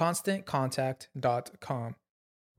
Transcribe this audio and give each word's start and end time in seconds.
ConstantContact.com. 0.00 1.92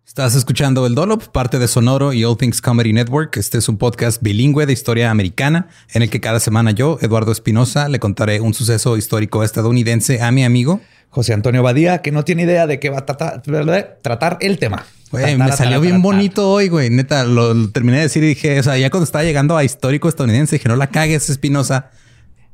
Estás 0.06 0.36
escuchando 0.36 0.86
El 0.86 0.94
Dolop, 0.94 1.30
parte 1.30 1.58
de 1.58 1.68
Sonoro 1.68 2.14
y 2.14 2.24
All 2.24 2.38
Things 2.38 2.62
Comedy 2.62 2.94
Network. 2.94 3.36
Este 3.38 3.58
es 3.58 3.68
un 3.68 3.80
podcast 3.80 4.22
bilingüe 4.22 4.68
de 4.68 4.74
historia 4.74 5.10
americana 5.10 5.68
en 5.92 6.04
el 6.04 6.12
que 6.12 6.22
cada 6.22 6.40
semana 6.40 6.70
yo, 6.70 7.00
Eduardo 7.02 7.32
Espinosa, 7.32 7.90
le 7.90 8.00
contaré 8.00 8.42
un 8.42 8.54
suceso 8.54 8.96
histórico 8.96 9.44
estadounidense 9.44 10.22
a 10.22 10.32
mi 10.32 10.44
amigo 10.44 10.82
José 11.10 11.34
Antonio 11.34 11.64
Badía, 11.64 12.04
que 12.04 12.12
no 12.12 12.24
tiene 12.24 12.44
idea 12.44 12.68
de 12.68 12.80
qué 12.80 12.92
va 12.92 13.00
a 13.00 13.06
tratar, 13.08 13.42
tratar 14.04 14.38
el 14.42 14.60
tema. 14.60 14.86
Güey, 15.12 15.36
me 15.36 15.52
salió 15.52 15.82
bien 15.82 16.04
bonito 16.04 16.48
hoy, 16.48 16.70
güey. 16.70 16.92
Neta, 16.92 17.24
lo, 17.24 17.70
terminé 17.72 17.98
de 17.98 18.04
decir 18.04 18.24
y 18.24 18.28
dije, 18.28 18.60
o 18.60 18.64
sea, 18.64 18.78
ya 18.78 18.92
cuando 18.92 19.06
estaba 19.06 19.24
llegando 19.24 19.58
a 19.58 19.64
histórico 19.64 20.08
estadounidense, 20.08 20.58
dije, 20.58 20.70
no 20.70 20.76
la 20.76 20.88
cagues, 20.88 21.30
Espinosa. 21.30 21.90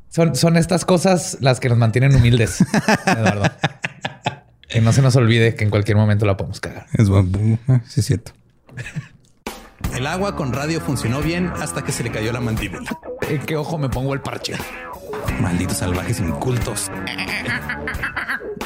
Son, 0.09 0.34
son 0.34 0.56
estas 0.56 0.85
cosas 0.85 1.38
las 1.41 1.59
que 1.59 1.67
nos 1.67 1.78
mantienen 1.78 2.16
humildes, 2.16 2.63
Eduardo. 3.06 3.44
Que 4.69 4.81
no 4.81 4.91
se 4.91 5.01
nos 5.01 5.16
olvide 5.16 5.55
que 5.55 5.63
en 5.63 5.69
cualquier 5.69 5.97
momento 5.97 6.25
la 6.25 6.38
podemos 6.38 6.59
cagar. 6.59 6.88
Es 6.94 7.09
bueno, 7.09 7.59
ah, 7.67 7.81
sí 7.88 8.01
es 8.01 8.05
cierto. 8.05 8.31
El 9.94 10.05
agua 10.07 10.35
con 10.35 10.53
radio 10.53 10.81
funcionó 10.81 11.22
bien 11.22 11.51
hasta 11.59 11.83
que 11.83 11.91
se 11.91 12.03
le 12.03 12.11
cayó 12.11 12.31
la 12.31 12.39
mandíbula. 12.39 12.89
¿En 13.29 13.39
qué 13.45 13.55
ojo 13.55 13.78
me 13.78 13.89
pongo 13.89 14.13
el 14.13 14.22
parche? 14.22 14.55
Malditos 15.41 15.78
salvajes 15.78 16.19
incultos. 16.19 16.91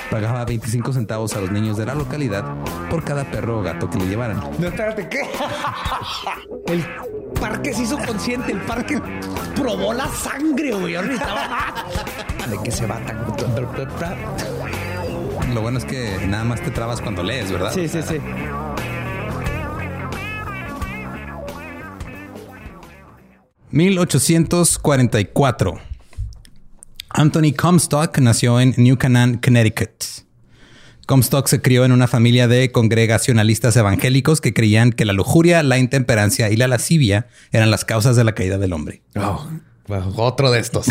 Pagaba 0.10 0.44
25 0.46 0.94
centavos 0.94 1.36
a 1.36 1.42
los 1.42 1.52
niños 1.52 1.78
de 1.78 1.86
la 1.86 1.96
localidad 1.96 2.44
por 2.90 3.04
cada 3.04 3.24
perro 3.30 3.60
o 3.60 3.62
gato 3.62 3.90
que 3.90 3.98
le 3.98 4.08
llevaran. 4.08 4.42
No, 4.60 4.68
espérate, 4.68 5.08
¿qué? 5.08 5.22
El 6.68 6.86
parque 7.40 7.74
se 7.74 7.84
hizo 7.84 7.98
consciente, 7.98 8.52
el 8.52 8.62
parque 8.62 9.02
probó 9.56 9.94
la 9.94 10.08
sangre, 10.08 10.74
güey. 10.74 10.94
¿De 10.94 12.60
qué 12.64 12.72
se 12.72 12.86
va 12.86 12.98
tan... 13.06 13.26
Lo 15.54 15.62
bueno 15.62 15.78
es 15.80 15.86
que 15.86 16.18
nada 16.28 16.44
más 16.46 16.62
te 16.62 16.72
trabas 16.72 17.02
cuando 17.02 17.24
lees, 17.24 17.52
¿verdad? 17.52 17.74
Sí, 17.74 17.88
sí, 17.88 18.02
sí. 18.02 18.16
...1844... 23.74 25.80
Anthony 27.14 27.54
Comstock 27.58 28.18
nació 28.20 28.62
en 28.62 28.74
New 28.78 28.98
Canaan, 28.98 29.38
Connecticut. 29.38 29.92
Comstock 31.06 31.48
se 31.48 31.62
crió 31.62 31.84
en 31.84 31.92
una 31.92 32.08
familia 32.08 32.48
de 32.48 32.72
congregacionalistas 32.72 33.76
evangélicos 33.76 34.40
que 34.40 34.54
creían 34.54 34.94
que 34.94 35.04
la 35.04 35.12
lujuria, 35.12 35.62
la 35.64 35.78
intemperancia 35.78 36.50
y 36.50 36.56
la 36.56 36.70
lascivia 36.70 37.28
eran 37.52 37.70
las 37.70 37.84
causas 37.84 38.16
de 38.16 38.24
la 38.24 38.34
caída 38.34 38.58
del 38.58 38.72
hombre. 38.72 39.02
Oh, 39.18 39.46
otro 40.16 40.52
de 40.52 40.60
estos. 40.60 40.88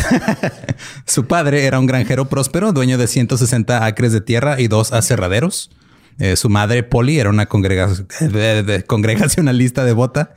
Su 1.06 1.26
padre 1.26 1.64
era 1.64 1.78
un 1.78 1.86
granjero 1.86 2.28
próspero, 2.28 2.72
dueño 2.72 2.98
de 2.98 3.06
160 3.06 3.84
acres 3.84 4.12
de 4.12 4.20
tierra 4.20 4.60
y 4.60 4.68
dos 4.68 4.92
aserraderos. 4.92 5.70
Eh, 6.18 6.36
su 6.36 6.50
madre, 6.50 6.82
Polly, 6.82 7.18
era 7.18 7.30
una 7.30 7.46
congregacionalista 7.46 9.84
devota. 9.84 10.34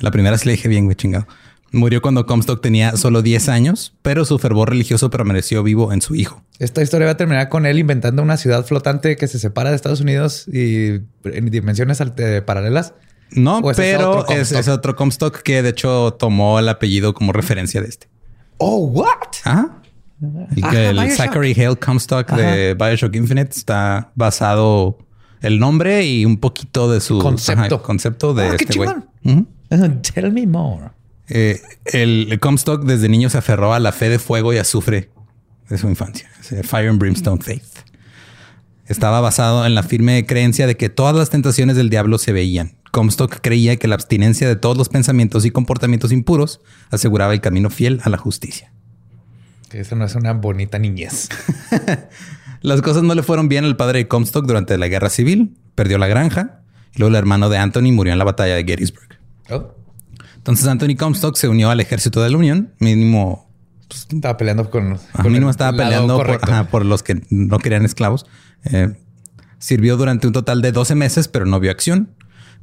La 0.00 0.10
primera 0.10 0.36
se 0.36 0.46
le 0.46 0.52
dije 0.52 0.68
bien, 0.68 0.86
güey, 0.86 0.96
chingado. 0.96 1.28
Murió 1.72 2.02
cuando 2.02 2.26
Comstock 2.26 2.60
tenía 2.60 2.96
solo 2.96 3.22
10 3.22 3.48
años, 3.48 3.94
pero 4.02 4.24
su 4.24 4.40
fervor 4.40 4.70
religioso 4.70 5.08
permaneció 5.08 5.62
vivo 5.62 5.92
en 5.92 6.02
su 6.02 6.16
hijo. 6.16 6.42
Esta 6.58 6.82
historia 6.82 7.06
va 7.06 7.12
a 7.12 7.16
terminar 7.16 7.48
con 7.48 7.64
él 7.64 7.78
inventando 7.78 8.22
una 8.22 8.36
ciudad 8.36 8.66
flotante 8.66 9.14
que 9.14 9.28
se 9.28 9.38
separa 9.38 9.70
de 9.70 9.76
Estados 9.76 10.00
Unidos 10.00 10.48
y 10.48 11.02
en 11.22 11.50
dimensiones 11.50 12.02
paralelas. 12.44 12.94
No, 13.32 13.62
pero 13.76 14.28
es, 14.28 14.68
otro 14.68 14.96
Comstock 14.96 15.42
que 15.42 15.62
de 15.62 15.70
hecho 15.70 16.16
tomó 16.18 16.58
el 16.58 16.68
apellido 16.68 17.14
como 17.14 17.32
referencia 17.32 17.80
de 17.80 17.88
este. 17.88 18.08
Oh, 18.58 18.86
what? 18.86 19.16
¿Ah? 19.44 19.76
el 20.72 21.10
Zachary 21.12 21.54
Hale 21.54 21.76
Comstock 21.76 22.30
de 22.32 22.74
Bioshock 22.74 23.14
Infinite 23.16 23.52
está 23.56 24.10
basado 24.14 24.98
el 25.40 25.58
nombre 25.58 26.04
y 26.04 26.26
un 26.26 26.36
poquito 26.36 26.90
de 26.90 27.00
su 27.00 27.18
concepto, 27.18 27.82
concepto 27.82 28.34
de 28.34 28.44
ah, 28.44 28.56
este 28.58 28.78
güey. 28.78 28.90
Tell 30.02 30.32
me 30.32 30.46
more. 30.46 30.90
Eh, 31.28 31.62
el, 31.86 32.38
Comstock 32.40 32.84
desde 32.84 33.08
niño 33.08 33.30
se 33.30 33.38
aferró 33.38 33.72
a 33.72 33.78
la 33.78 33.92
fe 33.92 34.08
de 34.08 34.18
fuego 34.18 34.52
y 34.52 34.58
azufre 34.58 35.10
de 35.68 35.78
su 35.78 35.88
infancia. 35.88 36.28
Fire 36.64 36.88
and 36.88 36.98
Brimstone 36.98 37.40
Faith. 37.40 37.62
Estaba 38.86 39.20
basado 39.20 39.64
en 39.64 39.76
la 39.76 39.84
firme 39.84 40.26
creencia 40.26 40.66
de 40.66 40.76
que 40.76 40.88
todas 40.88 41.14
las 41.14 41.30
tentaciones 41.30 41.76
del 41.76 41.88
diablo 41.88 42.18
se 42.18 42.32
veían. 42.32 42.79
Comstock 42.90 43.40
creía 43.40 43.76
que 43.76 43.88
la 43.88 43.94
abstinencia 43.94 44.48
de 44.48 44.56
todos 44.56 44.76
los 44.76 44.88
pensamientos 44.88 45.44
y 45.44 45.50
comportamientos 45.50 46.12
impuros 46.12 46.60
aseguraba 46.90 47.32
el 47.32 47.40
camino 47.40 47.70
fiel 47.70 48.00
a 48.04 48.10
la 48.10 48.18
justicia. 48.18 48.72
Eso 49.72 49.94
no 49.94 50.04
es 50.04 50.14
una 50.14 50.32
bonita 50.32 50.78
niñez. 50.78 51.28
Las 52.62 52.82
cosas 52.82 53.02
no 53.02 53.14
le 53.14 53.22
fueron 53.22 53.48
bien 53.48 53.64
al 53.64 53.76
padre 53.76 54.00
de 54.00 54.08
Comstock 54.08 54.44
durante 54.44 54.76
la 54.76 54.88
guerra 54.88 55.08
civil. 55.08 55.56
Perdió 55.74 55.96
la 55.96 56.08
granja 56.08 56.60
y 56.94 56.98
luego 56.98 57.10
el 57.10 57.16
hermano 57.16 57.48
de 57.48 57.58
Anthony 57.58 57.92
murió 57.92 58.12
en 58.12 58.18
la 58.18 58.24
batalla 58.24 58.56
de 58.56 58.64
Gettysburg. 58.64 59.08
Oh. 59.48 59.74
Entonces 60.36 60.66
Anthony 60.66 60.96
Comstock 60.98 61.36
se 61.36 61.48
unió 61.48 61.70
al 61.70 61.80
ejército 61.80 62.22
de 62.22 62.30
la 62.30 62.36
Unión, 62.36 62.74
mínimo. 62.78 63.48
Pues, 63.88 64.06
estaba 64.10 64.36
peleando 64.36 64.70
con. 64.70 64.98
mínimo 65.24 65.50
estaba 65.50 65.76
peleando 65.76 66.22
por, 66.70 66.84
los 66.84 67.02
que 67.02 67.22
no 67.30 67.58
querían 67.58 67.84
esclavos. 67.84 68.26
Eh, 68.64 68.94
sirvió 69.58 69.96
durante 69.96 70.26
un 70.26 70.32
total 70.32 70.62
de 70.62 70.72
12 70.72 70.94
meses, 70.94 71.28
pero 71.28 71.46
no 71.46 71.60
vio 71.60 71.70
acción. 71.70 72.14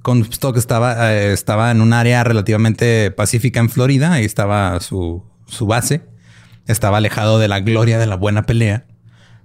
Comstock 0.01 0.57
estaba, 0.57 1.13
eh, 1.13 1.33
estaba 1.33 1.71
en 1.71 1.81
un 1.81 1.93
área 1.93 2.23
relativamente 2.23 3.11
pacífica 3.11 3.59
en 3.59 3.69
Florida, 3.69 4.13
ahí 4.13 4.25
estaba 4.25 4.79
su, 4.79 5.23
su 5.47 5.65
base. 5.67 6.03
Estaba 6.67 6.97
alejado 6.97 7.39
de 7.39 7.47
la 7.47 7.59
gloria 7.61 7.97
de 7.97 8.07
la 8.07 8.15
buena 8.15 8.43
pelea, 8.43 8.85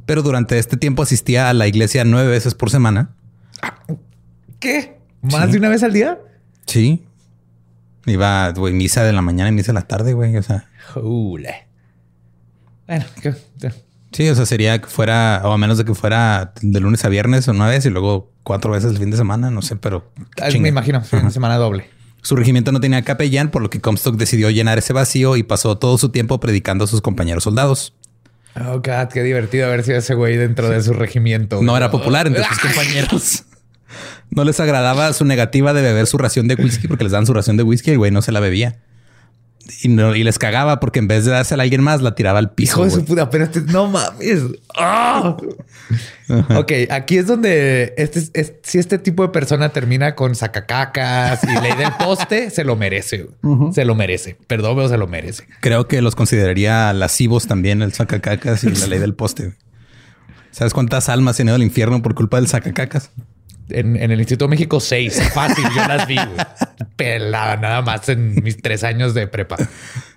pero 0.06 0.22
durante 0.22 0.58
este 0.58 0.76
tiempo 0.76 1.02
asistía 1.02 1.48
a 1.48 1.52
la 1.54 1.66
iglesia 1.68 2.04
nueve 2.04 2.28
veces 2.28 2.54
por 2.54 2.70
semana. 2.70 3.14
¿Qué? 4.58 4.98
¿Más 5.22 5.46
Sí. 5.46 5.52
de 5.52 5.58
una 5.58 5.68
vez 5.68 5.82
al 5.82 5.92
día? 5.92 6.18
Sí. 6.66 7.04
Iba, 8.06 8.50
güey, 8.52 8.74
misa 8.74 9.04
de 9.04 9.12
la 9.12 9.22
mañana 9.22 9.50
y 9.50 9.52
misa 9.52 9.68
de 9.72 9.74
la 9.74 9.86
tarde, 9.86 10.12
güey. 10.14 10.36
O 10.36 10.42
sea, 10.42 10.68
Jule. 10.94 11.68
Bueno, 12.88 13.04
¿qué? 13.22 13.34
Sí, 14.12 14.28
o 14.28 14.34
sea, 14.34 14.46
sería 14.46 14.80
que 14.80 14.86
fuera, 14.88 15.40
o 15.44 15.52
a 15.52 15.58
menos 15.58 15.78
de 15.78 15.84
que 15.84 15.94
fuera 15.94 16.52
de 16.60 16.80
lunes 16.80 17.04
a 17.04 17.08
viernes 17.08 17.48
una 17.48 17.66
vez 17.66 17.84
y 17.86 17.90
luego 17.90 18.30
cuatro 18.42 18.72
veces 18.72 18.92
el 18.92 18.98
fin 18.98 19.10
de 19.10 19.16
semana, 19.16 19.50
no 19.50 19.62
sé, 19.62 19.76
pero 19.76 20.10
Ah, 20.40 20.48
me 20.58 20.68
imagino, 20.68 21.02
fin 21.02 21.24
de 21.24 21.30
semana 21.30 21.56
doble. 21.56 21.88
Su 22.22 22.36
regimiento 22.36 22.70
no 22.70 22.80
tenía 22.80 23.02
capellán, 23.02 23.50
por 23.50 23.62
lo 23.62 23.70
que 23.70 23.80
Comstock 23.80 24.16
decidió 24.16 24.48
llenar 24.50 24.78
ese 24.78 24.92
vacío 24.92 25.36
y 25.36 25.42
pasó 25.42 25.76
todo 25.78 25.98
su 25.98 26.10
tiempo 26.10 26.38
predicando 26.38 26.84
a 26.84 26.86
sus 26.86 27.00
compañeros 27.00 27.44
soldados. 27.44 27.94
Oh, 28.54 28.76
God, 28.76 29.08
qué 29.12 29.22
divertido 29.22 29.66
haber 29.66 29.82
sido 29.82 29.98
ese 29.98 30.14
güey 30.14 30.36
dentro 30.36 30.68
de 30.68 30.82
su 30.82 30.92
regimiento. 30.92 31.62
No 31.62 31.76
era 31.76 31.90
popular 31.90 32.26
entre 32.26 32.44
sus 32.44 32.58
compañeros. 32.60 33.44
No 34.30 34.44
les 34.44 34.60
agradaba 34.60 35.12
su 35.12 35.24
negativa 35.24 35.72
de 35.72 35.82
beber 35.82 36.06
su 36.06 36.16
ración 36.16 36.48
de 36.48 36.54
whisky 36.54 36.86
porque 36.86 37.04
les 37.04 37.12
daban 37.12 37.26
su 37.26 37.34
ración 37.34 37.56
de 37.56 37.62
whisky 37.62 37.90
y 37.90 37.92
el 37.94 37.98
güey 37.98 38.10
no 38.10 38.22
se 38.22 38.30
la 38.32 38.40
bebía. 38.40 38.78
Y, 39.82 39.88
no- 39.88 40.14
y 40.14 40.24
les 40.24 40.38
cagaba 40.38 40.80
porque 40.80 40.98
en 40.98 41.08
vez 41.08 41.24
de 41.24 41.30
dársela 41.30 41.62
a 41.62 41.64
alguien 41.64 41.82
más, 41.82 42.02
la 42.02 42.14
tiraba 42.14 42.38
al 42.38 42.50
piso. 42.52 42.72
Hijo 42.78 42.84
de 42.84 42.90
su 42.90 43.04
puta, 43.04 43.30
pero 43.30 43.44
este, 43.44 43.60
no 43.60 43.86
mames. 43.88 44.40
¡Ah! 44.76 45.36
Ok, 46.56 46.72
aquí 46.90 47.18
es 47.18 47.26
donde 47.26 47.94
este, 47.96 48.20
es- 48.32 48.54
si 48.62 48.78
este 48.78 48.98
tipo 48.98 49.22
de 49.22 49.28
persona 49.28 49.68
termina 49.70 50.14
con 50.14 50.34
sacacacas 50.34 51.44
y 51.44 51.60
ley 51.60 51.72
del 51.76 51.92
poste, 51.98 52.50
se 52.50 52.64
lo 52.64 52.76
merece. 52.76 53.28
Se 53.72 53.84
lo 53.84 53.94
merece. 53.94 54.36
Perdón, 54.46 54.76
pero 54.76 54.88
se 54.88 54.98
lo 54.98 55.06
merece. 55.06 55.44
Creo 55.60 55.86
que 55.88 56.00
los 56.02 56.14
consideraría 56.14 56.92
lascivos 56.92 57.46
también 57.46 57.82
el 57.82 57.92
sacacacas 57.92 58.64
y 58.64 58.70
la 58.70 58.86
ley 58.86 58.98
del 58.98 59.14
poste. 59.14 59.54
¿Sabes 60.50 60.74
cuántas 60.74 61.08
almas 61.08 61.36
se 61.36 61.42
han 61.42 61.48
ido 61.48 61.54
al 61.56 61.62
infierno 61.62 62.02
por 62.02 62.14
culpa 62.14 62.36
del 62.38 62.48
sacacacas? 62.48 63.10
En, 63.72 63.96
el 63.96 64.18
Instituto 64.18 64.48
México 64.48 64.80
6, 64.80 65.30
fácil, 65.34 65.64
yo 65.74 65.86
las 65.88 66.06
vi. 66.06 66.16
Pelada, 66.96 67.56
nada 67.56 67.82
más 67.82 68.08
en 68.08 68.42
mis 68.42 68.56
tres 68.58 68.84
años 68.84 69.14
de 69.14 69.26
prepa. 69.26 69.56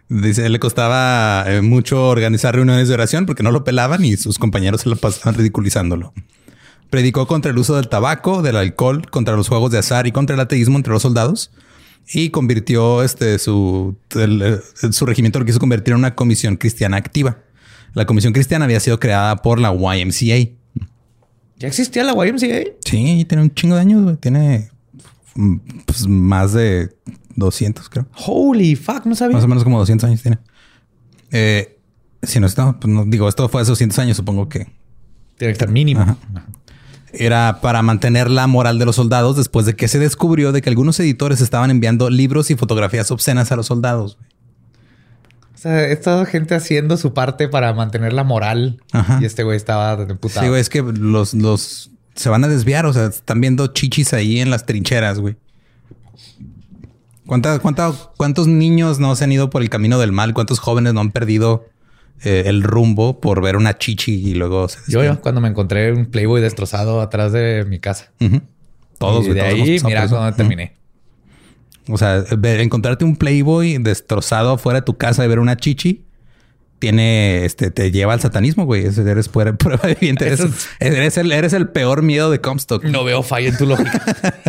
Dice, 0.08 0.50
le 0.50 0.60
costaba 0.60 1.46
eh, 1.48 1.62
mucho 1.62 2.10
organizar 2.10 2.54
reuniones 2.54 2.88
de 2.88 2.94
oración 2.94 3.26
porque 3.26 3.42
no 3.44 3.52
lo 3.52 3.64
pelaban 3.64 4.06
y 4.06 4.18
sus 4.18 4.38
compañeros 4.38 4.82
se 4.82 4.90
lo 4.90 4.96
pasaban 4.96 5.36
ridiculizándolo. 5.36 6.14
Predicó 6.90 7.26
contra 7.28 7.52
el 7.52 7.58
uso 7.58 7.76
del 7.76 7.90
tabaco, 7.90 8.42
del 8.42 8.58
alcohol, 8.58 9.10
contra 9.10 9.36
los 9.36 9.48
juegos 9.48 9.72
de 9.72 9.80
azar 9.80 10.06
y 10.06 10.12
contra 10.12 10.36
el 10.36 10.40
ateísmo 10.40 10.78
entre 10.78 10.94
los 10.94 11.02
soldados. 11.02 11.52
Y 12.14 12.30
convirtió 12.30 13.02
este, 13.02 13.40
su, 13.40 13.98
eh, 14.16 14.60
su 14.92 15.06
regimiento 15.08 15.40
lo 15.40 15.46
quiso 15.46 15.60
convertir 15.60 15.94
en 15.94 16.00
una 16.00 16.14
comisión 16.14 16.56
cristiana 16.56 16.98
activa. 16.98 17.40
La 17.94 18.06
comisión 18.06 18.34
cristiana 18.34 18.66
había 18.66 18.80
sido 18.80 19.00
creada 19.00 19.38
por 19.38 19.60
la 19.60 19.74
YMCA. 19.74 20.52
¿Ya 21.58 21.68
existía 21.68 22.04
la 22.04 22.14
YMCA? 22.14 22.72
Sí, 22.84 23.26
tiene 23.28 23.44
un 23.44 23.54
chingo 23.54 23.76
de 23.76 23.82
años, 23.82 24.04
güey. 24.04 24.18
Tiene 24.18 24.70
pues, 25.86 26.08
más 26.08 26.54
de 26.54 26.96
200, 27.36 27.90
creo. 27.90 28.08
Holy 28.26 28.76
fuck, 28.76 29.06
no 29.06 29.16
sabía. 29.16 29.36
Más 29.36 29.46
o 29.46 29.48
menos 29.48 29.64
como 29.64 29.80
200 29.80 30.08
años 30.08 30.22
tiene. 30.22 30.40
Eh, 31.32 31.78
si 32.24 32.40
no 32.40 32.48
está, 32.48 32.74
pues 32.80 32.94
no, 32.94 33.06
digo, 33.06 33.28
esto 33.30 33.48
fue 33.50 33.62
hace 33.62 33.72
200 33.72 34.00
años, 34.00 34.18
supongo 34.18 34.50
que 34.50 34.60
Tiene 35.38 35.52
que 35.52 35.52
estar 35.52 35.70
mínimo. 35.70 36.02
Ajá. 36.02 36.18
era 37.14 37.60
para 37.62 37.82
mantener 37.82 38.30
la 38.30 38.48
moral 38.48 38.80
de 38.80 38.86
los 38.86 38.96
soldados 38.96 39.38
después 39.38 39.66
de 39.66 39.76
que 39.76 39.88
se 39.88 40.00
descubrió 40.00 40.52
de 40.52 40.62
que 40.62 40.70
algunos 40.70 41.00
editores 41.00 41.42
estaban 41.42 41.72
enviando 41.72 42.10
libros 42.10 42.52
y 42.52 42.56
fotografías 42.56 43.12
obscenas 43.12 43.52
a 43.52 43.56
los 43.56 43.68
soldados. 43.68 44.18
O 45.56 45.58
sea, 45.58 45.88
esta 45.88 46.26
gente 46.26 46.54
haciendo 46.54 46.98
su 46.98 47.14
parte 47.14 47.48
para 47.48 47.74
mantener 47.74 48.14
la 48.14 48.24
moral. 48.24 48.82
Ajá. 48.92 49.20
Y 49.22 49.26
este 49.26 49.44
güey 49.44 49.58
estaba 49.58 49.96
de 49.96 50.14
puta. 50.16 50.42
Sí, 50.42 50.48
güey, 50.48 50.62
es 50.62 50.70
que 50.70 50.82
los, 50.82 51.34
los 51.34 51.90
se 52.16 52.30
van 52.30 52.44
a 52.44 52.48
desviar, 52.48 52.86
o 52.86 52.94
sea, 52.94 53.06
están 53.08 53.42
viendo 53.42 53.68
chichis 53.68 54.14
ahí 54.14 54.40
en 54.40 54.50
las 54.50 54.66
trincheras, 54.66 55.20
güey. 55.20 55.36
¿Cuánta, 57.26 57.60
cuánta, 57.60 57.92
¿Cuántos 58.18 58.48
niños 58.48 59.00
no 59.00 59.16
se 59.16 59.24
han 59.24 59.32
ido 59.32 59.50
por 59.50 59.62
el 59.62 59.70
camino 59.70 59.98
del 59.98 60.12
mal? 60.12 60.34
¿Cuántos 60.34 60.60
jóvenes 60.60 60.94
no 60.94 61.02
han 61.02 61.12
perdido 61.12 61.66
eh, 62.24 62.44
el 62.46 62.64
rumbo 62.64 63.20
por 63.20 63.42
ver 63.42 63.58
una 63.58 63.78
chichi 63.78 64.14
y 64.14 64.36
luego 64.36 64.70
se 64.70 64.80
Yo, 64.88 65.04
yo, 65.04 65.20
cuando 65.22 65.42
me 65.42 65.50
encontré 65.50 65.92
un 65.92 66.06
Playboy 66.06 66.42
destrozado 66.42 67.02
atrás 67.02 67.32
de 67.32 67.66
mi 67.68 67.80
casa. 67.80 68.12
Ujú. 68.22 68.42
Todos, 69.00 69.26
Y 69.26 69.30
de 69.30 69.42
todos 69.42 69.54
ahí, 69.54 69.80
mira 69.84 70.08
cuando 70.08 70.36
terminé. 70.36 70.76
O 71.90 71.98
sea, 71.98 72.24
encontrarte 72.60 73.06
un 73.06 73.16
Playboy 73.16 73.78
destrozado 73.78 74.54
afuera 74.54 74.82
de 74.82 74.86
tu 74.86 74.98
casa 74.98 75.24
y 75.24 75.28
ver 75.28 75.40
una 75.40 75.56
chichi 75.58 76.06
tiene, 76.80 77.46
este, 77.46 77.72
te 77.72 77.92
lleva 77.92 78.14
al 78.14 78.22
satanismo, 78.22 78.66
güey. 78.66 78.86
Eres 78.86 79.30
prueba, 79.30 79.54
prueba 79.54 79.88
viviente. 79.88 80.28
Eres 80.28 81.18
el, 81.18 81.32
eres 81.32 81.54
el 81.54 81.70
peor 81.70 82.02
miedo 82.02 82.30
de 82.30 82.42
Comstock. 82.42 82.84
No 82.84 83.04
veo 83.04 83.24
falla 83.24 83.50
en 83.50 83.58
tu 83.58 83.66
lógica. 83.66 84.02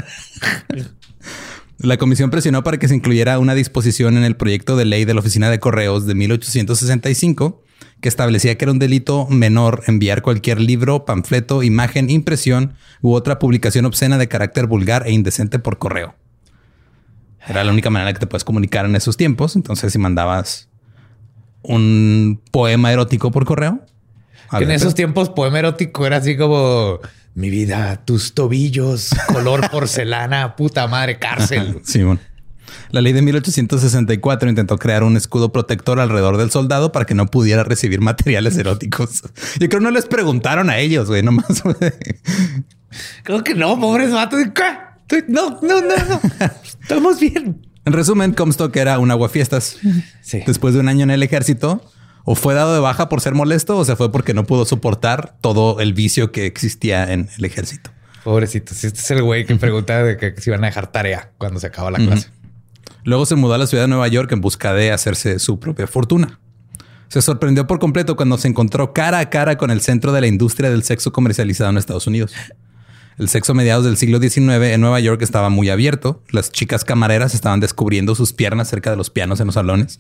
La 1.79 1.99
comisión 1.99 2.31
presionó 2.31 2.63
para 2.63 2.79
que 2.79 2.89
se 2.89 2.95
incluyera 2.95 3.39
una 3.39 3.55
disposición 3.55 4.17
en 4.17 4.25
el 4.25 4.37
proyecto 4.37 4.77
de 4.77 4.87
ley 4.87 5.05
de 5.05 5.13
la 5.13 5.21
Oficina 5.21 5.51
de 5.51 5.61
Correos 5.61 6.07
de 6.07 6.15
1865 6.15 7.63
que 8.01 8.09
establecía 8.09 8.57
que 8.57 8.65
era 8.65 8.73
un 8.73 8.79
delito 8.79 9.27
menor 9.27 9.83
enviar 9.87 10.23
cualquier 10.23 10.61
libro, 10.61 11.05
panfleto, 11.05 11.63
imagen, 11.63 12.11
impresión 12.11 12.75
u 13.03 13.13
otra 13.13 13.39
publicación 13.39 13.85
obscena 13.85 14.19
de 14.19 14.29
carácter 14.29 14.67
vulgar 14.67 15.07
e 15.07 15.13
indecente 15.13 15.59
por 15.59 15.79
correo. 15.79 16.15
Era 17.49 17.63
la 17.65 17.73
única 17.73 17.91
manera 17.91 18.13
que 18.13 18.19
te 18.19 18.27
puedes 18.27 18.45
comunicar 18.45 18.87
en 18.87 18.97
esos 18.97 19.17
tiempos. 19.17 19.57
Entonces, 19.57 19.93
si 19.93 19.99
mandabas 19.99 20.69
un 21.63 22.41
poema 22.51 22.93
erótico 22.93 23.31
por 23.31 23.45
correo, 23.45 23.81
Que 24.57 24.65
en 24.65 24.71
esos 24.71 24.95
tiempos 24.95 25.31
poema 25.31 25.59
erótico 25.59 26.07
era 26.07 26.19
así 26.19 26.37
como 26.37 27.01
mi 27.35 27.51
vida, 27.51 28.03
tus 28.05 28.35
tobillos, 28.35 29.11
color 29.33 29.69
porcelana, 29.71 30.57
puta 30.57 30.87
madre, 30.87 31.19
cárcel. 31.19 31.81
Sí, 31.85 32.03
bueno. 32.03 32.21
La 32.91 33.01
ley 33.01 33.13
de 33.13 33.23
1864 33.23 34.49
intentó 34.49 34.79
crear 34.79 35.03
un 35.03 35.17
escudo 35.17 35.53
protector 35.53 36.01
alrededor 36.01 36.37
del 36.37 36.51
soldado 36.51 36.93
para 36.93 37.05
que 37.05 37.15
no 37.15 37.27
pudiera 37.27 37.65
recibir 37.65 38.01
materiales 38.01 38.57
eróticos. 38.59 39.23
Yo 39.59 39.69
creo 39.69 39.81
que 39.81 39.81
no 39.81 39.91
les 39.91 40.07
preguntaron 40.07 40.71
a 40.71 40.79
ellos, 40.79 41.09
güey, 41.09 41.23
nomás. 41.23 41.63
güey. 41.63 41.77
Creo 43.23 43.45
que 43.45 43.55
no, 43.55 43.79
pobres 43.79 44.13
vatos. 44.13 44.41
¿Qué? 44.55 44.63
No, 45.29 45.61
no, 45.63 45.81
no, 45.81 45.97
no. 46.09 46.21
Estamos 46.81 47.21
bien. 47.21 47.67
En 47.85 47.93
resumen, 47.93 48.33
Comstock 48.33 48.75
era 48.77 48.99
un 48.99 49.11
aguafiestas. 49.11 49.79
Sí. 50.21 50.43
Después 50.47 50.75
de 50.75 50.81
un 50.81 50.89
año 50.89 51.05
en 51.05 51.11
el 51.11 51.23
ejército, 51.23 51.81
o 52.25 52.35
fue 52.35 52.55
dado 52.55 52.75
de 52.75 52.81
baja 52.81 53.09
por 53.09 53.21
ser 53.21 53.35
molesto, 53.35 53.77
o 53.77 53.85
se 53.85 53.95
fue 53.95 54.11
porque 54.11 54.35
no 54.35 54.45
pudo 54.45 54.65
soportar 54.65 55.37
todo 55.41 55.81
el 55.81 55.95
vicio 55.95 56.33
que 56.33 56.47
existía 56.47 57.13
en 57.13 57.29
el 57.39 57.45
ejército. 57.45 57.91
Pobrecitos. 58.25 58.83
Este 58.83 58.99
es 58.99 59.11
el 59.13 59.23
güey 59.23 59.47
que 59.47 59.55
pregunta 59.55 60.03
de 60.03 60.17
que 60.17 60.35
si 60.41 60.51
iban 60.51 60.65
a 60.65 60.67
dejar 60.67 60.91
tarea 60.91 61.31
cuando 61.39 61.61
se 61.61 61.69
acaba 61.69 61.93
la 61.93 61.99
clase. 61.99 62.29
Luego 63.05 63.25
se 63.25 63.37
mudó 63.37 63.55
a 63.55 63.59
la 63.59 63.69
ciudad 63.69 63.85
de 63.85 63.89
Nueva 63.89 64.09
York 64.09 64.33
en 64.33 64.41
busca 64.41 64.75
de 64.75 64.91
hacerse 64.91 65.39
su 65.39 65.61
propia 65.61 65.87
fortuna. 65.87 66.41
Se 67.07 67.23
sorprendió 67.23 67.69
por 67.69 67.79
completo 67.79 68.17
cuando 68.17 68.37
se 68.37 68.49
encontró 68.49 68.93
cara 68.93 69.21
a 69.21 69.31
cara 69.31 69.57
con 69.57 69.71
el 69.71 69.81
centro 69.81 70.11
de 70.11 70.21
la 70.21 70.27
industria 70.27 70.71
del 70.71 70.83
sexo 70.83 71.13
comercializado 71.13 71.71
en 71.71 71.79
Estados 71.79 72.09
Unidos. 72.09 72.35
El 73.19 73.29
sexo 73.31 73.53
a 73.53 73.55
mediados 73.55 73.85
del 73.85 73.97
siglo 73.97 74.19
XIX 74.21 74.49
en 74.65 74.81
Nueva 74.83 75.01
York 75.01 75.23
estaba 75.23 75.49
muy 75.49 75.71
abierto. 75.71 76.23
Las 76.31 76.53
chicas 76.53 76.85
camareras 76.85 77.35
estaban 77.35 77.61
descubriendo 77.61 78.15
sus 78.15 78.35
piernas 78.35 78.69
cerca 78.69 78.91
de 78.91 78.97
los 78.97 79.09
pianos 79.09 79.41
en 79.41 79.47
los 79.47 79.55
salones. 79.55 79.99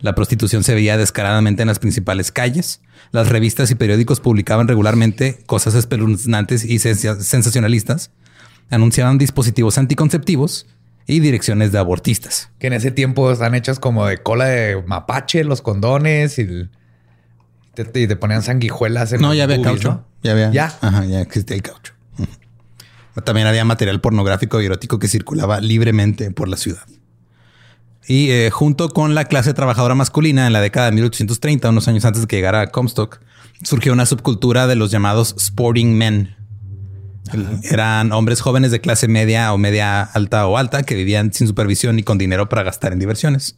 La 0.00 0.14
prostitución 0.14 0.64
se 0.64 0.74
veía 0.74 0.96
descaradamente 0.96 1.60
en 1.62 1.68
las 1.68 1.78
principales 1.78 2.32
calles. 2.32 2.80
Las 3.12 3.28
revistas 3.28 3.70
y 3.70 3.74
periódicos 3.74 4.20
publicaban 4.20 4.66
regularmente 4.66 5.40
cosas 5.44 5.74
espeluznantes 5.74 6.64
y 6.64 6.78
sensa- 6.78 7.20
sensacionalistas. 7.20 8.10
Anunciaban 8.70 9.18
dispositivos 9.18 9.76
anticonceptivos 9.76 10.66
y 11.06 11.20
direcciones 11.20 11.70
de 11.70 11.78
abortistas. 11.78 12.48
Que 12.58 12.68
en 12.68 12.72
ese 12.72 12.90
tiempo 12.90 13.30
están 13.30 13.54
hechas 13.54 13.78
como 13.78 14.06
de 14.06 14.18
cola 14.22 14.46
de 14.46 14.82
mapache, 14.86 15.44
los 15.44 15.60
condones 15.60 16.38
y 16.38 16.46
te, 17.74 17.82
y 18.00 18.06
te 18.06 18.16
ponían 18.16 18.42
sanguijuelas 18.42 19.12
en 19.12 19.20
No, 19.20 19.34
ya 19.34 19.44
había 19.44 19.56
boobies, 19.58 19.72
caucho. 19.82 19.88
¿no? 19.90 20.06
Ya 20.22 20.32
había. 20.32 20.50
Ya. 20.50 20.78
Ajá, 20.80 21.04
ya 21.04 21.20
existía 21.20 21.56
el 21.56 21.62
caucho. 21.62 21.92
También 23.22 23.46
había 23.46 23.64
material 23.64 24.00
pornográfico 24.00 24.60
y 24.60 24.66
erótico 24.66 24.98
que 24.98 25.06
circulaba 25.08 25.60
libremente 25.60 26.30
por 26.32 26.48
la 26.48 26.56
ciudad. 26.56 26.82
Y 28.06 28.30
eh, 28.30 28.50
junto 28.50 28.88
con 28.90 29.14
la 29.14 29.24
clase 29.26 29.54
trabajadora 29.54 29.94
masculina 29.94 30.46
en 30.46 30.52
la 30.52 30.60
década 30.60 30.86
de 30.86 30.92
1830, 30.92 31.70
unos 31.70 31.88
años 31.88 32.04
antes 32.04 32.22
de 32.22 32.26
que 32.28 32.36
llegara 32.36 32.60
a 32.60 32.66
Comstock, 32.66 33.20
surgió 33.62 33.92
una 33.92 34.04
subcultura 34.04 34.66
de 34.66 34.74
los 34.76 34.90
llamados 34.90 35.34
sporting 35.38 35.94
men. 35.94 36.36
Eran 37.62 38.12
hombres 38.12 38.42
jóvenes 38.42 38.70
de 38.70 38.80
clase 38.80 39.08
media 39.08 39.52
o 39.54 39.58
media 39.58 40.02
alta 40.02 40.46
o 40.46 40.58
alta 40.58 40.82
que 40.82 40.94
vivían 40.94 41.32
sin 41.32 41.46
supervisión 41.46 41.98
y 41.98 42.02
con 42.02 42.18
dinero 42.18 42.48
para 42.50 42.62
gastar 42.62 42.92
en 42.92 42.98
diversiones. 42.98 43.56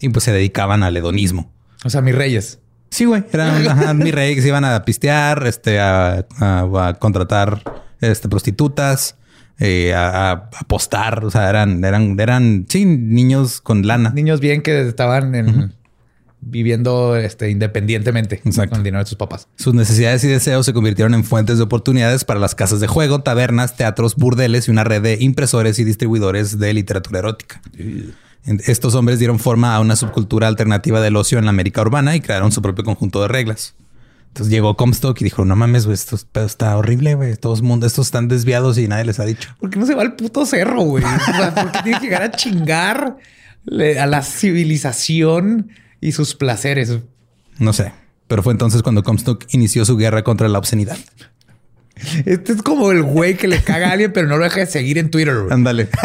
Y 0.00 0.08
pues 0.08 0.24
se 0.24 0.32
dedicaban 0.32 0.82
al 0.82 0.96
hedonismo. 0.96 1.52
O 1.84 1.90
sea, 1.90 2.00
mis 2.00 2.14
reyes. 2.14 2.58
Sí, 2.90 3.04
güey. 3.04 3.22
Eran 3.32 3.66
ajá, 3.68 3.94
mi 3.94 4.10
rey 4.10 4.34
que 4.34 4.42
se 4.42 4.48
iban 4.48 4.64
a 4.64 4.84
pistear, 4.84 5.46
este, 5.46 5.78
a, 5.78 6.26
a- 6.40 6.88
a 6.88 6.94
contratar 6.94 7.62
este, 8.00 8.28
prostitutas, 8.28 9.16
eh, 9.58 9.94
a, 9.94 10.30
a 10.30 10.32
apostar. 10.60 11.24
O 11.24 11.30
sea, 11.30 11.48
eran, 11.48 11.84
eran, 11.84 12.18
eran, 12.20 12.66
sí, 12.68 12.84
niños 12.84 13.60
con 13.60 13.86
lana. 13.86 14.10
Niños 14.10 14.40
bien 14.40 14.62
que 14.62 14.80
estaban 14.88 15.34
en 15.34 15.72
viviendo 16.40 17.16
este, 17.16 17.50
independientemente 17.50 18.40
Exacto. 18.44 18.70
con 18.70 18.78
el 18.78 18.84
dinero 18.84 19.02
de 19.02 19.08
sus 19.08 19.18
papás. 19.18 19.48
Sus 19.56 19.74
necesidades 19.74 20.22
y 20.24 20.28
deseos 20.28 20.64
se 20.64 20.72
convirtieron 20.72 21.12
en 21.14 21.24
fuentes 21.24 21.58
de 21.58 21.64
oportunidades 21.64 22.24
para 22.24 22.40
las 22.40 22.54
casas 22.54 22.80
de 22.80 22.86
juego, 22.86 23.20
tabernas, 23.20 23.76
teatros, 23.76 24.16
burdeles 24.16 24.68
y 24.68 24.70
una 24.70 24.84
red 24.84 25.02
de 25.02 25.18
impresores 25.20 25.78
y 25.78 25.84
distribuidores 25.84 26.58
de 26.58 26.72
literatura 26.72 27.18
erótica. 27.18 27.60
Estos 28.44 28.94
hombres 28.94 29.18
dieron 29.18 29.40
forma 29.40 29.74
a 29.74 29.80
una 29.80 29.96
subcultura 29.96 30.46
alternativa 30.46 31.00
del 31.00 31.16
ocio 31.16 31.38
en 31.38 31.46
la 31.46 31.50
América 31.50 31.80
urbana 31.80 32.14
y 32.14 32.20
crearon 32.20 32.52
su 32.52 32.62
propio 32.62 32.84
conjunto 32.84 33.20
de 33.20 33.28
reglas. 33.28 33.74
Entonces 34.36 34.52
llegó 34.52 34.76
Comstock 34.76 35.18
y 35.22 35.24
dijo, 35.24 35.46
no 35.46 35.56
mames, 35.56 35.86
güey, 35.86 35.94
esto 35.94 36.18
está 36.44 36.76
horrible, 36.76 37.14
güey. 37.14 37.36
Todos 37.36 37.62
mundo, 37.62 37.86
estos 37.86 38.08
están 38.08 38.28
desviados 38.28 38.76
y 38.76 38.86
nadie 38.86 39.06
les 39.06 39.18
ha 39.18 39.24
dicho. 39.24 39.56
¿Por 39.58 39.70
qué 39.70 39.78
no 39.78 39.86
se 39.86 39.94
va 39.94 40.02
al 40.02 40.14
puto 40.14 40.44
cerro, 40.44 40.82
güey? 40.82 41.02
O 41.02 41.08
sea, 41.08 41.54
¿Por 41.54 41.72
qué 41.72 41.78
tiene 41.84 42.00
que 42.00 42.04
llegar 42.04 42.22
a 42.22 42.30
chingar 42.32 43.16
a 43.98 44.06
la 44.06 44.22
civilización 44.22 45.70
y 46.02 46.12
sus 46.12 46.34
placeres? 46.34 46.98
No 47.58 47.72
sé. 47.72 47.94
Pero 48.26 48.42
fue 48.42 48.52
entonces 48.52 48.82
cuando 48.82 49.02
Comstock 49.02 49.42
inició 49.54 49.86
su 49.86 49.96
guerra 49.96 50.22
contra 50.22 50.48
la 50.48 50.58
obscenidad. 50.58 50.98
Este 52.26 52.52
es 52.52 52.60
como 52.60 52.92
el 52.92 53.04
güey 53.04 53.38
que 53.38 53.48
le 53.48 53.62
caga 53.62 53.88
a 53.88 53.92
alguien, 53.92 54.12
pero 54.12 54.28
no 54.28 54.36
lo 54.36 54.44
deja 54.44 54.60
de 54.60 54.66
seguir 54.66 54.98
en 54.98 55.10
Twitter. 55.10 55.34
Ándale. 55.48 55.88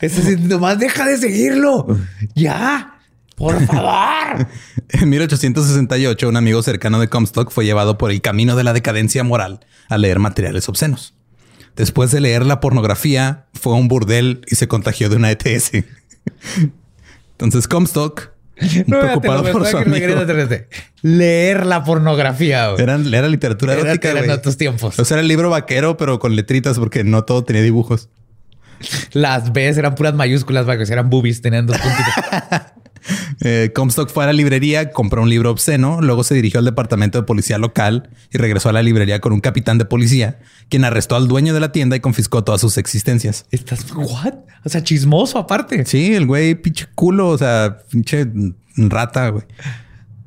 Es 0.00 0.18
así, 0.18 0.36
nomás 0.36 0.78
deja 0.78 1.06
de 1.06 1.16
seguirlo. 1.16 1.86
Ya, 2.34 2.93
por 3.36 3.64
favor. 3.66 4.46
En 4.90 5.08
1868, 5.08 6.28
un 6.28 6.36
amigo 6.36 6.62
cercano 6.62 7.00
de 7.00 7.08
Comstock 7.08 7.50
fue 7.50 7.64
llevado 7.64 7.96
por 7.98 8.10
el 8.10 8.20
camino 8.20 8.54
de 8.56 8.64
la 8.64 8.72
decadencia 8.72 9.24
moral 9.24 9.60
a 9.88 9.96
leer 9.98 10.18
materiales 10.18 10.68
obscenos. 10.68 11.14
Después 11.76 12.10
de 12.12 12.20
leer 12.20 12.44
la 12.46 12.60
pornografía, 12.60 13.46
fue 13.54 13.72
a 13.72 13.76
un 13.76 13.88
burdel 13.88 14.42
y 14.46 14.56
se 14.56 14.68
contagió 14.68 15.08
de 15.08 15.16
una 15.16 15.30
ETS. 15.30 15.70
Entonces 17.32 17.66
Comstock, 17.66 18.30
No, 18.86 19.00
preocupado 19.00 19.42
por 19.50 19.66
su 19.66 19.78
amigo, 19.78 20.24
decirte. 20.24 20.68
Leer 21.02 21.66
la 21.66 21.82
pornografía. 21.82 22.70
güey. 22.70 22.82
era, 22.82 22.94
era 22.96 23.28
literatura 23.28 23.72
Era- 23.72 23.82
erótica. 23.82 24.10
eran 24.10 24.30
otros 24.30 24.56
tiempos. 24.56 24.98
O 24.98 25.04
sea, 25.04 25.16
era 25.16 25.22
el 25.22 25.28
libro 25.28 25.50
vaquero, 25.50 25.96
pero 25.96 26.18
con 26.18 26.36
letritas 26.36 26.78
porque 26.78 27.02
no 27.04 27.24
todo 27.24 27.42
tenía 27.44 27.62
dibujos. 27.62 28.08
Las 29.12 29.52
Bs 29.52 29.78
eran 29.78 29.94
puras 29.94 30.14
mayúsculas 30.14 30.66
eran 30.90 31.08
boobies, 31.10 31.40
tenían 31.40 31.66
dos 31.66 31.78
puntitos. 31.78 32.62
Eh, 33.40 33.72
Comstock 33.74 34.10
fue 34.10 34.24
a 34.24 34.28
la 34.28 34.32
librería, 34.32 34.90
compró 34.90 35.20
un 35.20 35.28
libro 35.28 35.50
obsceno, 35.50 36.00
luego 36.00 36.24
se 36.24 36.34
dirigió 36.34 36.60
al 36.60 36.64
departamento 36.64 37.18
de 37.18 37.24
policía 37.24 37.58
local 37.58 38.08
y 38.32 38.38
regresó 38.38 38.68
a 38.70 38.72
la 38.72 38.82
librería 38.82 39.20
con 39.20 39.32
un 39.32 39.40
capitán 39.40 39.76
de 39.76 39.84
policía, 39.84 40.38
quien 40.70 40.84
arrestó 40.84 41.14
al 41.16 41.28
dueño 41.28 41.52
de 41.52 41.60
la 41.60 41.70
tienda 41.72 41.96
y 41.96 42.00
confiscó 42.00 42.44
todas 42.44 42.60
sus 42.62 42.78
existencias. 42.78 43.44
Estás, 43.50 43.84
what? 43.94 44.34
O 44.64 44.68
sea, 44.70 44.82
chismoso 44.82 45.38
aparte. 45.38 45.84
Sí, 45.84 46.14
el 46.14 46.26
güey 46.26 46.54
pinche 46.54 46.86
culo, 46.94 47.28
o 47.28 47.36
sea, 47.36 47.78
pinche 47.90 48.26
rata, 48.76 49.28
güey. 49.28 49.44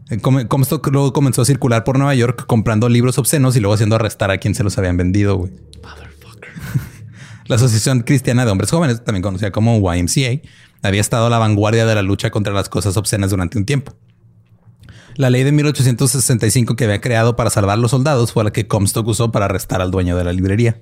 Eh, 0.09 0.19
Com- 0.19 0.45
Comstock 0.47 0.85
luego 0.89 1.13
comenzó 1.13 1.41
a 1.41 1.45
circular 1.45 1.83
por 1.83 1.97
Nueva 1.97 2.13
York 2.13 2.45
comprando 2.45 2.89
libros 2.89 3.17
obscenos 3.17 3.55
y 3.55 3.59
luego 3.61 3.73
haciendo 3.73 3.95
arrestar 3.95 4.29
a 4.29 4.37
quien 4.37 4.53
se 4.53 4.63
los 4.63 4.77
habían 4.77 4.97
vendido, 4.97 5.37
güey. 5.37 5.51
La 7.47 7.55
Asociación 7.55 8.01
Cristiana 8.01 8.45
de 8.45 8.51
Hombres 8.51 8.69
Jóvenes, 8.71 9.03
también 9.03 9.23
conocida 9.23 9.51
como 9.51 9.77
YMCA, 9.93 10.41
había 10.87 11.01
estado 11.01 11.27
a 11.27 11.29
la 11.29 11.37
vanguardia 11.37 11.85
de 11.85 11.95
la 11.95 12.01
lucha 12.01 12.31
contra 12.31 12.53
las 12.53 12.69
cosas 12.69 12.97
obscenas 12.97 13.31
durante 13.31 13.57
un 13.57 13.65
tiempo. 13.65 13.93
La 15.15 15.29
ley 15.31 15.43
de 15.43 15.51
1865 15.51 16.75
que 16.75 16.85
había 16.85 17.01
creado 17.01 17.35
para 17.35 17.49
salvar 17.49 17.77
a 17.77 17.81
los 17.81 17.91
soldados 17.91 18.31
fue 18.31 18.43
la 18.43 18.51
que 18.51 18.67
Comstock 18.67 19.07
usó 19.07 19.31
para 19.31 19.45
arrestar 19.45 19.81
al 19.81 19.89
dueño 19.89 20.15
de 20.15 20.23
la 20.23 20.31
librería. 20.31 20.79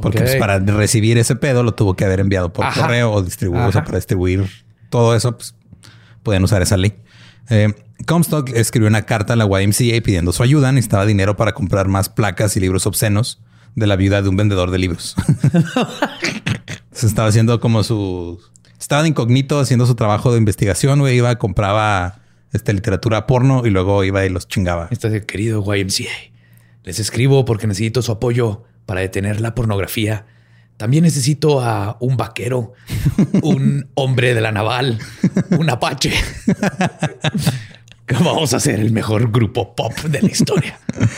Porque 0.00 0.20
pues, 0.20 0.36
para 0.36 0.58
recibir 0.58 1.18
ese 1.18 1.36
pedo 1.36 1.62
lo 1.62 1.74
tuvo 1.74 1.96
que 1.96 2.04
haber 2.04 2.20
enviado 2.20 2.52
por 2.52 2.64
Ajá. 2.64 2.82
correo 2.82 3.12
o 3.12 3.22
distribuir, 3.22 3.62
o 3.62 3.72
sea, 3.72 3.84
para 3.84 3.98
distribuir 3.98 4.48
todo 4.90 5.14
eso, 5.14 5.36
pues 5.36 5.54
podían 6.22 6.44
usar 6.44 6.62
esa 6.62 6.76
ley. 6.76 6.94
Eh, 7.50 7.74
Comstock 8.06 8.50
escribió 8.50 8.88
una 8.88 9.02
carta 9.02 9.32
a 9.32 9.36
la 9.36 9.44
YMCA 9.44 10.00
pidiendo 10.02 10.32
su 10.32 10.42
ayuda. 10.42 10.72
Necesitaba 10.72 11.04
dinero 11.04 11.36
para 11.36 11.52
comprar 11.52 11.88
más 11.88 12.08
placas 12.08 12.56
y 12.56 12.60
libros 12.60 12.86
obscenos 12.86 13.42
de 13.74 13.86
la 13.86 13.96
viuda 13.96 14.22
de 14.22 14.28
un 14.28 14.36
vendedor 14.36 14.70
de 14.70 14.78
libros. 14.78 15.14
Se 16.98 17.06
estaba 17.06 17.28
haciendo 17.28 17.60
como 17.60 17.84
su... 17.84 18.40
Estaba 18.80 19.02
de 19.02 19.08
incógnito 19.10 19.60
haciendo 19.60 19.86
su 19.86 19.94
trabajo 19.94 20.32
de 20.32 20.38
investigación, 20.38 20.98
güey. 20.98 21.16
Iba, 21.18 21.36
compraba 21.36 22.22
este, 22.52 22.72
literatura 22.72 23.24
porno 23.26 23.64
y 23.66 23.70
luego 23.70 24.02
iba 24.02 24.24
y 24.24 24.28
los 24.30 24.48
chingaba. 24.48 24.88
Estás 24.90 25.12
el 25.12 25.24
querido 25.24 25.62
YMCA. 25.62 26.10
Les 26.82 26.98
escribo 26.98 27.44
porque 27.44 27.68
necesito 27.68 28.02
su 28.02 28.10
apoyo 28.10 28.64
para 28.84 29.00
detener 29.00 29.40
la 29.40 29.54
pornografía. 29.54 30.26
También 30.76 31.04
necesito 31.04 31.60
a 31.60 31.96
un 32.00 32.16
vaquero, 32.16 32.72
un 33.42 33.88
hombre 33.94 34.34
de 34.34 34.40
la 34.40 34.50
naval, 34.50 34.98
un 35.50 35.70
apache. 35.70 36.12
Vamos 38.24 38.54
a 38.54 38.60
ser 38.60 38.80
el 38.80 38.90
mejor 38.90 39.30
grupo 39.30 39.74
pop 39.76 39.92
de 40.00 40.20
la 40.22 40.28
historia. 40.28 40.78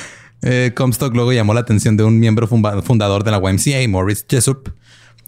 Eh, 0.43 0.73
Comstock 0.75 1.15
luego 1.15 1.35
llamó 1.35 1.53
la 1.53 1.61
atención 1.61 1.99
de 1.99 2.03
un 2.03 2.19
miembro 2.19 2.49
funda- 2.49 2.81
fundador 2.81 3.25
de 3.25 3.31
la 3.31 3.37
YMCA, 3.37 3.87
Morris 3.91 4.25
Jessup, 4.27 4.71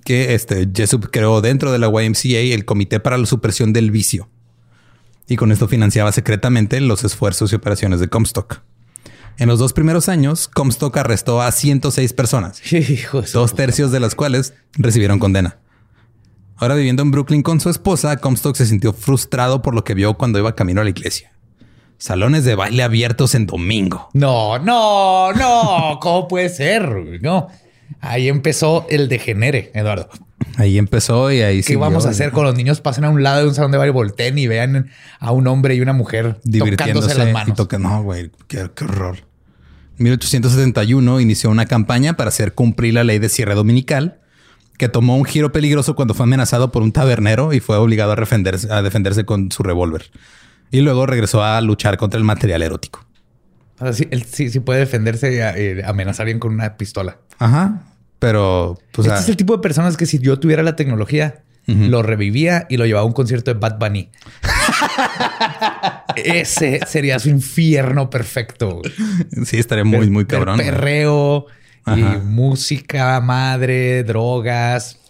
que 0.05 0.35
este 0.35 0.69
Jessup 0.75 1.11
creó 1.11 1.41
dentro 1.41 1.73
de 1.73 1.79
la 1.79 1.89
YMCA 1.89 2.55
el 2.55 2.65
Comité 2.65 3.01
para 3.01 3.19
la 3.19 3.27
Supresión 3.27 3.73
del 3.73 3.91
Vicio. 3.91 4.29
Y 5.29 5.37
con 5.37 5.53
esto 5.53 5.69
financiaba 5.69 6.13
secretamente 6.13 6.81
los 6.81 7.05
esfuerzos 7.05 7.53
y 7.53 7.57
operaciones 7.57 8.01
de 8.01 8.09
Comstock. 8.09 8.61
En 9.39 9.49
los 9.49 9.59
dos 9.59 9.73
primeros 9.73 10.09
años, 10.09 10.49
Comstock 10.49 10.97
arrestó 10.97 11.41
a 11.41 11.51
106 11.51 12.13
personas, 12.13 12.61
dos 13.33 13.55
tercios 13.55 13.91
de 13.91 14.01
las 14.01 14.15
cuales 14.15 14.55
recibieron 14.75 15.19
condena. 15.19 15.59
Ahora 16.57 16.75
viviendo 16.75 17.03
en 17.03 17.11
Brooklyn 17.11 17.43
con 17.43 17.61
su 17.61 17.71
esposa, 17.71 18.17
Comstock 18.19 18.55
se 18.57 18.67
sintió 18.67 18.93
frustrado 18.93 19.63
por 19.63 19.75
lo 19.75 19.85
que 19.85 19.95
vio 19.95 20.15
cuando 20.15 20.39
iba 20.39 20.55
camino 20.55 20.81
a 20.81 20.85
la 20.85 20.91
iglesia. 20.91 21.33
Salones 21.99 22.45
de 22.45 22.57
baile 22.57 22.83
abiertos 22.83 23.35
en 23.35 23.47
domingo. 23.47 24.11
No, 24.13 24.59
no, 24.59 25.33
no. 25.33 25.99
¿Cómo 26.01 26.29
puede 26.29 26.49
ser? 26.49 27.21
No. 27.23 27.49
Ahí 28.03 28.29
empezó 28.29 28.85
el 28.91 29.09
degenere, 29.09 29.71
Eduardo. 29.75 30.09
Ahí 30.57 30.77
empezó 30.77 31.31
y 31.33 31.41
ahí 31.41 31.59
¿Qué 31.59 31.63
siguió. 31.63 31.81
vamos 31.81 32.05
a 32.05 32.11
hacer 32.11 32.33
con 32.33 32.45
los 32.45 32.57
niños? 32.57 32.81
Pasen 32.81 33.05
a 33.05 33.11
un 33.11 33.23
lado 33.23 33.43
de 33.43 33.49
un 33.49 33.55
salón 33.55 33.71
de 33.71 33.79
baile, 33.79 33.93
volteen 33.93 34.37
y 34.39 34.49
vean 34.49 34.91
a 35.21 35.31
un 35.31 35.47
hombre 35.47 35.77
y 35.77 35.81
una 35.81 35.93
mujer 35.93 36.35
tocándose 36.35 36.51
divirtiéndose 36.51 37.15
las 37.15 37.29
y 37.29 37.33
manos. 37.33 37.57
toca- 37.57 37.79
No, 37.79 38.03
güey, 38.03 38.31
qué, 38.49 38.69
qué 38.75 38.85
horror. 38.85 39.19
En 39.99 40.05
1871 40.05 41.21
inició 41.21 41.49
una 41.51 41.67
campaña 41.67 42.15
para 42.17 42.29
hacer 42.29 42.55
cumplir 42.55 42.95
la 42.95 43.05
ley 43.05 43.21
de 43.21 43.29
cierre 43.29 43.55
dominical, 43.55 44.19
que 44.79 44.89
tomó 44.89 45.17
un 45.17 45.25
giro 45.25 45.53
peligroso 45.53 45.95
cuando 45.95 46.13
fue 46.13 46.25
amenazado 46.25 46.73
por 46.73 46.83
un 46.83 46.91
tabernero 46.91 47.53
y 47.53 47.61
fue 47.61 47.77
obligado 47.77 48.11
a 48.13 48.17
defenderse, 48.17 48.71
a 48.73 48.83
defenderse 48.83 49.25
con 49.25 49.53
su 49.53 49.63
revólver. 49.63 50.11
Y 50.73 50.81
luego 50.81 51.07
regresó 51.07 51.45
a 51.45 51.61
luchar 51.61 51.99
contra 51.99 52.19
el 52.19 52.25
material 52.25 52.63
erótico. 52.63 53.07
Sí, 53.93 54.09
él 54.11 54.25
sí, 54.25 54.49
sí 54.51 54.59
puede 54.61 54.81
defenderse 54.81 55.33
y 55.35 55.39
eh, 55.39 55.83
amenazar 55.85 56.23
a 56.23 56.25
alguien 56.25 56.39
con 56.41 56.53
una 56.53 56.77
pistola. 56.77 57.19
Ajá. 57.39 57.83
Pero, 58.23 58.79
pues, 58.93 59.09
este 59.09 59.19
es 59.19 59.29
el 59.31 59.37
tipo 59.37 59.57
de 59.57 59.61
personas 59.61 59.97
que 59.97 60.07
si 60.07 60.21
yo 60.21 60.39
tuviera 60.39 60.63
la 60.63 60.77
tecnología, 60.77 61.43
lo 61.67 62.05
revivía 62.05 62.69
y 62.71 62.77
lo 62.77 62.87
llevaba 62.87 63.03
a 63.03 63.07
un 63.07 63.13
concierto 63.13 63.53
de 63.53 63.59
Bad 63.59 63.81
Bunny. 63.81 64.11
Ese 66.17 66.79
sería 66.87 67.19
su 67.19 67.31
infierno 67.31 68.11
perfecto. 68.11 68.81
sí, 69.45 69.59
estaría 69.59 69.83
muy, 69.83 70.09
muy 70.09 70.25
cabrón. 70.25 70.57
Perreo 70.57 71.47
y 71.89 72.01
música, 72.25 73.21
madre, 73.21 74.05
drogas. 74.05 75.01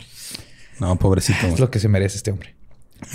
No, 0.80 0.96
pobrecito. 0.96 1.48
Es 1.48 1.60
lo 1.60 1.70
que 1.70 1.80
se 1.80 1.88
merece 1.88 2.16
este 2.16 2.30
hombre. 2.30 2.54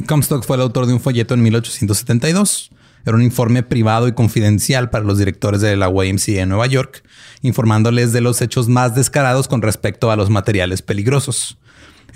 Comstock 0.05 0.45
fue 0.45 0.57
el 0.57 0.61
autor 0.61 0.85
de 0.85 0.93
un 0.93 0.99
folleto 0.99 1.33
en 1.33 1.41
1872. 1.41 2.69
Era 3.07 3.15
un 3.15 3.23
informe 3.23 3.63
privado 3.63 4.09
y 4.09 4.11
confidencial 4.11 4.89
para 4.89 5.05
los 5.05 5.17
directores 5.17 5.61
de 5.61 5.77
la 5.77 5.87
YMCA 5.87 6.41
en 6.41 6.49
Nueva 6.49 6.67
York, 6.67 7.05
informándoles 7.41 8.11
de 8.11 8.19
los 8.19 8.41
hechos 8.41 8.67
más 8.67 8.95
descarados 8.95 9.47
con 9.47 9.61
respecto 9.61 10.11
a 10.11 10.17
los 10.17 10.29
materiales 10.29 10.81
peligrosos. 10.81 11.57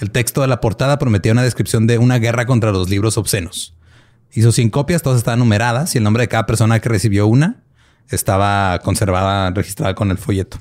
El 0.01 0.11
texto 0.11 0.41
de 0.41 0.47
la 0.47 0.59
portada 0.59 0.99
prometía 0.99 1.31
una 1.31 1.43
descripción 1.43 1.87
de 1.87 1.97
una 1.97 2.19
guerra 2.19 2.45
contra 2.45 2.73
los 2.73 2.89
libros 2.89 3.17
obscenos. 3.17 3.73
Hizo 4.33 4.51
100 4.51 4.69
copias, 4.69 5.01
todas 5.01 5.19
estaban 5.19 5.39
numeradas 5.39 5.95
y 5.95 5.99
el 5.99 6.03
nombre 6.03 6.23
de 6.23 6.27
cada 6.27 6.45
persona 6.45 6.81
que 6.81 6.89
recibió 6.89 7.25
una 7.25 7.63
estaba 8.09 8.77
conservada, 8.79 9.49
registrada 9.51 9.95
con 9.95 10.11
el 10.11 10.17
folleto. 10.17 10.57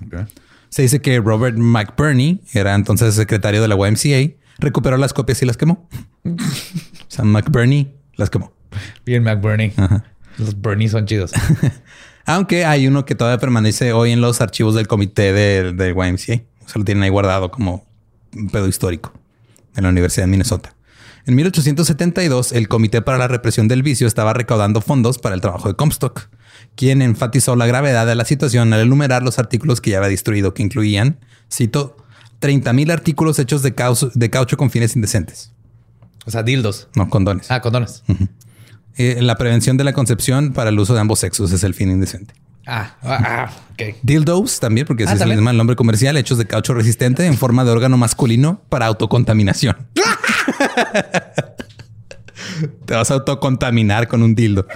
Se 0.68 0.82
dice 0.82 1.02
que 1.02 1.18
Robert 1.18 1.56
McBurney, 1.56 2.40
era 2.52 2.76
entonces 2.76 3.16
secretario 3.16 3.62
de 3.62 3.66
la 3.66 3.74
YMCA, 3.74 4.32
recuperó 4.60 4.96
las 4.96 5.12
copias 5.12 5.42
y 5.42 5.46
las 5.46 5.56
quemó. 5.56 5.88
O 6.30 7.12
sea, 7.12 7.24
McBurney 7.24 7.92
las 8.14 8.30
quemó. 8.30 8.52
Bien, 9.04 9.24
McBurney. 9.24 9.72
Ajá. 9.76 10.04
Los 10.40 10.60
Bernie 10.60 10.88
son 10.88 11.06
chidos. 11.06 11.32
Aunque 12.26 12.64
hay 12.64 12.86
uno 12.86 13.04
que 13.04 13.14
todavía 13.14 13.38
permanece 13.38 13.92
hoy 13.92 14.12
en 14.12 14.20
los 14.20 14.40
archivos 14.40 14.74
del 14.74 14.88
comité 14.88 15.32
del 15.32 15.76
del 15.76 15.94
YMCA. 15.94 16.42
O 16.64 16.68
sea, 16.68 16.78
lo 16.78 16.84
tienen 16.84 17.02
ahí 17.02 17.10
guardado 17.10 17.50
como 17.50 17.86
un 18.34 18.48
pedo 18.48 18.68
histórico 18.68 19.12
en 19.76 19.84
la 19.84 19.90
Universidad 19.90 20.24
de 20.24 20.30
Minnesota. 20.30 20.74
En 21.26 21.34
1872, 21.34 22.52
el 22.52 22.68
Comité 22.68 23.02
para 23.02 23.18
la 23.18 23.28
Represión 23.28 23.68
del 23.68 23.82
Vicio 23.82 24.06
estaba 24.06 24.32
recaudando 24.32 24.80
fondos 24.80 25.18
para 25.18 25.34
el 25.34 25.40
trabajo 25.40 25.68
de 25.68 25.74
Comstock, 25.74 26.28
quien 26.74 27.02
enfatizó 27.02 27.56
la 27.56 27.66
gravedad 27.66 28.06
de 28.06 28.14
la 28.14 28.24
situación 28.24 28.72
al 28.72 28.80
enumerar 28.80 29.22
los 29.22 29.38
artículos 29.38 29.80
que 29.80 29.90
ya 29.90 29.98
había 29.98 30.08
destruido, 30.08 30.54
que 30.54 30.62
incluían, 30.62 31.18
cito, 31.52 31.96
30 32.38 32.72
mil 32.72 32.90
artículos 32.90 33.38
hechos 33.38 33.62
de 33.62 33.74
caucho, 33.74 34.10
de 34.14 34.30
caucho 34.30 34.56
con 34.56 34.70
fines 34.70 34.96
indecentes. 34.96 35.52
O 36.24 36.30
sea, 36.30 36.42
dildos. 36.42 36.88
No, 36.94 37.08
condones. 37.10 37.50
Ah, 37.50 37.60
condones. 37.60 38.02
Eh, 38.96 39.18
la 39.22 39.36
prevención 39.36 39.76
de 39.76 39.84
la 39.84 39.92
concepción 39.92 40.52
para 40.52 40.70
el 40.70 40.78
uso 40.78 40.94
de 40.94 41.00
ambos 41.00 41.20
sexos 41.20 41.52
es 41.52 41.62
el 41.64 41.74
fin 41.74 41.90
indecente. 41.90 42.34
Ah, 42.66 42.96
ah, 43.02 43.18
ah, 43.48 43.50
ok. 43.72 43.96
Dildos 44.02 44.60
también, 44.60 44.86
porque 44.86 45.04
Ah, 45.04 45.06
es 45.06 45.12
el, 45.12 45.18
¿también? 45.20 45.46
el 45.48 45.56
nombre 45.56 45.74
comercial, 45.76 46.16
hechos 46.16 46.36
de 46.38 46.46
caucho 46.46 46.74
resistente 46.74 47.24
en 47.26 47.36
forma 47.36 47.64
de 47.64 47.70
órgano 47.70 47.96
masculino 47.96 48.62
para 48.68 48.86
autocontaminación. 48.86 49.76
Te 52.84 52.94
vas 52.94 53.10
a 53.10 53.14
autocontaminar 53.14 54.06
con 54.08 54.22
un 54.22 54.34
dildo. 54.34 54.66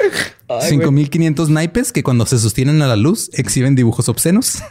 Ay, 0.49 0.71
5500 0.71 1.51
naipes 1.51 1.93
que 1.93 2.03
cuando 2.03 2.25
se 2.25 2.39
sostienen 2.39 2.81
a 2.83 2.87
la 2.87 2.97
luz 2.97 3.31
exhiben 3.35 3.75
dibujos 3.75 4.09
obscenos. 4.09 4.63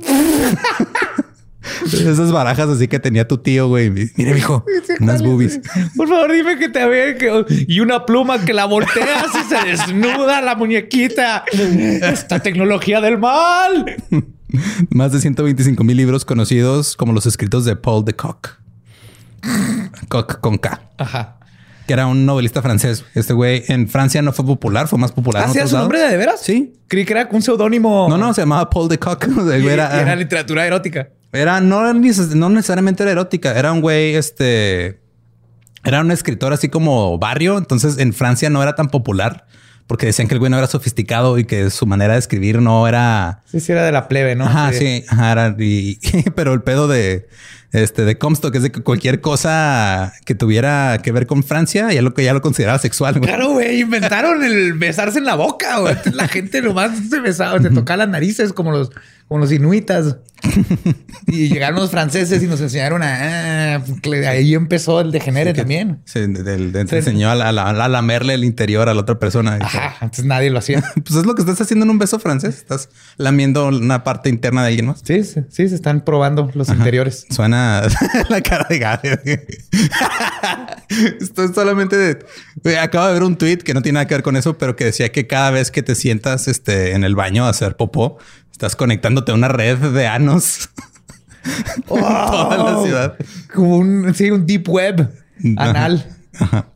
Esas 1.84 2.32
barajas 2.32 2.68
así 2.68 2.88
que 2.88 2.98
tenía 2.98 3.26
tu 3.26 3.38
tío, 3.38 3.68
güey. 3.68 3.90
Mire, 3.90 4.34
mijo, 4.34 4.64
unas 5.00 5.22
boobies. 5.22 5.60
Por 5.96 6.08
favor, 6.08 6.32
dime 6.32 6.58
que 6.58 6.68
te 6.68 6.86
ve 6.86 7.16
que 7.18 7.64
y 7.66 7.80
una 7.80 8.06
pluma 8.06 8.44
que 8.44 8.52
la 8.52 8.64
volteas 8.64 9.26
y 9.34 9.48
se 9.48 9.68
desnuda 9.68 10.40
la 10.40 10.54
muñequita. 10.54 11.44
Esta 11.52 12.40
tecnología 12.40 13.00
del 13.00 13.18
mal. 13.18 13.96
Más 14.90 15.12
de 15.12 15.20
125 15.20 15.84
mil 15.84 15.96
libros 15.96 16.24
conocidos 16.24 16.96
como 16.96 17.12
los 17.12 17.26
escritos 17.26 17.64
de 17.64 17.76
Paul 17.76 18.04
de 18.04 18.14
Kock. 18.14 18.58
Koch 20.08 20.40
con 20.40 20.58
K. 20.58 20.80
Ajá. 20.96 21.37
Que 21.88 21.94
era 21.94 22.06
un 22.06 22.24
novelista 22.26 22.62
francés. 22.62 23.04
Este 23.14 23.32
güey 23.32 23.64
en 23.66 23.88
Francia 23.88 24.22
no 24.22 24.32
fue 24.32 24.44
popular, 24.46 24.86
fue 24.86 24.98
más 24.98 25.10
popular. 25.10 25.42
¿Hacía 25.44 25.62
otros 25.62 25.70
su 25.70 25.76
nombre 25.78 25.98
de, 25.98 26.08
de 26.10 26.16
veras? 26.18 26.40
Sí. 26.40 26.74
Creí 26.86 27.04
que 27.04 27.14
era 27.14 27.28
un 27.32 27.42
seudónimo. 27.42 28.06
No, 28.08 28.16
no, 28.18 28.32
se 28.34 28.42
llamaba 28.42 28.68
Paul 28.70 28.88
de 28.88 28.98
Y- 29.58 29.64
y 29.64 29.68
era, 29.68 30.00
era 30.00 30.14
literatura 30.14 30.64
erótica. 30.66 31.08
era- 31.32 31.60
no, 31.60 31.92
no 31.92 32.48
necesariamente 32.50 33.02
era 33.02 33.12
erótica. 33.12 33.58
Era 33.58 33.72
un 33.72 33.80
güey, 33.80 34.14
este, 34.14 35.00
era 35.82 36.00
un 36.02 36.10
escritor 36.10 36.52
así 36.52 36.68
como 36.68 37.18
barrio. 37.18 37.56
Entonces 37.58 37.98
en 37.98 38.12
Francia 38.12 38.50
no 38.50 38.62
era 38.62 38.74
tan 38.74 38.88
popular 38.90 39.46
porque 39.88 40.06
decían 40.06 40.28
que 40.28 40.34
el 40.34 40.38
güey 40.38 40.50
no 40.50 40.58
era 40.58 40.68
sofisticado 40.68 41.36
y 41.38 41.44
que 41.44 41.70
su 41.70 41.84
manera 41.86 42.12
de 42.12 42.20
escribir 42.20 42.60
no 42.62 42.86
era 42.86 43.42
Sí, 43.46 43.58
sí, 43.58 43.72
era 43.72 43.82
de 43.84 43.90
la 43.90 44.06
plebe, 44.06 44.36
¿no? 44.36 44.44
Ajá, 44.44 44.72
sí, 44.72 45.04
ajá, 45.08 45.32
era- 45.32 45.56
y- 45.58 45.98
pero 46.36 46.52
el 46.54 46.62
pedo 46.62 46.86
de 46.86 47.26
este 47.72 48.04
de 48.06 48.16
Comstock 48.16 48.54
es 48.54 48.62
de 48.62 48.72
que 48.72 48.80
cualquier 48.82 49.20
cosa 49.20 50.14
que 50.24 50.34
tuviera 50.34 50.98
que 51.02 51.12
ver 51.12 51.26
con 51.26 51.42
Francia 51.42 51.92
ya 51.92 52.00
lo 52.00 52.14
que 52.14 52.24
ya 52.24 52.32
lo 52.32 52.40
consideraba 52.40 52.78
sexual. 52.78 53.18
güey. 53.18 53.28
Claro, 53.28 53.50
güey, 53.50 53.80
inventaron 53.80 54.42
el 54.42 54.72
besarse 54.74 55.18
en 55.18 55.26
la 55.26 55.34
boca, 55.34 55.78
güey. 55.80 55.94
La 56.14 56.28
gente 56.28 56.62
nomás 56.62 56.92
se 57.10 57.20
besaba, 57.20 57.60
se 57.60 57.68
tocaba 57.70 57.98
las 57.98 58.08
narices 58.08 58.52
como 58.54 58.70
los, 58.70 58.90
como 59.28 59.40
los 59.40 59.52
inuitas. 59.52 60.16
Y 61.26 61.48
llegaron 61.48 61.78
los 61.80 61.90
franceses 61.90 62.42
y 62.42 62.46
nos 62.46 62.58
enseñaron 62.60 63.02
a... 63.02 63.74
ah, 63.76 63.82
ahí 64.28 64.54
empezó 64.54 65.00
el 65.02 65.10
degenere 65.10 65.52
también. 65.52 66.00
Sí, 66.06 66.20
de- 66.20 66.42
del- 66.42 66.74
enseñó 66.74 67.28
a, 67.30 67.34
la- 67.34 67.48
a 67.50 67.88
lamerle 67.88 68.32
el 68.34 68.44
interior 68.44 68.88
a 68.88 68.94
la 68.94 69.00
otra 69.02 69.18
persona. 69.18 69.58
Ajá, 69.60 69.96
antes 70.00 70.24
nadie 70.24 70.48
lo 70.48 70.58
hacía. 70.58 70.82
Pues 71.04 71.18
es 71.20 71.26
lo 71.26 71.34
que 71.34 71.42
estás 71.42 71.60
haciendo 71.60 71.84
en 71.84 71.90
un 71.90 71.98
beso 71.98 72.18
francés. 72.18 72.56
Estás 72.56 72.88
lamiendo 73.18 73.66
una 73.68 74.04
parte 74.04 74.30
interna 74.30 74.62
de 74.62 74.68
alguien 74.68 74.86
más. 74.86 75.00
Sí, 75.04 75.22
sí, 75.24 75.40
sí, 75.50 75.68
se 75.68 75.74
están 75.74 76.02
probando 76.02 76.50
los 76.54 76.68
interiores. 76.70 77.26
Suena 77.30 77.82
la 78.30 78.40
cara 78.40 78.66
de 78.70 78.78
Gabe. 78.78 79.46
Esto 81.20 81.44
es 81.44 81.54
solamente 81.54 81.96
de... 81.96 82.18
Güey, 82.62 82.76
Acabo 82.76 83.06
de 83.08 83.12
ver 83.12 83.22
un 83.22 83.36
tweet 83.36 83.58
que 83.58 83.74
no 83.74 83.82
tiene 83.82 83.94
nada 83.96 84.06
que 84.06 84.14
ver 84.14 84.22
con 84.22 84.36
eso, 84.36 84.56
pero 84.56 84.76
que 84.76 84.84
decía 84.86 85.10
que 85.12 85.26
cada 85.26 85.50
vez 85.50 85.70
que 85.70 85.82
te 85.82 85.94
sientas 85.94 86.48
este, 86.48 86.92
en 86.92 87.04
el 87.04 87.14
baño 87.14 87.44
a 87.44 87.50
hacer 87.50 87.76
popó, 87.76 88.18
estás 88.52 88.76
conectándote 88.76 89.32
a 89.32 89.34
una 89.34 89.48
red 89.48 89.78
de 89.78 90.06
anos. 90.06 90.70
Toda 91.88 92.56
la 92.56 92.82
ciudad. 92.82 93.16
Como 93.54 93.76
un, 93.78 94.14
sí, 94.14 94.30
un 94.30 94.46
deep 94.46 94.68
web 94.68 95.10
anal. 95.56 96.16
Ajá. 96.38 96.66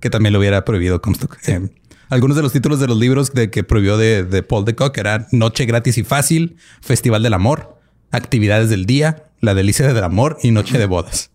Que 0.00 0.10
también 0.10 0.32
lo 0.32 0.38
hubiera 0.38 0.64
prohibido 0.64 1.00
Comstock. 1.00 1.36
Eh, 1.48 1.68
algunos 2.10 2.36
de 2.36 2.42
los 2.42 2.52
títulos 2.52 2.80
de 2.80 2.86
los 2.86 2.98
libros 2.98 3.32
de 3.32 3.50
que 3.50 3.64
prohibió 3.64 3.96
de, 3.96 4.24
de 4.24 4.42
Paul 4.42 4.64
de 4.64 4.74
Kock 4.74 4.96
eran 4.98 5.26
Noche 5.32 5.64
gratis 5.64 5.98
y 5.98 6.04
fácil, 6.04 6.56
Festival 6.82 7.22
del 7.22 7.34
Amor, 7.34 7.78
Actividades 8.10 8.68
del 8.70 8.86
Día, 8.86 9.24
La 9.40 9.54
delicia 9.54 9.92
del 9.92 10.04
amor 10.04 10.38
y 10.42 10.50
Noche 10.50 10.78
de 10.78 10.86
bodas. 10.86 11.30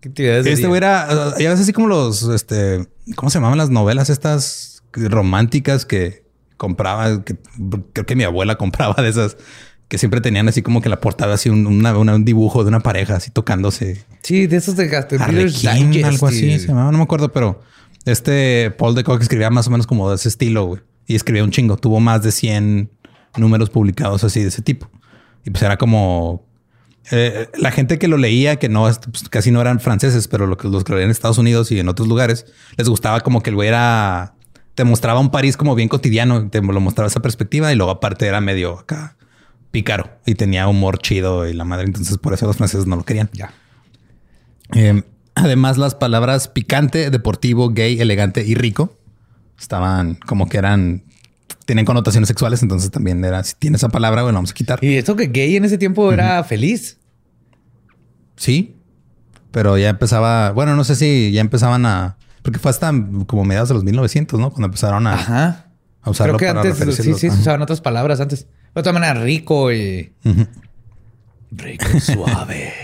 ¿Qué 0.00 0.10
actividades 0.10 0.44
de 0.44 0.52
Este 0.52 0.66
día? 0.66 0.76
era, 0.76 1.08
uh, 1.10 1.40
ya 1.40 1.50
ves 1.50 1.60
así 1.60 1.72
como 1.72 1.88
los, 1.88 2.22
este, 2.24 2.86
¿cómo 3.16 3.30
se 3.30 3.38
llamaban 3.38 3.58
las 3.58 3.70
novelas 3.70 4.10
estas 4.10 4.82
románticas 4.92 5.84
que 5.86 6.25
compraba? 6.56 7.22
Que 7.24 7.36
creo 7.92 8.06
que 8.06 8.16
mi 8.16 8.24
abuela 8.24 8.56
compraba 8.56 9.02
de 9.02 9.08
esas 9.08 9.36
que 9.88 9.98
siempre 9.98 10.20
tenían 10.20 10.48
así 10.48 10.62
como 10.62 10.80
que 10.80 10.88
la 10.88 11.00
portada 11.00 11.34
así 11.34 11.48
un, 11.48 11.66
una- 11.66 11.96
una- 11.96 12.14
un 12.16 12.24
dibujo 12.24 12.64
de 12.64 12.68
una 12.68 12.80
pareja 12.80 13.16
así 13.16 13.30
tocándose. 13.30 14.04
Sí, 14.22 14.46
de 14.48 14.56
esos 14.56 14.74
de 14.76 14.88
Digest 14.88 15.62
algo 16.04 16.26
así 16.26 16.58
se 16.58 16.66
llamaba, 16.68 16.90
no 16.90 16.98
me 16.98 17.04
acuerdo, 17.04 17.30
pero 17.32 17.60
este 18.04 18.70
Paul 18.78 18.94
de 18.94 19.04
Kock 19.04 19.22
escribía 19.22 19.50
más 19.50 19.66
o 19.66 19.70
menos 19.70 19.86
como 19.86 20.08
de 20.10 20.16
ese 20.16 20.28
estilo 20.28 20.64
güey, 20.66 20.82
y 21.06 21.14
escribía 21.14 21.44
un 21.44 21.50
chingo. 21.50 21.76
Tuvo 21.76 22.00
más 22.00 22.22
de 22.22 22.32
100 22.32 22.90
números 23.36 23.70
publicados 23.70 24.24
así 24.24 24.40
de 24.42 24.48
ese 24.48 24.62
tipo. 24.62 24.88
Y 25.44 25.50
pues 25.50 25.62
era 25.62 25.76
como 25.76 26.44
eh, 27.12 27.48
la 27.56 27.70
gente 27.70 27.98
que 28.00 28.08
lo 28.08 28.16
leía, 28.16 28.56
que 28.56 28.68
no 28.68 28.82
pues, 28.84 29.28
casi 29.28 29.50
no 29.52 29.60
eran 29.60 29.78
franceses, 29.78 30.26
pero 30.26 30.46
lo 30.48 30.56
que 30.56 30.66
los 30.68 30.82
que 30.82 30.90
lo 30.92 30.96
leían 30.98 31.08
en 31.08 31.12
Estados 31.12 31.38
Unidos 31.38 31.70
y 31.70 31.78
en 31.78 31.88
otros 31.88 32.08
lugares, 32.08 32.46
les 32.76 32.88
gustaba 32.88 33.20
como 33.20 33.42
que 33.42 33.50
el 33.50 33.56
güey 33.56 33.68
era 33.68 34.34
te 34.76 34.84
mostraba 34.84 35.18
un 35.20 35.30
París 35.30 35.56
como 35.56 35.74
bien 35.74 35.88
cotidiano, 35.88 36.50
te 36.50 36.60
lo 36.60 36.80
mostraba 36.80 37.08
esa 37.08 37.20
perspectiva 37.20 37.72
y 37.72 37.76
luego 37.76 37.90
aparte 37.90 38.26
era 38.26 38.42
medio 38.42 38.78
acá 38.78 39.16
pícaro 39.70 40.10
y 40.26 40.34
tenía 40.34 40.68
humor 40.68 40.98
chido 40.98 41.48
y 41.48 41.54
la 41.54 41.64
madre. 41.64 41.86
Entonces 41.86 42.18
por 42.18 42.34
eso 42.34 42.46
los 42.46 42.56
franceses 42.56 42.86
no 42.86 42.94
lo 42.94 43.02
querían. 43.02 43.30
Ya. 43.32 43.54
Eh, 44.74 45.02
además, 45.34 45.78
las 45.78 45.94
palabras 45.94 46.48
picante, 46.48 47.10
deportivo, 47.10 47.70
gay, 47.70 47.98
elegante 48.00 48.44
y 48.46 48.54
rico 48.54 48.98
estaban 49.58 50.16
como 50.26 50.46
que 50.46 50.58
eran, 50.58 51.04
tienen 51.64 51.86
connotaciones 51.86 52.28
sexuales. 52.28 52.62
Entonces 52.62 52.90
también 52.90 53.24
era, 53.24 53.42
si 53.44 53.54
tiene 53.54 53.78
esa 53.78 53.88
palabra, 53.88 54.24
bueno, 54.24 54.36
vamos 54.36 54.50
a 54.50 54.54
quitar. 54.54 54.84
Y 54.84 54.96
esto 54.96 55.16
que 55.16 55.28
gay 55.28 55.56
en 55.56 55.64
ese 55.64 55.78
tiempo 55.78 56.12
era 56.12 56.44
feliz. 56.44 56.98
Sí, 58.36 58.76
pero 59.52 59.78
ya 59.78 59.88
empezaba, 59.88 60.50
bueno, 60.50 60.76
no 60.76 60.84
sé 60.84 60.96
si 60.96 61.32
ya 61.32 61.40
empezaban 61.40 61.86
a, 61.86 62.15
porque 62.46 62.60
fue 62.60 62.70
hasta 62.70 62.92
como 63.26 63.44
mediados 63.44 63.70
de 63.70 63.74
los 63.74 63.82
1900, 63.82 64.38
¿no? 64.38 64.50
Cuando 64.50 64.66
empezaron 64.66 65.08
a, 65.08 65.14
Ajá. 65.14 65.66
a 66.00 66.10
usarlo 66.10 66.36
Creo 66.36 66.52
que 66.52 66.54
para 66.60 66.70
antes 66.70 66.94
sí, 66.94 67.02
sí, 67.12 67.14
se 67.14 67.28
usaban 67.28 67.60
otras 67.60 67.80
palabras 67.80 68.20
antes. 68.20 68.46
De 68.72 68.80
otra 68.80 68.92
manera, 68.92 69.14
rico 69.14 69.72
y 69.72 70.12
Ujú. 70.24 70.46
rico 71.50 71.86
y 71.92 71.98
suave. 72.00 72.72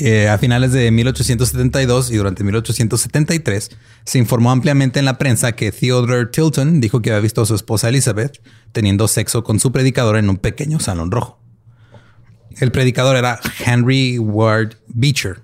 Eh, 0.00 0.28
a 0.28 0.36
finales 0.36 0.72
de 0.72 0.90
1872 0.90 2.10
y 2.10 2.16
durante 2.16 2.44
1873 2.44 3.70
se 4.04 4.18
informó 4.18 4.50
ampliamente 4.50 4.98
en 4.98 5.06
la 5.06 5.16
prensa 5.16 5.52
que 5.52 5.72
Theodore 5.72 6.26
Tilton 6.26 6.78
dijo 6.82 7.00
que 7.00 7.08
había 7.10 7.22
visto 7.22 7.40
a 7.40 7.46
su 7.46 7.54
esposa 7.54 7.88
Elizabeth 7.88 8.42
teniendo 8.72 9.08
sexo 9.08 9.44
con 9.44 9.58
su 9.60 9.72
predicador 9.72 10.18
en 10.18 10.28
un 10.28 10.36
pequeño 10.36 10.78
salón 10.78 11.10
rojo. 11.10 11.40
El 12.60 12.70
predicador 12.70 13.16
era 13.16 13.40
Henry 13.64 14.18
Ward 14.18 14.74
Beecher, 14.88 15.40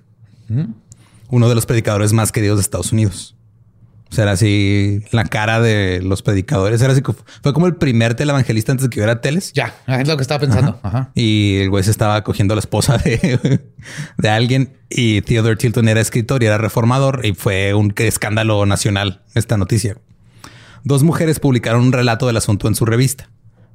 uno 1.35 1.49
de 1.49 1.55
los 1.55 1.65
predicadores 1.65 2.13
más 2.13 2.31
queridos 2.31 2.57
de 2.57 2.61
Estados 2.61 2.93
Unidos. 2.93 3.35
O 4.09 4.15
sea, 4.15 4.23
era 4.23 4.31
así 4.31 5.01
la 5.11 5.25
cara 5.25 5.59
de 5.59 6.01
los 6.01 6.21
predicadores. 6.21 6.81
Era 6.81 6.93
así, 6.93 7.01
fue 7.43 7.53
como 7.53 7.67
el 7.67 7.75
primer 7.75 8.13
televangelista 8.13 8.71
antes 8.71 8.85
de 8.85 8.89
que 8.89 9.01
hubiera 9.01 9.19
teles. 9.19 9.51
ya, 9.51 9.75
es 9.87 10.07
lo 10.07 10.15
que 10.15 10.21
estaba 10.21 10.39
pensando. 10.39 10.79
Ajá. 10.81 11.11
Y 11.13 11.57
el 11.57 11.69
güey 11.69 11.83
se 11.83 11.91
estaba 11.91 12.23
cogiendo 12.23 12.53
a 12.53 12.55
la 12.55 12.61
esposa 12.61 12.97
de, 12.97 13.59
de 14.17 14.29
alguien. 14.29 14.77
Y 14.89 15.21
Theodore 15.23 15.57
Tilton 15.57 15.89
era 15.89 15.99
escritor 15.99 16.41
y 16.41 16.45
era 16.45 16.57
reformador. 16.57 17.25
Y 17.25 17.33
fue 17.33 17.73
un 17.73 17.93
escándalo 17.97 18.65
nacional 18.65 19.21
esta 19.33 19.57
noticia. 19.57 19.97
Dos 20.85 21.03
mujeres 21.03 21.41
publicaron 21.41 21.81
un 21.81 21.91
relato 21.91 22.27
del 22.27 22.37
asunto 22.37 22.69
en 22.69 22.75
su 22.75 22.85
revista. 22.85 23.29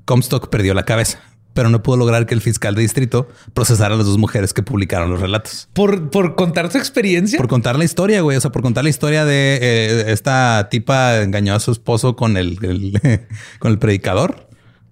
Comstock 0.07 0.49
perdió 0.49 0.73
la 0.73 0.85
cabeza, 0.85 1.20
pero 1.54 1.68
no 1.68 1.82
pudo 1.82 1.96
lograr 1.96 2.26
que 2.26 2.34
el 2.34 2.40
fiscal 2.40 2.74
de 2.74 2.82
distrito 2.82 3.28
procesara 3.54 3.94
a 3.94 3.96
las 3.98 4.06
dos 4.06 4.18
mujeres 4.18 4.52
que 4.54 4.62
publicaron 4.62 5.10
los 5.10 5.20
relatos. 5.20 5.68
Por, 5.72 6.10
por 6.10 6.34
contar 6.36 6.70
su 6.70 6.78
experiencia. 6.78 7.36
Por 7.38 7.48
contar 7.48 7.76
la 7.76 7.84
historia, 7.84 8.20
güey. 8.20 8.36
O 8.36 8.40
sea, 8.40 8.52
por 8.52 8.62
contar 8.62 8.84
la 8.84 8.90
historia 8.90 9.24
de 9.24 9.58
eh, 9.60 10.04
esta 10.12 10.68
tipa 10.70 11.20
engañó 11.22 11.54
a 11.54 11.60
su 11.60 11.72
esposo 11.72 12.14
con 12.16 12.36
el, 12.36 12.58
el- 12.62 13.20
con 13.58 13.72
el 13.72 13.78
predicador. 13.78 14.48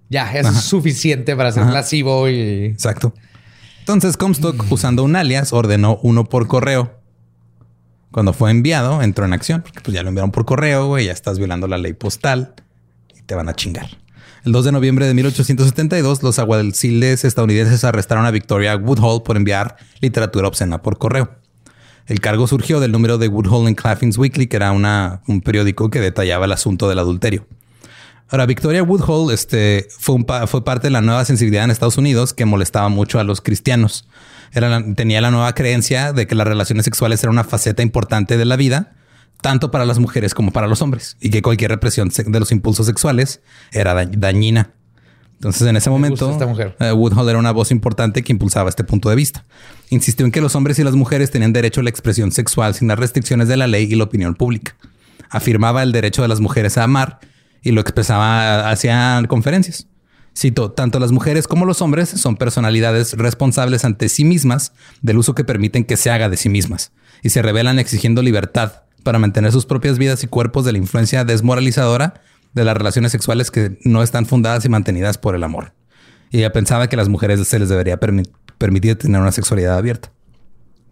ya, 0.09 0.31
es 0.33 0.47
suficiente 0.61 1.35
para 1.35 1.51
ser 1.51 1.65
lascivo 1.67 2.27
y 2.29 2.65
Exacto. 2.65 3.13
Entonces 3.79 4.17
Comstock, 4.17 4.65
usando 4.71 5.03
un 5.03 5.15
alias, 5.15 5.51
ordenó 5.53 5.97
uno 6.03 6.25
por 6.25 6.47
correo. 6.47 6.93
Cuando 8.11 8.33
fue 8.33 8.51
enviado, 8.51 9.01
entró 9.01 9.25
en 9.25 9.33
acción, 9.33 9.61
porque 9.61 9.81
pues 9.81 9.93
ya 9.95 10.01
lo 10.03 10.09
enviaron 10.09 10.31
por 10.31 10.45
correo, 10.45 10.87
güey, 10.87 11.05
ya 11.05 11.11
estás 11.11 11.37
violando 11.37 11.67
la 11.67 11.77
ley 11.77 11.93
postal 11.93 12.53
y 13.17 13.21
te 13.21 13.35
van 13.35 13.49
a 13.49 13.53
chingar. 13.55 13.87
El 14.45 14.53
2 14.53 14.65
de 14.65 14.71
noviembre 14.71 15.05
de 15.05 15.13
1872, 15.13 16.23
los 16.23 16.39
aguaciles 16.39 17.25
estadounidenses 17.25 17.83
arrestaron 17.83 18.25
a 18.25 18.31
Victoria 18.31 18.77
Woodhull 18.77 19.21
por 19.23 19.35
enviar 19.35 19.75
literatura 19.99 20.47
obscena 20.47 20.81
por 20.81 20.97
correo. 20.97 21.29
El 22.07 22.21
cargo 22.21 22.47
surgió 22.47 22.79
del 22.79 22.93
número 22.93 23.17
de 23.17 23.27
Woodhull 23.27 23.67
and 23.67 23.75
Claffins 23.75 24.17
Weekly, 24.17 24.47
que 24.47 24.55
era 24.55 24.71
una, 24.71 25.21
un 25.27 25.41
periódico 25.41 25.89
que 25.89 25.99
detallaba 25.99 26.45
el 26.45 26.53
asunto 26.53 26.87
del 26.87 26.99
adulterio. 26.99 27.45
Ahora, 28.29 28.45
Victoria 28.45 28.81
Woodhull 28.81 29.33
este, 29.33 29.87
fue, 29.89 30.23
fue 30.47 30.63
parte 30.63 30.87
de 30.87 30.91
la 30.91 31.01
nueva 31.01 31.25
sensibilidad 31.25 31.65
en 31.65 31.71
Estados 31.71 31.97
Unidos 31.97 32.33
que 32.33 32.45
molestaba 32.45 32.87
mucho 32.87 33.19
a 33.19 33.25
los 33.25 33.41
cristianos. 33.41 34.07
Tenía 34.95 35.19
la 35.19 35.31
nueva 35.31 35.53
creencia 35.53 36.13
de 36.13 36.27
que 36.27 36.35
las 36.35 36.47
relaciones 36.47 36.85
sexuales 36.85 37.21
eran 37.23 37.33
una 37.33 37.43
faceta 37.43 37.83
importante 37.83 38.37
de 38.37 38.45
la 38.45 38.55
vida, 38.55 38.93
tanto 39.41 39.71
para 39.71 39.85
las 39.85 39.99
mujeres 39.99 40.33
como 40.33 40.51
para 40.51 40.67
los 40.67 40.81
hombres, 40.81 41.17
y 41.19 41.29
que 41.29 41.41
cualquier 41.41 41.71
represión 41.71 42.09
de 42.09 42.39
los 42.39 42.51
impulsos 42.51 42.85
sexuales 42.85 43.41
era 43.71 44.05
dañina. 44.05 44.73
Entonces, 45.35 45.65
en 45.67 45.77
ese 45.77 45.89
momento, 45.89 46.37
eh, 46.79 46.91
Woodhull 46.91 47.29
era 47.29 47.39
una 47.39 47.51
voz 47.51 47.71
importante 47.71 48.23
que 48.23 48.33
impulsaba 48.33 48.67
este 48.67 48.83
punto 48.83 49.09
de 49.09 49.15
vista. 49.15 49.45
Insistió 49.89 50.25
en 50.25 50.33
que 50.33 50.41
los 50.41 50.53
hombres 50.55 50.77
y 50.79 50.83
las 50.83 50.95
mujeres 50.95 51.31
tenían 51.31 51.53
derecho 51.53 51.79
a 51.79 51.83
la 51.83 51.89
expresión 51.89 52.33
sexual 52.33 52.75
sin 52.75 52.89
las 52.89 52.99
restricciones 52.99 53.47
de 53.47 53.55
la 53.55 53.65
ley 53.65 53.87
y 53.89 53.95
la 53.95 54.03
opinión 54.03 54.35
pública. 54.35 54.75
Afirmaba 55.29 55.81
el 55.81 55.93
derecho 55.93 56.23
de 56.23 56.27
las 56.27 56.41
mujeres 56.41 56.77
a 56.77 56.83
amar 56.83 57.19
y 57.61 57.71
lo 57.71 57.79
expresaba 57.79 58.69
hacia 58.69 59.23
conferencias. 59.29 59.87
Cito, 60.37 60.71
tanto 60.71 60.99
las 60.99 61.13
mujeres 61.13 61.47
como 61.47 61.65
los 61.65 61.81
hombres 61.81 62.09
son 62.09 62.35
personalidades 62.35 63.13
responsables 63.13 63.85
ante 63.85 64.09
sí 64.09 64.25
mismas 64.25 64.73
del 65.01 65.19
uso 65.19 65.35
que 65.35 65.45
permiten 65.45 65.85
que 65.85 65.95
se 65.95 66.11
haga 66.11 66.27
de 66.27 66.35
sí 66.35 66.49
mismas 66.49 66.91
y 67.23 67.29
se 67.29 67.41
revelan 67.41 67.79
exigiendo 67.79 68.21
libertad 68.21 68.83
para 69.03 69.19
mantener 69.19 69.51
sus 69.51 69.65
propias 69.65 69.97
vidas 69.97 70.23
y 70.23 70.27
cuerpos 70.27 70.65
de 70.65 70.71
la 70.71 70.77
influencia 70.77 71.25
desmoralizadora 71.25 72.21
de 72.53 72.65
las 72.65 72.75
relaciones 72.75 73.11
sexuales 73.11 73.51
que 73.51 73.77
no 73.83 74.03
están 74.03 74.25
fundadas 74.25 74.65
y 74.65 74.69
mantenidas 74.69 75.17
por 75.17 75.35
el 75.35 75.43
amor. 75.43 75.73
Y 76.31 76.39
ella 76.39 76.51
pensaba 76.51 76.87
que 76.87 76.95
a 76.95 76.97
las 76.97 77.09
mujeres 77.09 77.47
se 77.47 77.59
les 77.59 77.69
debería 77.69 77.99
permitir 77.99 78.97
tener 78.97 79.21
una 79.21 79.31
sexualidad 79.31 79.77
abierta. 79.77 80.11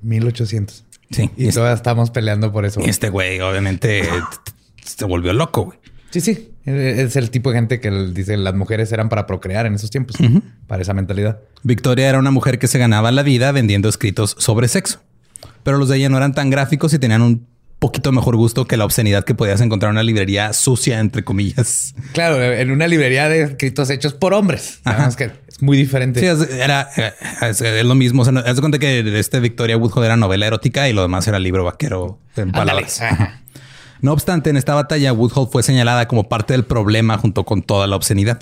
1800. 0.01 0.85
Sí. 1.11 1.31
Y, 1.37 1.49
todavía 1.49 1.75
estamos 1.75 2.11
peleando 2.11 2.51
por 2.51 2.65
eso. 2.65 2.81
Y 2.81 2.89
este 2.89 3.09
güey 3.09 3.39
obviamente 3.39 4.03
se 4.83 5.05
volvió 5.05 5.33
loco, 5.33 5.65
güey. 5.65 5.79
Sí, 6.09 6.21
sí. 6.21 6.53
Es 6.65 7.15
el 7.15 7.31
tipo 7.31 7.49
de 7.49 7.55
gente 7.55 7.79
que 7.79 7.89
dice 7.89 8.35
las 8.35 8.53
mujeres 8.53 8.91
eran 8.91 9.07
para 9.07 9.25
procrear 9.25 9.65
en 9.65 9.75
esos 9.75 9.89
tiempos, 9.89 10.17
para 10.67 10.81
esa 10.81 10.93
mentalidad. 10.93 11.39
Victoria 11.63 12.09
era 12.09 12.19
una 12.19 12.31
mujer 12.31 12.59
que 12.59 12.67
se 12.67 12.77
ganaba 12.77 13.09
la 13.11 13.23
vida 13.23 13.53
vendiendo 13.53 13.87
escritos 13.87 14.35
sobre 14.37 14.67
sexo, 14.67 14.99
pero 15.63 15.77
los 15.77 15.87
de 15.87 15.95
ella 15.95 16.09
no 16.09 16.17
eran 16.17 16.33
tan 16.33 16.49
gráficos 16.49 16.93
y 16.93 16.99
tenían 16.99 17.21
un 17.21 17.47
poquito 17.79 18.11
mejor 18.11 18.35
gusto 18.35 18.65
que 18.65 18.77
la 18.77 18.85
obscenidad 18.85 19.23
que 19.23 19.35
podías 19.35 19.61
encontrar 19.61 19.89
en 19.89 19.95
una 19.95 20.03
librería 20.03 20.53
sucia, 20.53 20.99
entre 20.99 21.23
comillas. 21.23 21.93
Claro, 22.13 22.41
en 22.41 22.71
una 22.71 22.87
librería 22.87 23.29
de 23.29 23.43
escritos 23.43 23.89
hechos 23.89 24.13
por 24.13 24.33
hombres. 24.33 24.79
Que 25.17 25.31
es 25.47 25.61
muy 25.61 25.77
diferente. 25.77 26.19
Sí, 26.19 26.45
era 26.59 26.89
es, 27.41 27.61
lo 27.83 27.95
mismo. 27.95 28.23
O 28.23 28.25
sea, 28.25 28.37
haz 28.39 28.55
de 28.55 28.61
cuenta 28.61 28.79
que 28.79 29.19
este 29.19 29.39
Victoria 29.39 29.77
Woodhull 29.77 30.05
era 30.05 30.17
novela 30.17 30.47
erótica 30.47 30.89
y 30.89 30.93
lo 30.93 31.01
demás 31.01 31.27
era 31.27 31.39
libro 31.39 31.63
vaquero 31.63 32.19
en 32.35 32.51
palabras. 32.51 33.01
No 33.99 34.13
obstante, 34.13 34.51
en 34.51 34.57
esta 34.57 34.75
batalla, 34.75 35.11
Woodhull 35.11 35.49
fue 35.51 35.63
señalada 35.63 36.07
como 36.07 36.29
parte 36.29 36.53
del 36.53 36.65
problema 36.65 37.17
junto 37.17 37.45
con 37.45 37.63
toda 37.63 37.87
la 37.87 37.95
obscenidad. 37.95 38.39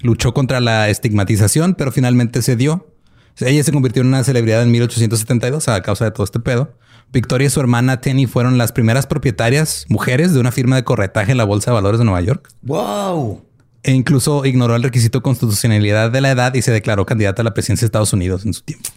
Luchó 0.00 0.34
contra 0.34 0.60
la 0.60 0.88
estigmatización, 0.88 1.74
pero 1.74 1.92
finalmente 1.92 2.42
cedió. 2.42 2.91
Ella 3.38 3.64
se 3.64 3.72
convirtió 3.72 4.02
en 4.02 4.08
una 4.08 4.24
celebridad 4.24 4.62
en 4.62 4.70
1872 4.70 5.68
a 5.68 5.82
causa 5.82 6.04
de 6.04 6.10
todo 6.10 6.24
este 6.24 6.40
pedo. 6.40 6.76
Victoria 7.12 7.46
y 7.46 7.50
su 7.50 7.60
hermana 7.60 8.00
Tenny 8.00 8.26
fueron 8.26 8.56
las 8.56 8.72
primeras 8.72 9.06
propietarias 9.06 9.84
mujeres 9.88 10.32
de 10.32 10.40
una 10.40 10.52
firma 10.52 10.76
de 10.76 10.84
corretaje 10.84 11.32
en 11.32 11.38
la 11.38 11.44
Bolsa 11.44 11.70
de 11.70 11.74
Valores 11.74 11.98
de 11.98 12.04
Nueva 12.04 12.20
York. 12.22 12.48
¡Wow! 12.62 13.44
E 13.82 13.92
incluso 13.92 14.44
ignoró 14.44 14.76
el 14.76 14.82
requisito 14.82 15.22
constitucionalidad 15.22 16.10
de 16.10 16.20
la 16.20 16.30
edad 16.30 16.54
y 16.54 16.62
se 16.62 16.70
declaró 16.70 17.04
candidata 17.04 17.42
a 17.42 17.44
la 17.44 17.52
presidencia 17.52 17.84
de 17.84 17.86
Estados 17.86 18.12
Unidos 18.12 18.46
en 18.46 18.54
su 18.54 18.62
tiempo. 18.62 18.88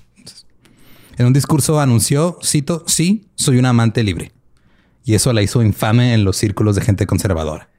en 1.18 1.26
un 1.26 1.34
discurso 1.34 1.80
anunció, 1.80 2.38
cito, 2.44 2.84
sí, 2.88 3.28
soy 3.36 3.58
una 3.58 3.70
amante 3.70 4.04
libre. 4.04 4.32
Y 5.04 5.16
eso 5.16 5.34
la 5.34 5.42
hizo 5.42 5.62
infame 5.62 6.14
en 6.14 6.24
los 6.24 6.38
círculos 6.38 6.76
de 6.76 6.82
gente 6.82 7.06
conservadora. 7.06 7.70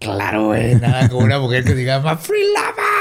Claro, 0.00 0.46
güey. 0.46 0.76
Nada 0.76 1.08
como 1.08 1.24
una 1.24 1.38
mujer 1.38 1.64
que 1.64 1.74
diga, 1.74 2.00
¡Ma 2.00 2.16
free 2.16 2.52
lava! 2.52 2.93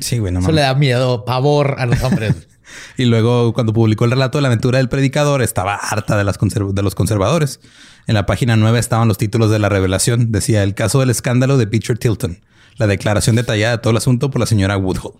Sí, 0.00 0.18
güey. 0.18 0.36
eso 0.36 0.52
le 0.52 0.62
da 0.62 0.74
miedo, 0.74 1.24
pavor 1.24 1.76
a 1.78 1.86
los 1.86 2.02
hombres. 2.02 2.34
Y 2.98 3.06
luego, 3.06 3.54
cuando 3.54 3.72
publicó 3.72 4.04
el 4.04 4.10
relato 4.10 4.38
de 4.38 4.42
la 4.42 4.48
aventura 4.48 4.76
del 4.76 4.90
predicador, 4.90 5.40
estaba 5.42 5.74
harta 5.74 6.16
de, 6.16 6.24
las 6.24 6.38
de 6.38 6.82
los 6.82 6.94
conservadores. 6.94 7.60
En 8.06 8.14
la 8.14 8.26
página 8.26 8.56
9 8.56 8.78
estaban 8.78 9.08
los 9.08 9.18
títulos 9.18 9.50
de 9.50 9.58
la 9.58 9.68
revelación. 9.68 10.32
Decía 10.32 10.62
el 10.62 10.74
caso 10.74 11.00
del 11.00 11.10
escándalo 11.10 11.56
de 11.56 11.66
Beecher 11.66 11.98
Tilton, 11.98 12.40
la 12.76 12.86
declaración 12.86 13.36
detallada 13.36 13.76
de 13.76 13.78
todo 13.78 13.92
el 13.92 13.96
asunto 13.96 14.30
por 14.30 14.40
la 14.40 14.46
señora 14.46 14.76
Woodhull. 14.76 15.14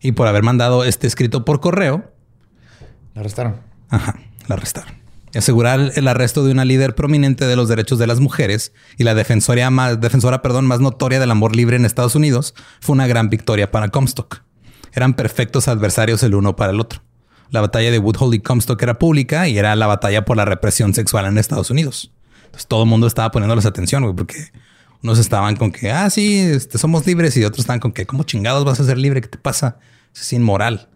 Y 0.00 0.12
por 0.12 0.28
haber 0.28 0.42
mandado 0.42 0.84
este 0.84 1.06
escrito 1.06 1.44
por 1.44 1.60
correo, 1.60 2.12
la 3.14 3.20
arrestaron. 3.20 3.60
Ajá, 3.88 4.20
la 4.46 4.54
arrestaron. 4.54 4.97
Asegurar 5.38 5.92
el 5.94 6.08
arresto 6.08 6.44
de 6.44 6.52
una 6.52 6.64
líder 6.64 6.94
prominente 6.94 7.46
de 7.46 7.56
los 7.56 7.68
derechos 7.68 7.98
de 7.98 8.06
las 8.06 8.20
mujeres 8.20 8.72
y 8.96 9.04
la 9.04 9.14
más, 9.70 10.00
defensora, 10.00 10.42
perdón, 10.42 10.66
más 10.66 10.80
notoria 10.80 11.20
del 11.20 11.30
amor 11.30 11.54
libre 11.54 11.76
en 11.76 11.84
Estados 11.84 12.14
Unidos 12.14 12.54
fue 12.80 12.94
una 12.94 13.06
gran 13.06 13.30
victoria 13.30 13.70
para 13.70 13.88
Comstock 13.88 14.42
eran 14.92 15.14
perfectos 15.14 15.68
adversarios 15.68 16.22
el 16.22 16.34
uno 16.34 16.56
para 16.56 16.72
el 16.72 16.80
otro. 16.80 17.02
La 17.50 17.60
batalla 17.60 17.90
de 17.90 17.98
Woodhull 17.98 18.34
y 18.34 18.40
Comstock 18.40 18.82
era 18.82 18.98
pública 18.98 19.48
y 19.48 19.56
era 19.56 19.74
la 19.76 19.86
batalla 19.86 20.24
por 20.24 20.36
la 20.36 20.44
represión 20.44 20.92
sexual 20.92 21.26
en 21.26 21.38
Estados 21.38 21.70
Unidos. 21.70 22.12
Entonces 22.44 22.66
todo 22.66 22.82
el 22.82 22.88
mundo 22.88 23.06
estaba 23.06 23.30
poniéndoles 23.30 23.64
atención, 23.64 24.02
güey, 24.02 24.14
porque 24.14 24.50
unos 25.02 25.18
estaban 25.18 25.56
con 25.56 25.70
que, 25.70 25.90
ah, 25.90 26.10
sí, 26.10 26.40
este, 26.40 26.78
somos 26.78 27.06
libres 27.06 27.36
y 27.36 27.44
otros 27.44 27.60
estaban 27.60 27.80
con 27.80 27.92
que, 27.92 28.06
¿cómo 28.06 28.24
chingados 28.24 28.64
vas 28.64 28.80
a 28.80 28.84
ser 28.84 28.98
libre? 28.98 29.20
¿Qué 29.20 29.28
te 29.28 29.38
pasa? 29.38 29.78
es 30.14 30.32
inmoral. 30.32 30.88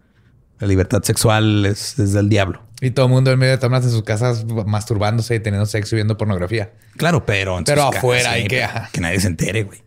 La 0.59 0.67
libertad 0.67 1.01
sexual 1.01 1.65
es, 1.65 1.95
del 1.95 2.27
diablo. 2.27 2.61
Y 2.85 2.91
todo 2.91 3.05
el 3.05 3.11
mundo 3.11 3.31
en 3.31 3.39
medio 3.39 3.53
de 3.53 3.57
tomas 3.57 3.83
de 3.83 3.89
sus 3.89 4.03
casas 4.03 4.45
masturbándose 4.65 5.35
y 5.35 5.39
teniendo 5.39 5.65
sexo 5.65 5.95
y 5.95 5.97
viendo 5.97 6.17
pornografía. 6.17 6.73
Claro, 6.97 7.25
pero... 7.25 7.59
pero 7.65 7.83
afuera 7.83 8.37
y 8.37 8.47
que... 8.47 8.67
Que 8.91 9.01
nadie 9.01 9.19
se 9.19 9.27
entere, 9.27 9.63
güey 9.63 9.83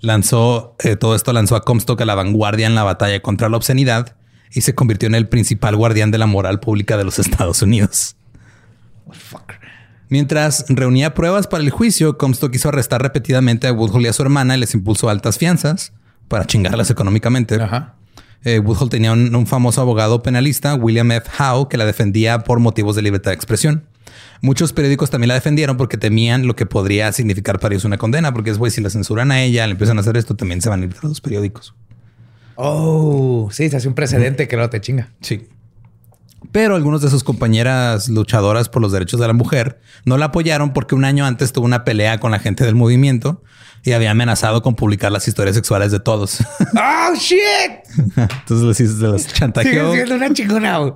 lanzó 0.00 0.76
eh, 0.82 0.96
todo 0.96 1.14
esto 1.14 1.32
lanzó 1.32 1.56
a 1.56 1.64
Comstock 1.64 2.00
a 2.00 2.04
la 2.04 2.14
vanguardia 2.14 2.66
en 2.66 2.74
la 2.74 2.84
batalla 2.84 3.20
contra 3.20 3.48
la 3.48 3.56
obscenidad 3.56 4.16
y 4.50 4.62
se 4.62 4.74
convirtió 4.74 5.06
en 5.08 5.14
el 5.14 5.28
principal 5.28 5.76
guardián 5.76 6.10
de 6.10 6.18
la 6.18 6.26
moral 6.26 6.60
pública 6.60 6.96
de 6.96 7.04
los 7.04 7.18
Estados 7.18 7.62
Unidos. 7.62 8.16
Mientras 10.08 10.64
reunía 10.68 11.12
pruebas 11.12 11.46
para 11.46 11.62
el 11.62 11.70
juicio, 11.70 12.16
Comstock 12.16 12.52
quiso 12.52 12.70
arrestar 12.70 13.02
repetidamente 13.02 13.66
a 13.66 13.72
Woodhull 13.72 14.04
y 14.04 14.08
a 14.08 14.12
su 14.12 14.22
hermana 14.22 14.56
y 14.56 14.60
les 14.60 14.72
impuso 14.74 15.10
altas 15.10 15.36
fianzas 15.36 15.92
para 16.28 16.46
chingarlas 16.46 16.90
económicamente. 16.90 17.58
Eh, 18.44 18.60
Woodhull 18.60 18.88
tenía 18.88 19.12
un, 19.12 19.46
famoso 19.46 19.80
abogado 19.80 20.22
penalista, 20.22 20.74
William 20.74 21.10
F. 21.12 21.28
Howe, 21.38 21.68
que 21.68 21.76
la 21.76 21.84
defendía 21.84 22.40
por 22.40 22.60
motivos 22.60 22.96
de 22.96 23.02
libertad 23.02 23.32
de 23.32 23.34
expresión. 23.34 23.84
Muchos 24.40 24.72
periódicos 24.72 25.10
también 25.10 25.28
la 25.28 25.34
defendieron 25.34 25.76
porque 25.76 25.96
temían 25.96 26.46
lo 26.46 26.54
que 26.54 26.64
podría 26.64 27.10
significar 27.12 27.58
para 27.58 27.74
ellos 27.74 27.84
una 27.84 27.98
condena, 27.98 28.32
porque 28.32 28.50
es, 28.50 28.58
güey, 28.58 28.70
si 28.70 28.80
la 28.80 28.90
censuran 28.90 29.32
a 29.32 29.42
ella, 29.42 29.66
le 29.66 29.72
empiezan 29.72 29.98
a 29.98 30.00
hacer 30.00 30.16
esto, 30.16 30.36
también 30.36 30.62
se 30.62 30.68
van 30.68 30.82
a 30.82 30.84
ir 30.84 30.94
a 31.02 31.08
los 31.08 31.20
periódicos. 31.20 31.74
Oh, 32.54 33.48
sí, 33.52 33.68
se 33.68 33.76
hace 33.76 33.88
un 33.88 33.94
precedente 33.94 34.46
que 34.46 34.56
no 34.56 34.70
te 34.70 34.80
chinga. 34.80 35.08
Sí. 35.20 35.48
Pero 36.52 36.76
algunos 36.76 37.02
de 37.02 37.10
sus 37.10 37.24
compañeras 37.24 38.08
luchadoras 38.08 38.68
por 38.68 38.80
los 38.80 38.92
derechos 38.92 39.20
de 39.20 39.26
la 39.26 39.32
mujer 39.32 39.80
no 40.04 40.16
la 40.16 40.26
apoyaron 40.26 40.72
porque 40.72 40.94
un 40.94 41.04
año 41.04 41.26
antes 41.26 41.52
tuvo 41.52 41.66
una 41.66 41.84
pelea 41.84 42.20
con 42.20 42.30
la 42.30 42.38
gente 42.38 42.64
del 42.64 42.74
movimiento 42.74 43.42
y 43.84 43.92
había 43.92 44.10
amenazado 44.10 44.62
con 44.62 44.74
publicar 44.74 45.12
las 45.12 45.26
historias 45.28 45.56
sexuales 45.56 45.92
de 45.92 46.00
todos. 46.00 46.38
¡Oh, 46.76 47.14
shit! 47.14 47.40
Entonces 48.16 48.80
les, 48.80 48.98
les 48.98 49.26
chantajeó. 49.32 49.92
Sigue 49.92 50.06
siendo 50.06 50.14
una 50.14 50.32
chingona. 50.32 50.92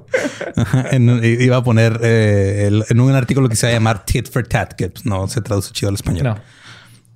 iba 1.23 1.57
a 1.57 1.65
poner 1.65 2.01
eh, 2.03 2.83
en 2.89 3.01
un 3.01 3.15
artículo 3.15 3.49
que 3.49 3.57
se 3.57 3.67
va 3.67 3.71
a 3.71 3.75
llamar 3.75 4.05
Tit 4.05 4.31
for 4.31 4.47
Tat, 4.47 4.73
que 4.75 4.91
pues, 4.91 5.05
no 5.05 5.29
se 5.29 5.41
traduce 5.41 5.73
chido 5.73 5.89
al 5.89 5.95
español. 5.95 6.25
No. 6.25 6.37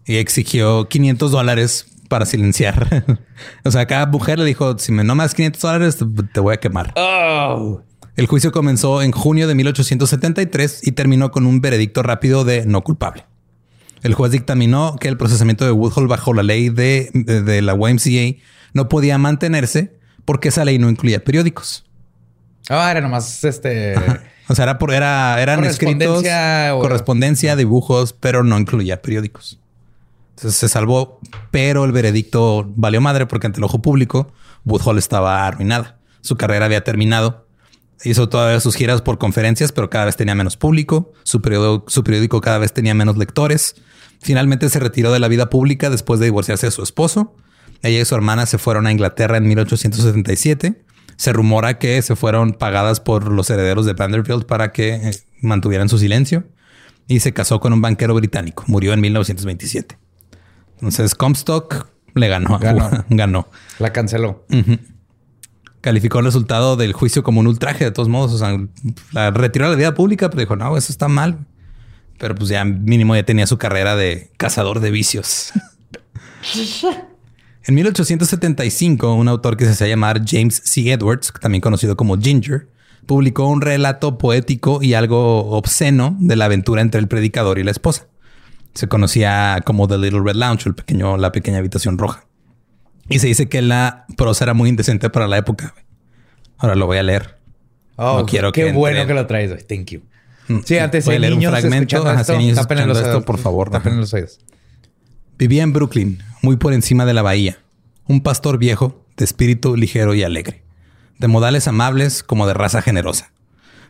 Y 0.05 0.17
exigió 0.17 0.89
500 0.89 1.31
dólares 1.31 1.87
para 2.09 2.27
silenciar. 2.27 3.05
o 3.65 3.71
sea, 3.71 3.87
cada 3.87 4.07
mujer 4.07 4.39
le 4.39 4.45
dijo, 4.45 4.79
si 4.79 4.93
me 4.93 5.05
no 5.05 5.15
me 5.15 5.25
das 5.25 5.35
500 5.35 5.61
dólares, 5.61 5.99
te 6.33 6.41
voy 6.41 6.55
a 6.55 6.57
quemar. 6.59 6.93
Oh. 6.97 7.83
El 8.17 8.27
juicio 8.27 8.51
comenzó 8.51 9.03
en 9.03 9.13
junio 9.13 9.47
de 9.47 9.55
1873 9.55 10.87
y 10.87 10.93
terminó 10.93 11.31
con 11.31 11.47
un 11.47 11.61
veredicto 11.61 12.03
rápido 12.03 12.45
de 12.45 12.65
no 12.65 12.83
culpable. 12.83 13.27
El 14.03 14.15
juez 14.15 14.33
dictaminó 14.33 14.97
que 14.99 15.09
el 15.09 15.19
procesamiento 15.19 15.65
de 15.65 15.71
Woodhull 15.73 16.09
bajo 16.09 16.33
la 16.33 16.43
ley 16.43 16.71
de, 16.71 17.11
la 17.63 17.75
YMCA 17.75 18.41
no 18.73 18.89
podía 18.89 19.19
mantenerse 19.19 19.99
porque 20.25 20.49
esa 20.49 20.65
ley 20.65 20.79
no 20.79 20.89
incluía 20.89 21.25
periódicos. 21.25 21.85
Ah, 22.69 22.91
era 22.91 23.01
nomás 23.01 23.45
este. 23.45 23.95
O 24.49 24.55
sea, 24.55 24.63
era 24.63 24.79
por, 24.79 24.93
era, 24.93 25.43
eran 25.43 25.65
escritos, 25.65 26.23
correspondencia, 26.81 27.57
dibujos, 27.57 28.13
pero 28.13 28.45
no 28.45 28.57
incluía 28.57 29.03
periódicos. 29.03 29.59
Entonces 30.37 30.61
se 30.61 30.69
salvó, 30.69 31.19
pero 31.51 31.85
el 31.85 31.91
veredicto 31.91 32.71
valió 32.77 33.01
madre 33.01 33.27
porque 33.27 33.49
ante 33.49 33.59
el 33.59 33.65
ojo 33.65 33.83
público 33.83 34.33
Woodhull 34.65 34.99
estaba 34.99 35.49
arruinada. 35.49 35.99
Su 36.21 36.37
carrera 36.37 36.67
había 36.67 36.85
terminado. 36.85 37.46
Hizo 38.05 38.29
todas 38.29 38.63
sus 38.63 38.77
giras 38.77 39.03
por 39.03 39.19
conferencias, 39.19 39.73
pero 39.73 39.91
cada 39.91 40.05
vez 40.05 40.17
tenía 40.17 40.35
menos 40.35 40.57
público. 40.57 41.13
Su, 41.25 41.41
su 41.87 42.05
periódico 42.05 42.41
cada 42.41 42.59
vez 42.59 42.73
tenía 42.73 42.95
menos 42.95 43.17
lectores. 43.17 43.75
Finalmente 44.21 44.69
se 44.69 44.81
retiró 44.81 45.13
de 45.13 45.19
la 45.19 45.29
vida 45.29 45.51
pública 45.51 45.91
después 45.91 46.21
de 46.21 46.27
divorciarse 46.27 46.67
de 46.67 46.73
su 46.73 46.83
esposo. 46.83 47.35
Ella 47.83 48.01
y 48.01 48.05
su 48.05 48.15
hermana 48.15 48.47
se 48.47 48.59
fueron 48.59 48.87
a 48.87 48.93
Inglaterra 48.93 49.37
en 49.37 49.47
1877. 49.49 50.83
Se 51.17 51.33
rumora 51.33 51.79
que 51.79 52.01
se 52.03 52.17
fueron 52.17 52.53
pagadas 52.53 53.01
por 53.01 53.31
los 53.33 53.49
herederos 53.51 53.87
de 53.87 53.95
Vanderbilt 53.95 54.47
para 54.47 54.73
que 54.73 54.95
eh, 54.95 55.11
mantuvieran 55.41 55.89
su 55.89 55.99
silencio. 55.99 56.45
Y 57.09 57.21
se 57.21 57.33
casó 57.33 57.61
con 57.61 57.73
un 57.73 57.81
banquero 57.81 58.15
británico. 58.15 58.65
Murió 58.67 58.93
en 58.93 59.01
1927. 59.01 59.97
Entonces 60.75 61.15
Comstock 61.15 61.89
le 62.15 62.29
ganó. 62.29 62.59
Ganó. 63.09 63.49
La 63.79 63.93
canceló. 63.93 64.45
Calificó 65.87 66.19
el 66.19 66.25
resultado 66.25 66.75
del 66.75 66.93
juicio 66.93 67.23
como 67.23 67.39
un 67.39 67.47
ultraje 67.47 67.85
de 67.85 67.93
todos 67.93 68.09
modos. 68.09 68.33
O 68.33 68.39
sea, 68.39 68.59
la 69.13 69.31
retiró 69.31 69.67
de 69.67 69.71
la 69.71 69.77
vida 69.77 69.95
pública, 69.95 70.29
pero 70.29 70.41
dijo, 70.41 70.57
no, 70.57 70.77
eso 70.77 70.91
está 70.91 71.07
mal 71.07 71.47
Pero 72.19 72.35
pues 72.35 72.49
ya 72.49 72.65
mínimo 72.65 73.15
ya 73.15 73.23
tenía 73.23 73.47
su 73.47 73.57
carrera 73.57 73.95
de 73.95 74.33
cazador 74.37 74.81
de 74.81 74.91
vicios. 74.91 75.53
en 77.67 77.75
1875, 77.77 79.15
un 79.15 79.29
autor 79.29 79.57
que 79.57 79.65
se 79.65 79.71
hacía 79.71 79.87
llamar 79.87 80.23
James 80.27 80.61
C. 80.65 80.91
Edwards, 80.91 81.33
también 81.41 81.61
conocido 81.61 81.97
como 81.97 82.19
Ginger, 82.19 82.67
publicó 83.07 83.47
un 83.47 83.61
relato 83.61 84.19
poético 84.19 84.83
y 84.83 84.95
algo 84.95 85.51
obsceno 85.51 86.17
de 86.19 86.35
la 86.35 86.47
aventura 86.47 86.83
entre 86.83 86.99
el 87.01 87.07
predicador 87.07 87.61
y 87.61 87.63
la 87.63 87.71
esposa. 87.71 88.09
Se 88.75 88.89
conocía 88.89 89.63
como 89.65 89.87
The 89.87 89.99
Little 89.99 90.23
Red 90.25 90.35
Lounge, 90.35 90.69
el 90.69 90.75
pequeño, 90.75 91.17
la 91.17 91.31
pequeña 91.31 91.59
habitación 91.59 91.97
roja. 91.97 92.26
Y 93.09 93.19
se 93.19 93.29
dice 93.29 93.49
que 93.49 93.63
la 93.63 94.07
prosa 94.17 94.45
era 94.45 94.55
muy 94.55 94.69
indecente 94.69 95.11
para 95.11 95.29
la 95.29 95.39
época. 95.39 95.75
Ahora 96.59 96.75
lo 96.75 96.87
voy 96.87 96.99
a 96.99 97.03
leer. 97.03 97.39
Oh, 97.97 98.19
no 98.21 98.27
quiero 98.27 98.53
qué 98.53 98.73
bueno 98.73 99.07
que 99.07 99.15
lo 99.15 99.27
traes. 99.27 99.51
Güey. 99.51 99.63
Thank 99.65 99.91
you. 99.93 100.03
Mm, 100.49 100.59
sí, 100.65 100.79
antes 100.79 101.05
de 101.05 101.19
leer 101.19 101.35
un 101.35 101.43
fragmento. 101.43 101.97
Esto, 101.97 102.39
niños 102.39 102.67
los 102.87 102.99
esto, 102.99 103.25
por 103.25 103.39
favor. 103.39 103.71
Tapen 103.71 103.99
los 103.99 104.13
oídos. 104.13 104.39
Vivía 105.39 105.63
en 105.63 105.73
Brooklyn, 105.73 106.23
muy 106.43 106.57
por 106.57 106.73
encima 106.73 107.05
de 107.05 107.15
la 107.15 107.23
bahía. 107.23 107.59
Un 108.07 108.23
pastor 108.23 108.59
viejo, 108.59 109.05
de 109.17 109.25
espíritu 109.25 109.77
ligero 109.77 110.15
y 110.15 110.23
alegre. 110.23 110.63
De 111.19 111.29
modales 111.29 111.69
amables 111.69 112.23
como 112.23 112.47
de 112.47 112.55
raza 112.55 112.83
generosa. 112.83 113.33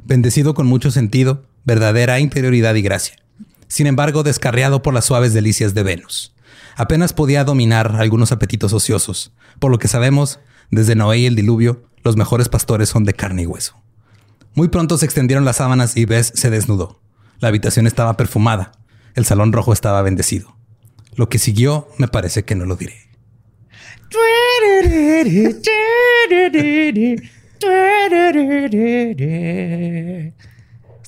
Bendecido 0.05 0.55
con 0.55 0.67
mucho 0.67 0.91
sentido, 0.91 1.45
verdadera 1.65 2.21
interioridad 2.21 2.75
y 2.75 2.83
gracia. 2.83 3.17
Sin 3.69 3.87
embargo, 3.87 4.23
descarriado 4.23 4.83
por 4.83 4.95
las 4.95 5.05
suaves 5.05 5.35
delicias 5.35 5.75
de 5.75 5.83
Venus. 5.83 6.35
Apenas 6.77 7.15
podía 7.15 7.43
dominar 7.43 7.97
algunos 7.97 8.33
apetitos 8.33 8.73
ociosos. 8.75 9.33
Por 9.59 9.71
lo 9.71 9.79
que 9.79 9.89
sabemos, 9.89 10.41
desde 10.71 10.95
Noé 10.95 11.19
y 11.19 11.27
el 11.27 11.35
diluvio, 11.35 11.89
los 12.05 12.17
mejores 12.17 12.51
pastores 12.51 12.91
son 12.91 13.05
de 13.05 13.15
carne 13.15 13.43
y 13.43 13.47
hueso. 13.47 13.77
Muy 14.55 14.69
pronto 14.69 14.99
se 14.99 15.07
extendieron 15.07 15.47
las 15.47 15.57
sábanas 15.57 15.97
y 15.97 16.05
Bess 16.05 16.33
se 16.35 16.51
desnudó. 16.51 17.01
La 17.41 17.49
habitación 17.49 17.87
estaba 17.87 18.17
perfumada. 18.17 18.73
El 19.15 19.25
salón 19.25 19.53
rojo 19.53 19.73
estaba 19.73 20.03
bendecido. 20.03 20.55
Lo 21.15 21.31
que 21.31 21.39
siguió 21.39 21.89
me 21.97 22.09
parece 22.09 22.45
que 22.45 22.55
no 22.55 22.67
lo 22.67 22.77
diré. 22.77 23.09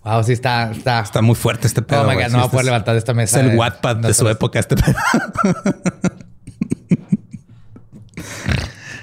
Wow, 0.09 0.25
sí 0.25 0.33
está, 0.33 0.71
está. 0.71 1.01
Está 1.01 1.21
muy 1.21 1.35
fuerte 1.35 1.67
este 1.67 1.83
pedo. 1.83 2.03
Oh 2.03 2.09
my 2.09 2.15
God, 2.15 2.31
no 2.31 2.39
va 2.39 2.45
a 2.45 2.51
poder 2.51 2.65
levantar 2.65 2.97
esta 2.97 3.13
mesa. 3.13 3.41
Es 3.41 3.47
el 3.47 3.59
Wattpad 3.59 3.97
de 3.97 4.15
su 4.15 4.27
época, 4.29 4.59
este 4.59 4.77
pedo. 4.77 4.95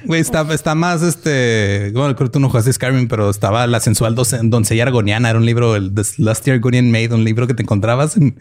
Güey, 0.05 0.21
está, 0.21 0.45
está 0.53 0.75
más 0.75 1.01
este. 1.01 1.89
Bueno, 1.95 2.15
creo 2.15 2.27
que 2.27 2.33
tú 2.33 2.39
no 2.39 2.49
jugaste 2.49 2.71
Skyrim, 2.71 3.07
pero 3.07 3.27
estaba 3.31 3.65
La 3.65 3.79
sensual 3.79 4.13
doncella 4.13 4.83
argoniana. 4.83 5.31
Era 5.31 5.39
un 5.39 5.47
libro, 5.47 5.75
el 5.75 5.95
The 5.95 6.03
Last 6.19 6.47
Argonian 6.47 6.91
Maid, 6.91 7.11
un 7.11 7.23
libro 7.23 7.47
que 7.47 7.55
te 7.55 7.63
encontrabas 7.63 8.15
en, 8.15 8.35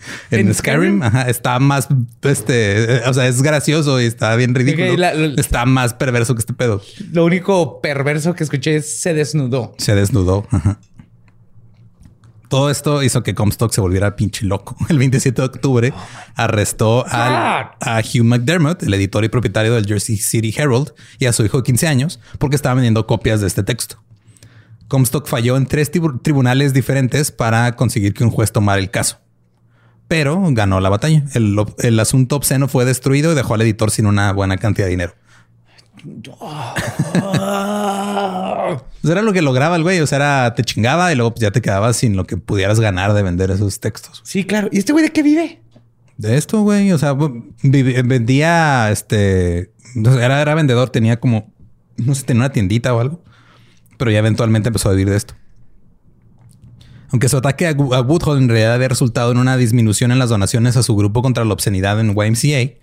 Skyrim. 0.54 1.02
Ajá, 1.02 1.22
está 1.22 1.58
más 1.60 1.88
este. 2.22 3.00
O 3.06 3.14
sea, 3.14 3.26
es 3.26 3.40
gracioso 3.40 3.98
y 3.98 4.04
está 4.04 4.36
bien 4.36 4.54
ridículo. 4.54 5.06
está 5.38 5.64
más 5.64 5.94
perverso 5.94 6.34
que 6.34 6.40
este 6.40 6.52
pedo. 6.52 6.82
Lo 7.12 7.24
único 7.24 7.80
perverso 7.80 8.34
que 8.34 8.44
escuché 8.44 8.76
es 8.76 9.00
se 9.00 9.14
desnudó. 9.14 9.74
Se 9.78 9.94
desnudó. 9.94 10.46
Ajá. 10.50 10.78
Todo 12.48 12.70
esto 12.70 13.02
hizo 13.02 13.22
que 13.22 13.34
Comstock 13.34 13.72
se 13.72 13.80
volviera 13.80 14.16
pinche 14.16 14.44
loco. 14.44 14.76
El 14.88 14.98
27 14.98 15.40
de 15.40 15.46
octubre 15.46 15.94
arrestó 16.34 17.04
a 17.08 18.00
Hugh 18.00 18.24
McDermott, 18.24 18.82
el 18.82 18.94
editor 18.94 19.24
y 19.24 19.28
propietario 19.28 19.74
del 19.74 19.86
Jersey 19.86 20.16
City 20.16 20.54
Herald, 20.56 20.92
y 21.18 21.26
a 21.26 21.32
su 21.32 21.44
hijo 21.44 21.58
de 21.58 21.62
15 21.64 21.86
años 21.88 22.20
porque 22.38 22.56
estaba 22.56 22.74
vendiendo 22.74 23.06
copias 23.06 23.40
de 23.40 23.46
este 23.46 23.62
texto. 23.62 24.02
Comstock 24.88 25.26
falló 25.26 25.56
en 25.56 25.66
tres 25.66 25.90
tribunales 26.22 26.72
diferentes 26.72 27.30
para 27.30 27.74
conseguir 27.74 28.14
que 28.14 28.24
un 28.24 28.30
juez 28.30 28.52
tomara 28.52 28.78
el 28.78 28.90
caso. 28.90 29.18
Pero 30.08 30.40
ganó 30.50 30.80
la 30.80 30.90
batalla. 30.90 31.24
El, 31.32 31.56
el 31.78 31.98
asunto 31.98 32.36
obsceno 32.36 32.68
fue 32.68 32.84
destruido 32.84 33.32
y 33.32 33.34
dejó 33.34 33.54
al 33.54 33.62
editor 33.62 33.90
sin 33.90 34.06
una 34.06 34.32
buena 34.32 34.58
cantidad 34.58 34.86
de 34.86 34.90
dinero. 34.90 35.14
Pues 39.02 39.10
era 39.10 39.22
lo 39.22 39.32
que 39.32 39.42
lograba 39.42 39.76
el 39.76 39.82
güey. 39.82 40.00
O 40.00 40.06
sea, 40.06 40.16
era, 40.16 40.54
te 40.54 40.62
chingaba 40.64 41.12
y 41.12 41.16
luego 41.16 41.32
pues, 41.32 41.42
ya 41.42 41.50
te 41.50 41.60
quedabas 41.60 41.96
sin 41.96 42.16
lo 42.16 42.26
que 42.26 42.36
pudieras 42.36 42.80
ganar 42.80 43.12
de 43.12 43.22
vender 43.22 43.50
esos 43.50 43.80
textos. 43.80 44.20
Sí, 44.24 44.44
claro. 44.44 44.68
¿Y 44.72 44.78
este 44.78 44.92
güey 44.92 45.04
de 45.04 45.12
qué 45.12 45.22
vive? 45.22 45.60
De 46.16 46.36
esto, 46.36 46.62
güey. 46.62 46.92
O 46.92 46.98
sea, 46.98 47.16
vendía 47.62 48.90
este. 48.90 49.72
Era, 49.94 50.40
era 50.40 50.54
vendedor, 50.54 50.90
tenía 50.90 51.20
como. 51.20 51.52
No 51.96 52.14
sé, 52.14 52.24
tenía 52.24 52.42
una 52.42 52.52
tiendita 52.52 52.94
o 52.94 53.00
algo. 53.00 53.22
Pero 53.98 54.10
ya 54.10 54.18
eventualmente 54.18 54.68
empezó 54.68 54.88
a 54.88 54.92
vivir 54.92 55.10
de 55.10 55.16
esto. 55.16 55.34
Aunque 57.14 57.28
su 57.28 57.36
ataque 57.36 57.68
a, 57.68 57.72
Woodhull 57.72 58.38
en 58.38 58.48
realidad 58.48 58.74
había 58.74 58.88
resultado 58.88 59.30
en 59.30 59.38
una 59.38 59.56
disminución 59.56 60.10
en 60.10 60.18
las 60.18 60.30
donaciones 60.30 60.76
a 60.76 60.82
su 60.82 60.96
grupo 60.96 61.22
contra 61.22 61.44
la 61.44 61.52
obscenidad 61.52 62.00
en 62.00 62.08
YMCA, 62.08 62.74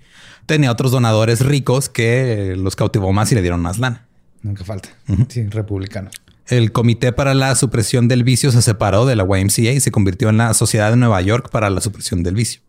tenía 0.46 0.72
otros 0.72 0.92
donadores 0.92 1.42
ricos 1.42 1.90
que 1.90 2.56
los 2.58 2.78
cautivó 2.78 3.12
más 3.12 3.30
y 3.34 3.36
le 3.36 3.42
dieron 3.42 3.62
más 3.62 3.78
lana. 3.78 4.08
Nunca 4.44 4.64
falta. 4.64 4.90
Sí, 5.30 5.44
republicano. 5.48 6.10
El 6.48 6.72
Comité 6.72 7.14
para 7.14 7.34
la 7.34 7.56
Supresión 7.56 8.08
del 8.08 8.24
Vicio 8.24 8.52
se 8.52 8.62
separó 8.62 9.06
de 9.06 9.16
la 9.16 9.24
YMCA 9.24 9.72
y 9.72 9.80
se 9.80 9.92
convirtió 9.92 10.30
en 10.30 10.38
la 10.38 10.54
Sociedad 10.54 10.90
de 10.90 10.98
Nueva 10.98 11.22
York 11.22 11.50
para 11.50 11.70
la 11.70 11.82
Supresión 11.82 12.24
del 12.24 12.36
Vicio. 12.36 12.62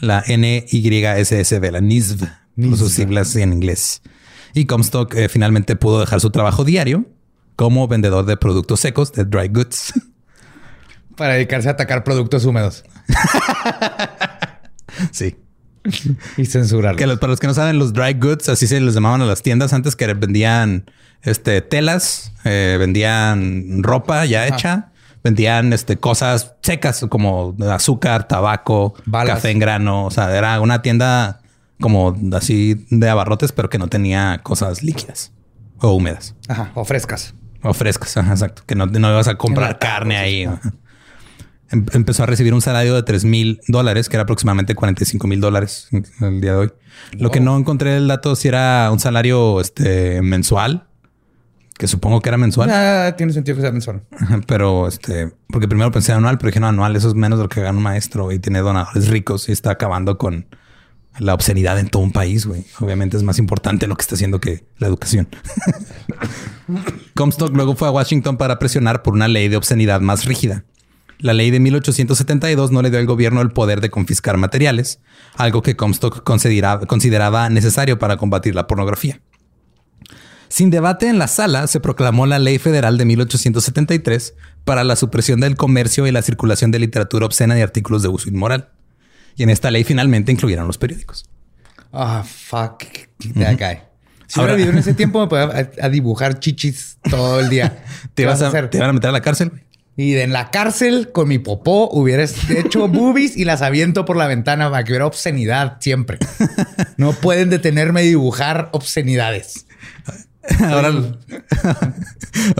La 0.00 0.24
NYSSB, 0.26 1.70
la 1.70 1.80
NISV, 1.80 2.26
por 2.56 2.76
sus 2.76 2.92
siglas 2.92 3.36
en 3.36 3.52
inglés. 3.52 4.02
Y 4.54 4.64
Comstock 4.64 5.14
eh, 5.14 5.28
finalmente 5.28 5.76
pudo 5.76 6.00
dejar 6.00 6.20
su 6.20 6.30
trabajo 6.30 6.64
diario 6.64 7.06
como 7.56 7.86
vendedor 7.86 8.24
de 8.24 8.36
productos 8.36 8.80
secos, 8.80 9.12
de 9.12 9.24
dry 9.24 9.48
goods. 9.48 9.92
Para 11.16 11.34
dedicarse 11.34 11.68
a 11.68 11.72
atacar 11.72 12.02
productos 12.02 12.44
húmedos. 12.44 12.84
sí. 15.12 15.36
y 16.36 16.46
censurar. 16.46 16.96
Que 16.96 17.06
para 17.16 17.30
los 17.30 17.40
que 17.40 17.46
no 17.46 17.54
saben, 17.54 17.78
los 17.78 17.92
dry 17.92 18.14
goods, 18.14 18.48
así 18.48 18.66
se 18.66 18.80
les 18.80 18.94
llamaban 18.94 19.20
a 19.22 19.26
las 19.26 19.42
tiendas 19.42 19.72
antes 19.72 19.96
que 19.96 20.12
vendían 20.14 20.90
este, 21.22 21.60
telas, 21.62 22.32
eh, 22.44 22.76
vendían 22.78 23.82
ropa 23.82 24.24
ya 24.24 24.46
hecha, 24.46 24.90
vendían 25.22 25.72
este, 25.72 25.96
cosas 25.98 26.54
secas 26.62 27.04
como 27.08 27.54
azúcar, 27.70 28.28
tabaco, 28.28 28.94
café 29.26 29.50
en 29.50 29.58
grano. 29.58 30.06
O 30.06 30.10
sea, 30.10 30.36
era 30.36 30.60
una 30.60 30.82
tienda 30.82 31.40
como 31.80 32.16
así 32.34 32.86
de 32.90 33.08
abarrotes, 33.08 33.52
pero 33.52 33.68
que 33.68 33.78
no 33.78 33.88
tenía 33.88 34.40
cosas 34.42 34.82
líquidas 34.82 35.32
o 35.80 35.92
húmedas. 35.92 36.34
Ajá, 36.48 36.70
o 36.74 36.84
frescas. 36.84 37.34
O 37.62 37.74
frescas, 37.74 38.16
exacto. 38.16 38.62
Que 38.66 38.74
no, 38.74 38.86
no 38.86 39.10
ibas 39.10 39.28
a 39.28 39.36
comprar 39.36 39.78
carne 39.78 40.16
ahí. 40.16 40.48
Em, 41.72 41.86
empezó 41.92 42.22
a 42.22 42.26
recibir 42.26 42.54
un 42.54 42.60
salario 42.60 42.94
de 42.94 43.02
3 43.02 43.24
mil 43.24 43.60
dólares, 43.66 44.08
que 44.08 44.16
era 44.16 44.22
aproximadamente 44.22 44.74
45 44.74 45.26
mil 45.26 45.40
dólares 45.40 45.88
el 46.20 46.40
día 46.40 46.52
de 46.52 46.58
hoy. 46.58 46.72
Lo 47.18 47.30
que 47.30 47.40
no 47.40 47.56
encontré 47.56 47.96
el 47.96 48.06
dato 48.06 48.36
si 48.36 48.48
era 48.48 48.90
un 48.92 49.00
salario 49.00 49.60
este, 49.60 50.20
mensual, 50.22 50.86
que 51.78 51.88
supongo 51.88 52.20
que 52.20 52.28
era 52.28 52.36
mensual. 52.36 52.70
Ah, 52.70 53.14
tiene 53.16 53.32
sentido 53.32 53.56
que 53.56 53.62
sea 53.62 53.72
mensual. 53.72 54.02
Pero 54.46 54.86
este, 54.86 55.32
porque 55.48 55.66
primero 55.66 55.90
pensé 55.90 56.12
anual, 56.12 56.38
pero 56.38 56.48
dije 56.48 56.60
no, 56.60 56.68
anual, 56.68 56.94
eso 56.94 57.08
es 57.08 57.14
menos 57.14 57.38
de 57.38 57.44
lo 57.44 57.48
que 57.48 57.62
gana 57.62 57.76
un 57.76 57.82
maestro 57.82 58.30
y 58.30 58.38
tiene 58.38 58.60
donadores 58.60 59.08
ricos 59.08 59.48
y 59.48 59.52
está 59.52 59.70
acabando 59.70 60.18
con 60.18 60.46
la 61.18 61.34
obscenidad 61.34 61.78
en 61.78 61.88
todo 61.88 62.02
un 62.02 62.12
país, 62.12 62.46
güey. 62.46 62.64
Obviamente 62.80 63.16
es 63.16 63.22
más 63.22 63.38
importante 63.38 63.86
lo 63.86 63.96
que 63.96 64.02
está 64.02 64.14
haciendo 64.14 64.40
que 64.40 64.64
la 64.78 64.86
educación. 64.86 65.28
Comstock 67.14 67.54
luego 67.54 67.76
fue 67.76 67.88
a 67.88 67.90
Washington 67.90 68.36
para 68.36 68.58
presionar 68.58 69.02
por 69.02 69.14
una 69.14 69.28
ley 69.28 69.48
de 69.48 69.56
obscenidad 69.56 70.00
más 70.00 70.24
rígida. 70.24 70.64
La 71.22 71.32
ley 71.34 71.52
de 71.52 71.60
1872 71.60 72.72
no 72.72 72.82
le 72.82 72.90
dio 72.90 72.98
al 72.98 73.06
gobierno 73.06 73.40
el 73.42 73.52
poder 73.52 73.80
de 73.80 73.90
confiscar 73.90 74.38
materiales, 74.38 74.98
algo 75.36 75.62
que 75.62 75.76
Comstock 75.76 76.24
consideraba 76.24 77.48
necesario 77.48 78.00
para 78.00 78.16
combatir 78.16 78.56
la 78.56 78.66
pornografía. 78.66 79.20
Sin 80.48 80.70
debate 80.70 81.08
en 81.08 81.18
la 81.18 81.28
sala, 81.28 81.68
se 81.68 81.78
proclamó 81.78 82.26
la 82.26 82.40
Ley 82.40 82.58
Federal 82.58 82.98
de 82.98 83.04
1873 83.04 84.34
para 84.64 84.82
la 84.82 84.96
supresión 84.96 85.38
del 85.38 85.56
comercio 85.56 86.08
y 86.08 86.10
la 86.10 86.22
circulación 86.22 86.72
de 86.72 86.80
literatura 86.80 87.24
obscena 87.24 87.56
y 87.56 87.62
artículos 87.62 88.02
de 88.02 88.08
uso 88.08 88.28
inmoral. 88.28 88.70
Y 89.36 89.44
en 89.44 89.50
esta 89.50 89.70
ley 89.70 89.84
finalmente 89.84 90.32
incluyeron 90.32 90.66
los 90.66 90.76
periódicos. 90.76 91.24
Ah, 91.92 92.24
fuck 92.26 92.82
that 93.38 93.56
guy. 93.58 93.78
Si 94.26 94.40
Ahora, 94.40 94.54
hubiera 94.54 94.72
en 94.72 94.78
ese 94.78 94.94
tiempo, 94.94 95.20
me 95.20 95.28
podía 95.28 95.70
a, 95.80 95.88
dibujar 95.88 96.40
chichis 96.40 96.98
todo 97.08 97.38
el 97.38 97.48
día. 97.48 97.84
¿Te, 98.14 98.26
vas 98.26 98.42
a, 98.42 98.48
hacer? 98.48 98.70
¿Te 98.70 98.78
van 98.78 98.90
a 98.90 98.92
meter 98.92 99.10
a 99.10 99.12
la 99.12 99.22
cárcel? 99.22 99.52
Y 99.96 100.16
en 100.16 100.32
la 100.32 100.50
cárcel 100.50 101.10
con 101.12 101.28
mi 101.28 101.38
popó 101.38 101.90
hubieras 101.92 102.50
hecho 102.50 102.88
boobies 102.88 103.36
y 103.36 103.44
las 103.44 103.62
aviento 103.62 104.04
por 104.04 104.16
la 104.16 104.26
ventana 104.26 104.70
para 104.70 104.84
que 104.84 104.92
hubiera 104.92 105.06
obscenidad 105.06 105.76
siempre. 105.80 106.18
No 106.96 107.12
pueden 107.12 107.50
detenerme 107.50 108.00
a 108.00 108.04
dibujar 108.04 108.70
obscenidades. 108.72 109.66
Ahora, 110.60 110.88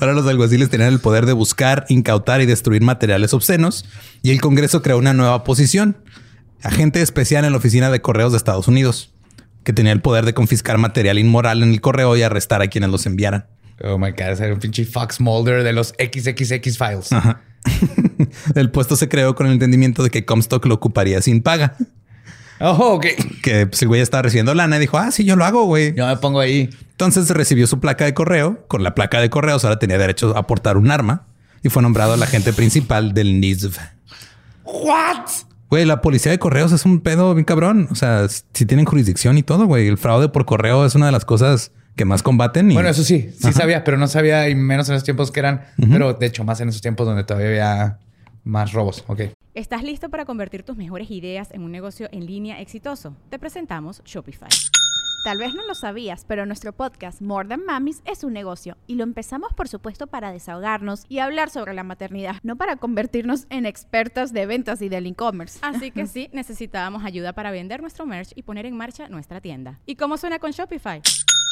ahora, 0.01 0.13
los 0.13 0.27
alguaciles 0.29 0.71
tenían 0.71 0.93
el 0.93 1.01
poder 1.01 1.27
de 1.27 1.33
buscar, 1.33 1.85
incautar 1.89 2.41
y 2.41 2.47
destruir 2.47 2.83
materiales 2.83 3.35
obscenos 3.35 3.85
y 4.23 4.31
el 4.31 4.41
Congreso 4.41 4.83
creó 4.83 4.99
una 4.99 5.15
nueva 5.15 5.43
posición, 5.43 5.97
agente 6.63 7.03
especial 7.03 7.45
en 7.45 7.51
la 7.51 7.59
oficina 7.59 7.91
de 7.91 8.01
correos 8.01 8.31
de 8.31 8.39
Estados 8.39 8.69
Unidos, 8.69 9.13
que 9.65 9.73
tenía 9.73 9.93
el 9.93 10.01
poder 10.01 10.25
de 10.25 10.33
confiscar 10.33 10.79
material 10.79 11.19
inmoral 11.19 11.65
en 11.65 11.71
el 11.71 11.81
correo 11.81 12.17
y 12.17 12.23
arrestar 12.23 12.63
a 12.63 12.69
quienes 12.69 12.91
los 12.91 13.05
enviaran. 13.07 13.47
Oh 13.83 13.99
my 13.99 14.11
God, 14.11 14.41
era 14.41 14.53
un 14.53 14.61
pinche 14.61 14.85
Fox 14.85 15.21
Mulder 15.21 15.63
de 15.63 15.73
los 15.73 15.95
XXX 15.99 16.79
files. 16.79 17.11
el 18.55 18.71
puesto 18.71 18.97
se 18.97 19.09
creó 19.09 19.35
con 19.35 19.47
el 19.47 19.55
entendimiento 19.55 20.03
de 20.03 20.11
que 20.11 20.25
Comstock 20.25 20.65
lo 20.67 20.75
ocuparía 20.75 21.21
sin 21.23 21.43
paga. 21.43 21.77
Oh, 22.61 22.95
ok. 22.95 23.07
Que 23.43 23.67
pues, 23.67 23.83
el 23.83 23.89
güey 23.89 24.01
estaba 24.01 24.23
recibiendo 24.23 24.55
lana 24.55 24.77
y 24.77 24.81
dijo, 24.81 24.97
ah, 24.97 25.11
sí, 25.11 25.25
yo 25.25 25.35
lo 25.35 25.45
hago, 25.45 25.65
güey. 25.65 25.95
Yo 25.95 26.07
me 26.07 26.17
pongo 26.17 26.39
ahí. 26.39 26.71
Entonces 26.93 27.29
recibió 27.31 27.67
su 27.67 27.81
placa 27.81 28.05
de 28.05 28.15
correo. 28.15 28.65
Con 28.69 28.85
la 28.85 28.95
placa 28.95 29.21
de 29.21 29.31
correos 29.31 29.65
ahora 29.65 29.81
tenía 29.81 29.99
derecho 29.99 30.37
a 30.37 30.47
portar 30.47 30.77
un 30.77 30.91
arma 30.91 31.27
y 31.65 31.69
fue 31.71 31.83
nombrado 31.83 32.15
el 32.15 32.23
agente 32.23 32.53
principal 32.53 33.15
del 33.15 33.41
NISV. 33.41 33.77
What? 34.65 35.27
Güey, 35.71 35.85
la 35.87 36.01
policía 36.01 36.31
de 36.31 36.39
correos 36.39 36.71
es 36.71 36.85
un 36.85 37.01
pedo 37.01 37.35
bien 37.35 37.45
cabrón. 37.45 37.89
O 37.91 37.97
sea, 37.97 38.29
si 38.29 38.67
tienen 38.67 38.85
jurisdicción 38.85 39.39
y 39.39 39.43
todo, 39.43 39.67
güey. 39.67 39.89
El 39.89 39.99
fraude 39.99 40.29
por 40.29 40.45
correo 40.45 40.87
es 40.87 40.95
una 40.95 41.07
de 41.07 41.13
las 41.13 41.25
cosas 41.25 41.73
que 41.97 42.05
más 42.05 42.23
combaten. 42.23 42.71
Y... 42.71 42.75
Bueno, 42.75 42.89
eso 42.89 43.03
sí, 43.03 43.31
sí 43.39 43.53
sabía, 43.53 43.85
pero 43.85 43.97
no 43.97 44.09
sabía 44.09 44.49
y 44.49 44.55
menos 44.55 44.89
en 44.89 44.97
esos 44.97 45.05
tiempos 45.05 45.31
que 45.31 45.41
eran, 45.41 45.63
pero 45.91 46.15
de 46.15 46.27
hecho 46.27 46.45
más 46.45 46.61
en 46.61 46.69
esos 46.69 46.83
tiempos 46.83 47.07
donde 47.07 47.25
todavía 47.25 47.49
había 47.49 47.99
más 48.45 48.73
robos. 48.73 49.05
Ok. 49.07 49.23
¿Estás 49.55 49.83
listo 49.83 50.09
para 50.09 50.25
convertir 50.25 50.63
tus 50.63 50.77
mejores 50.77 51.11
ideas 51.11 51.51
en 51.53 51.63
un 51.63 51.73
negocio 51.73 52.09
en 52.11 52.27
línea 52.27 52.61
exitoso? 52.61 53.15
Te 53.29 53.39
presentamos 53.39 54.03
Shopify. 54.05 54.49
Tal 55.25 55.39
vez 55.39 55.55
no 55.55 55.65
lo 55.69 55.77
sabías, 55.77 56.25
pero 56.27 56.47
nuestro 56.47 56.73
podcast 56.73 57.23
More 57.23 57.49
Than 57.49 57.65
Mamis 57.65 58.03
es 58.07 58.25
un 58.25 58.33
negocio 58.33 58.77
y 58.89 58.97
lo 58.97 59.05
empezamos 59.05 59.53
por 59.53 59.69
supuesto 59.69 60.09
para 60.09 60.33
desahogarnos 60.33 61.05
y 61.09 61.21
hablar 61.21 61.49
sobre 61.49 61.75
la 61.75 61.85
maternidad, 61.85 62.37
no 62.43 62.57
para 62.57 62.75
convertirnos 62.75 63.47
en 63.49 63.65
expertas 63.65 64.33
de 64.33 64.47
ventas 64.47 64.83
y 64.83 64.89
del 64.89 65.07
e-commerce. 65.07 65.61
Así 65.63 65.93
que 65.93 66.07
sí, 66.09 66.29
necesitábamos 66.33 67.05
ayuda 67.05 67.35
para 67.35 67.53
vender 67.53 67.83
nuestro 67.83 68.05
merch 68.05 68.33
y 68.35 68.43
poner 68.43 68.67
en 68.67 68.77
marcha 68.77 69.09
nuestra 69.09 69.41
tienda. 69.41 69.79
¿Y 69.87 69.95
cómo 69.95 70.17
suena 70.17 70.41
con 70.41 70.51
Shopify? 70.51 71.01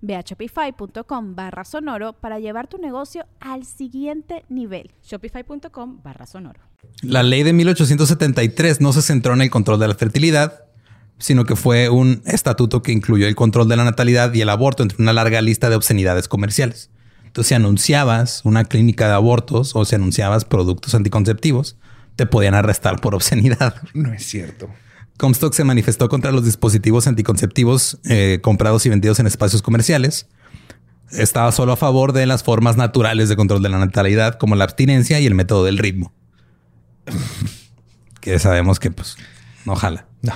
Ve 0.00 0.16
a 0.16 0.20
shopify.com 0.20 1.34
barra 1.34 1.64
sonoro 1.64 2.12
para 2.14 2.38
llevar 2.38 2.68
tu 2.68 2.78
negocio 2.78 3.26
al 3.40 3.64
siguiente 3.64 4.44
nivel. 4.48 4.90
Shopify.com 5.02 6.02
barra 6.02 6.26
sonoro. 6.26 6.60
La 7.02 7.22
ley 7.22 7.42
de 7.42 7.52
1873 7.52 8.80
no 8.80 8.92
se 8.92 9.02
centró 9.02 9.34
en 9.34 9.42
el 9.42 9.50
control 9.50 9.78
de 9.80 9.88
la 9.88 9.94
fertilidad, 9.94 10.64
sino 11.18 11.44
que 11.44 11.56
fue 11.56 11.88
un 11.88 12.22
estatuto 12.24 12.82
que 12.82 12.92
incluyó 12.92 13.26
el 13.26 13.34
control 13.34 13.68
de 13.68 13.76
la 13.76 13.84
natalidad 13.84 14.32
y 14.34 14.40
el 14.40 14.48
aborto 14.48 14.82
entre 14.82 15.02
una 15.02 15.12
larga 15.12 15.40
lista 15.42 15.68
de 15.68 15.76
obscenidades 15.76 16.28
comerciales. 16.28 16.90
Entonces, 17.24 17.48
si 17.48 17.54
anunciabas 17.54 18.40
una 18.44 18.64
clínica 18.64 19.06
de 19.06 19.14
abortos 19.14 19.76
o 19.76 19.84
si 19.84 19.94
anunciabas 19.94 20.44
productos 20.44 20.94
anticonceptivos, 20.94 21.76
te 22.16 22.26
podían 22.26 22.54
arrestar 22.54 23.00
por 23.00 23.14
obscenidad. 23.14 23.76
No 23.94 24.12
es 24.12 24.26
cierto. 24.26 24.68
Comstock 25.20 25.52
se 25.52 25.64
manifestó 25.64 26.08
contra 26.08 26.32
los 26.32 26.46
dispositivos 26.46 27.06
anticonceptivos 27.06 27.98
eh, 28.04 28.38
comprados 28.40 28.86
y 28.86 28.88
vendidos 28.88 29.20
en 29.20 29.26
espacios 29.26 29.60
comerciales. 29.60 30.26
Estaba 31.10 31.52
solo 31.52 31.72
a 31.72 31.76
favor 31.76 32.14
de 32.14 32.24
las 32.24 32.42
formas 32.42 32.78
naturales 32.78 33.28
de 33.28 33.36
control 33.36 33.62
de 33.62 33.68
la 33.68 33.78
natalidad, 33.78 34.38
como 34.38 34.56
la 34.56 34.64
abstinencia 34.64 35.20
y 35.20 35.26
el 35.26 35.34
método 35.34 35.64
del 35.64 35.76
ritmo. 35.76 36.14
que 38.22 38.38
sabemos 38.38 38.80
que, 38.80 38.90
pues, 38.90 39.18
no 39.66 39.76
jala. 39.76 40.06
No. 40.22 40.32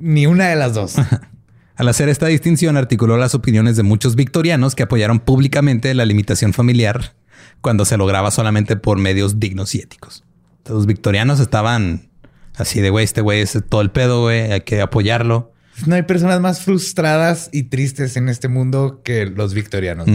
Ni 0.00 0.26
una 0.26 0.48
de 0.48 0.56
las 0.56 0.74
dos. 0.74 0.96
Al 1.76 1.88
hacer 1.88 2.08
esta 2.08 2.26
distinción, 2.26 2.76
articuló 2.76 3.16
las 3.16 3.36
opiniones 3.36 3.76
de 3.76 3.84
muchos 3.84 4.16
victorianos 4.16 4.74
que 4.74 4.82
apoyaron 4.82 5.20
públicamente 5.20 5.94
la 5.94 6.06
limitación 6.06 6.52
familiar 6.52 7.14
cuando 7.60 7.84
se 7.84 7.96
lograba 7.96 8.32
solamente 8.32 8.74
por 8.74 8.98
medios 8.98 9.38
dignos 9.38 9.76
y 9.76 9.78
éticos. 9.78 10.24
Los 10.66 10.86
victorianos 10.86 11.38
estaban 11.38 12.10
Así 12.56 12.80
de, 12.80 12.90
güey, 12.90 13.04
este 13.04 13.20
güey 13.20 13.40
es 13.40 13.58
todo 13.68 13.80
el 13.80 13.90
pedo, 13.90 14.22
güey, 14.22 14.52
hay 14.52 14.60
que 14.62 14.80
apoyarlo. 14.80 15.52
No 15.86 15.94
hay 15.94 16.02
personas 16.02 16.40
más 16.40 16.60
frustradas 16.60 17.48
y 17.52 17.64
tristes 17.64 18.16
en 18.16 18.28
este 18.28 18.48
mundo 18.48 19.00
que 19.02 19.26
los 19.26 19.54
victorianos. 19.54 20.06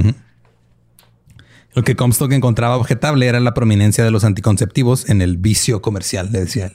Lo 1.74 1.84
que 1.84 1.96
Comstock 1.96 2.32
encontraba 2.32 2.78
objetable 2.78 3.28
era 3.28 3.40
la 3.40 3.54
prominencia 3.54 4.04
de 4.04 4.12
los 4.12 4.24
anticonceptivos 4.24 5.10
en 5.10 5.22
el 5.22 5.38
vicio 5.38 5.82
comercial, 5.82 6.30
le 6.32 6.42
decía 6.42 6.68
él. 6.68 6.74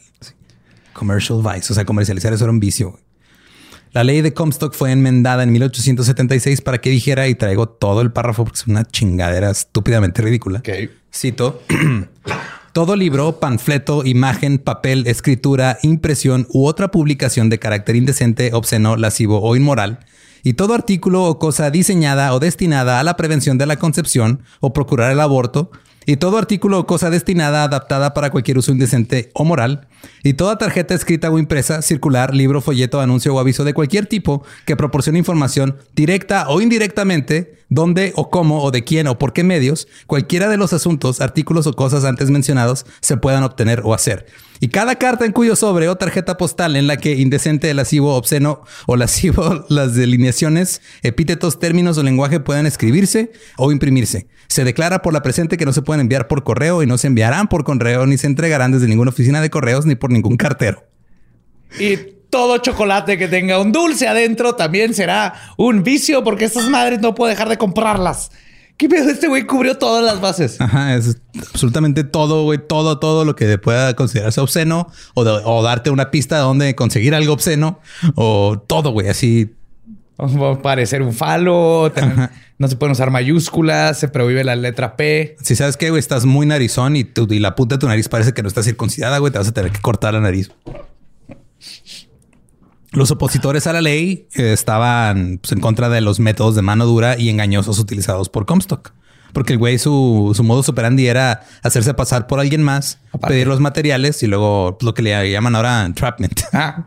Commercial 0.92 1.42
vice, 1.42 1.72
o 1.72 1.74
sea, 1.74 1.84
comercializar 1.84 2.32
eso 2.32 2.44
era 2.44 2.52
un 2.52 2.60
vicio. 2.60 2.98
La 3.92 4.04
ley 4.04 4.22
de 4.22 4.32
Comstock 4.32 4.74
fue 4.74 4.90
enmendada 4.90 5.42
en 5.42 5.52
1876 5.52 6.60
para 6.62 6.80
que 6.80 6.90
dijera, 6.90 7.28
y 7.28 7.34
traigo 7.34 7.68
todo 7.68 8.00
el 8.00 8.10
párrafo 8.10 8.44
porque 8.44 8.60
es 8.60 8.66
una 8.66 8.84
chingadera 8.84 9.50
estúpidamente 9.50 10.22
ridícula. 10.22 10.62
Cito. 11.12 11.62
Todo 12.72 12.96
libro, 12.96 13.38
panfleto, 13.38 14.02
imagen, 14.02 14.56
papel, 14.56 15.06
escritura, 15.06 15.78
impresión 15.82 16.46
u 16.48 16.64
otra 16.64 16.90
publicación 16.90 17.50
de 17.50 17.58
carácter 17.58 17.96
indecente, 17.96 18.54
obsceno, 18.54 18.96
lascivo 18.96 19.42
o 19.42 19.54
inmoral, 19.56 19.98
y 20.42 20.54
todo 20.54 20.72
artículo 20.72 21.24
o 21.24 21.38
cosa 21.38 21.70
diseñada 21.70 22.32
o 22.32 22.40
destinada 22.40 22.98
a 22.98 23.02
la 23.02 23.14
prevención 23.18 23.58
de 23.58 23.66
la 23.66 23.76
concepción 23.76 24.40
o 24.60 24.72
procurar 24.72 25.12
el 25.12 25.20
aborto, 25.20 25.70
y 26.06 26.16
todo 26.16 26.38
artículo 26.38 26.78
o 26.78 26.86
cosa 26.86 27.10
destinada, 27.10 27.62
adaptada 27.64 28.14
para 28.14 28.30
cualquier 28.30 28.56
uso 28.56 28.72
indecente 28.72 29.30
o 29.34 29.44
moral, 29.44 29.86
y 30.24 30.32
toda 30.32 30.56
tarjeta 30.56 30.94
escrita 30.94 31.30
o 31.30 31.38
impresa, 31.38 31.82
circular, 31.82 32.34
libro, 32.34 32.62
folleto, 32.62 33.02
anuncio 33.02 33.34
o 33.34 33.38
aviso 33.38 33.64
de 33.64 33.74
cualquier 33.74 34.06
tipo 34.06 34.44
que 34.64 34.76
proporcione 34.76 35.18
información 35.18 35.76
directa 35.94 36.48
o 36.48 36.62
indirectamente, 36.62 37.61
dónde 37.74 38.12
o 38.16 38.30
cómo 38.30 38.62
o 38.62 38.70
de 38.70 38.84
quién 38.84 39.06
o 39.06 39.18
por 39.18 39.32
qué 39.32 39.44
medios, 39.44 39.88
cualquiera 40.06 40.48
de 40.48 40.56
los 40.56 40.72
asuntos, 40.72 41.20
artículos 41.20 41.66
o 41.66 41.74
cosas 41.74 42.04
antes 42.04 42.30
mencionados 42.30 42.86
se 43.00 43.16
puedan 43.16 43.42
obtener 43.42 43.82
o 43.84 43.94
hacer. 43.94 44.26
Y 44.60 44.68
cada 44.68 44.94
carta 44.96 45.24
en 45.24 45.32
cuyo 45.32 45.56
sobre 45.56 45.88
o 45.88 45.96
tarjeta 45.96 46.36
postal 46.36 46.76
en 46.76 46.86
la 46.86 46.96
que 46.96 47.16
indecente, 47.16 47.72
lascivo, 47.74 48.14
obsceno 48.14 48.62
o 48.86 48.96
lascivo 48.96 49.64
las 49.68 49.94
delineaciones, 49.94 50.82
epítetos, 51.02 51.58
términos 51.58 51.98
o 51.98 52.02
lenguaje 52.02 52.38
puedan 52.38 52.66
escribirse 52.66 53.32
o 53.56 53.72
imprimirse. 53.72 54.28
Se 54.48 54.64
declara 54.64 55.02
por 55.02 55.12
la 55.12 55.22
presente 55.22 55.56
que 55.56 55.64
no 55.66 55.72
se 55.72 55.82
pueden 55.82 56.02
enviar 56.02 56.28
por 56.28 56.44
correo 56.44 56.82
y 56.82 56.86
no 56.86 56.98
se 56.98 57.08
enviarán 57.08 57.48
por 57.48 57.64
correo 57.64 58.06
ni 58.06 58.18
se 58.18 58.28
entregarán 58.28 58.70
desde 58.70 58.86
ninguna 58.86 59.10
oficina 59.10 59.40
de 59.40 59.50
correos 59.50 59.86
ni 59.86 59.96
por 59.96 60.10
ningún 60.10 60.36
cartero. 60.36 60.84
Y 61.80 62.21
todo 62.32 62.56
chocolate 62.56 63.18
que 63.18 63.28
tenga 63.28 63.58
un 63.58 63.72
dulce 63.72 64.08
adentro 64.08 64.54
también 64.54 64.94
será 64.94 65.34
un 65.58 65.82
vicio 65.82 66.24
porque 66.24 66.46
estas 66.46 66.66
madres 66.66 66.98
no 67.00 67.14
puedo 67.14 67.28
dejar 67.28 67.50
de 67.50 67.58
comprarlas. 67.58 68.30
¿Qué 68.78 68.88
pedo? 68.88 69.10
Este 69.10 69.28
güey 69.28 69.46
cubrió 69.46 69.76
todas 69.76 70.02
las 70.02 70.18
bases. 70.22 70.58
Ajá, 70.58 70.94
es 70.94 71.18
absolutamente 71.52 72.04
todo, 72.04 72.44
güey, 72.44 72.58
todo, 72.58 72.98
todo 72.98 73.26
lo 73.26 73.36
que 73.36 73.58
pueda 73.58 73.94
considerarse 73.94 74.40
obsceno 74.40 74.88
o, 75.12 75.62
darte 75.62 75.90
una 75.90 76.10
pista 76.10 76.36
de 76.36 76.42
dónde 76.42 76.74
conseguir 76.74 77.14
algo 77.14 77.34
obsceno 77.34 77.80
o 78.14 78.58
todo, 78.66 78.92
güey, 78.92 79.08
así. 79.08 79.54
Parecer 80.62 81.02
un 81.02 81.12
falo, 81.12 81.92
no 82.58 82.68
se 82.68 82.76
pueden 82.76 82.92
usar 82.92 83.10
mayúsculas, 83.10 84.00
se 84.00 84.08
prohíbe 84.08 84.42
la 84.42 84.56
letra 84.56 84.96
P. 84.96 85.36
Si 85.42 85.54
sabes 85.54 85.76
que, 85.76 85.90
güey, 85.90 86.00
estás 86.00 86.24
muy 86.24 86.46
narizón 86.46 86.96
y, 86.96 87.06
y 87.28 87.38
la 87.40 87.54
punta 87.54 87.74
de 87.74 87.80
tu 87.80 87.88
nariz 87.88 88.08
parece 88.08 88.32
que 88.32 88.40
no 88.40 88.48
está 88.48 88.62
circuncidada, 88.62 89.18
güey, 89.18 89.30
te 89.30 89.38
vas 89.38 89.48
a 89.48 89.52
tener 89.52 89.70
que 89.70 89.82
cortar 89.82 90.14
la 90.14 90.20
nariz. 90.20 90.50
Los 92.92 93.10
opositores 93.10 93.66
a 93.66 93.72
la 93.72 93.80
ley 93.80 94.28
eh, 94.34 94.52
estaban 94.52 95.38
pues, 95.38 95.52
en 95.52 95.60
contra 95.60 95.88
de 95.88 96.00
los 96.00 96.20
métodos 96.20 96.54
de 96.54 96.62
mano 96.62 96.84
dura 96.84 97.18
y 97.18 97.30
engañosos 97.30 97.78
utilizados 97.78 98.28
por 98.28 98.46
Comstock. 98.46 98.92
Porque 99.32 99.54
el 99.54 99.58
güey, 99.58 99.78
su, 99.78 100.32
su 100.34 100.44
modo 100.44 100.62
superandi 100.62 101.06
era 101.06 101.44
hacerse 101.62 101.94
pasar 101.94 102.26
por 102.26 102.38
alguien 102.38 102.62
más, 102.62 102.98
pedir 103.26 103.46
los 103.46 103.60
materiales 103.60 104.22
y 104.22 104.26
luego 104.26 104.76
pues, 104.78 104.84
lo 104.84 104.92
que 104.92 105.00
le 105.00 105.30
llaman 105.30 105.56
ahora 105.56 105.84
entrapment. 105.84 106.40
Ah. 106.52 106.86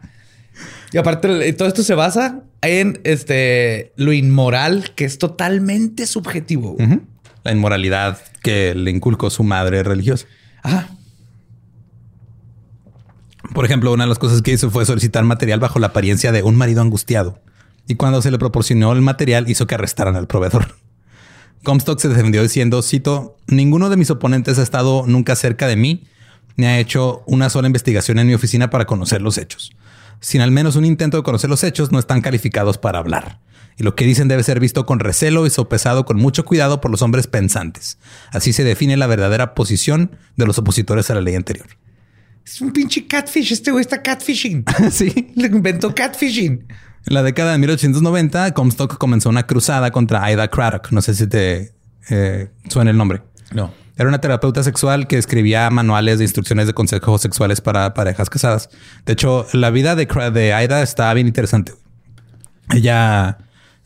Y 0.93 0.97
aparte, 0.97 1.51
todo 1.53 1.67
esto 1.67 1.84
se 1.84 1.95
basa 1.95 2.43
en 2.61 3.01
este 3.03 3.91
lo 3.97 4.13
inmoral, 4.13 4.91
que 4.95 5.03
es 5.03 5.17
totalmente 5.17 6.07
subjetivo. 6.07 6.77
La 7.43 7.51
inmoralidad 7.51 8.19
que 8.41 8.73
le 8.75 8.91
inculcó 8.91 9.29
su 9.29 9.43
madre 9.43 9.84
religiosa. 9.84 10.27
Ajá. 10.63 10.88
Por 13.55 13.63
ejemplo, 13.63 13.93
una 13.93 14.03
de 14.03 14.09
las 14.09 14.19
cosas 14.19 14.41
que 14.41 14.51
hizo 14.51 14.69
fue 14.69 14.85
solicitar 14.85 15.23
material 15.23 15.61
bajo 15.61 15.79
la 15.79 15.87
apariencia 15.87 16.33
de 16.33 16.43
un 16.43 16.57
marido 16.57 16.81
angustiado. 16.81 17.39
Y 17.87 17.95
cuando 17.95 18.21
se 18.21 18.29
le 18.29 18.37
proporcionó 18.37 18.91
el 18.91 19.01
material, 19.01 19.49
hizo 19.49 19.65
que 19.65 19.75
arrestaran 19.75 20.17
al 20.17 20.27
proveedor. 20.27 20.75
Comstock 21.63 22.01
se 22.01 22.09
defendió 22.09 22.43
diciendo, 22.43 22.81
cito, 22.81 23.37
ninguno 23.47 23.89
de 23.89 23.95
mis 23.95 24.11
oponentes 24.11 24.59
ha 24.59 24.61
estado 24.61 25.05
nunca 25.07 25.37
cerca 25.37 25.67
de 25.67 25.77
mí, 25.77 26.03
ni 26.57 26.65
ha 26.65 26.79
hecho 26.79 27.23
una 27.27 27.49
sola 27.49 27.67
investigación 27.67 28.19
en 28.19 28.27
mi 28.27 28.33
oficina 28.33 28.69
para 28.69 28.83
conocer 28.83 29.21
los 29.21 29.37
hechos. 29.37 29.71
Sin 30.19 30.41
al 30.41 30.51
menos 30.51 30.75
un 30.75 30.83
intento 30.83 31.15
de 31.15 31.23
conocer 31.23 31.49
los 31.49 31.63
hechos, 31.63 31.93
no 31.93 31.99
están 31.99 32.19
calificados 32.19 32.77
para 32.77 32.99
hablar. 32.99 33.39
y 33.77 33.83
lo 33.83 33.95
que 33.95 34.05
dicen 34.05 34.27
debe 34.27 34.43
ser 34.43 34.59
visto 34.59 34.85
con 34.85 34.99
recelo 34.99 35.45
y 35.45 35.49
sopesado 35.49 36.03
con 36.03 36.17
mucho 36.17 36.43
cuidado 36.43 36.81
por 36.81 36.91
los 36.91 37.01
hombres 37.01 37.27
pensantes. 37.27 37.99
Así 38.31 38.51
se 38.51 38.65
define 38.65 38.97
la 38.97 39.07
verdadera 39.07 39.53
posición 39.53 40.11
de 40.35 40.45
los 40.45 40.57
opositores 40.57 41.09
a 41.09 41.15
la 41.15 41.21
ley 41.21 41.35
anterior. 41.35 41.67
Es 42.45 42.61
un 42.61 42.71
pinche 42.71 43.07
catfish. 43.07 43.51
Este 43.51 43.71
güey 43.71 43.81
está 43.81 44.01
catfishing. 44.01 44.65
sí. 44.91 45.31
Le 45.35 45.47
inventó 45.47 45.93
catfishing. 45.95 46.67
En 47.07 47.13
la 47.13 47.23
década 47.23 47.53
de 47.53 47.57
1890, 47.57 48.53
Comstock 48.53 48.97
comenzó 48.97 49.29
una 49.29 49.47
cruzada 49.47 49.91
contra 49.91 50.23
Aida 50.23 50.47
Craddock. 50.47 50.91
No 50.91 51.01
sé 51.01 51.15
si 51.15 51.27
te 51.27 51.73
eh, 52.09 52.49
suena 52.69 52.91
el 52.91 52.97
nombre. 52.97 53.21
No. 53.51 53.73
Era 53.97 54.09
una 54.09 54.19
terapeuta 54.19 54.61
sexual 54.63 55.07
que 55.07 55.17
escribía 55.17 55.69
manuales 55.69 56.19
de 56.19 56.25
instrucciones 56.25 56.67
de 56.67 56.73
consejos 56.73 57.21
sexuales 57.21 57.61
para 57.61 57.93
parejas 57.93 58.29
casadas. 58.29 58.69
De 59.05 59.13
hecho, 59.13 59.47
la 59.53 59.69
vida 59.69 59.95
de, 59.95 60.05
de 60.33 60.53
Aida 60.53 60.81
está 60.81 61.13
bien 61.13 61.27
interesante. 61.27 61.73
Ella 62.71 63.37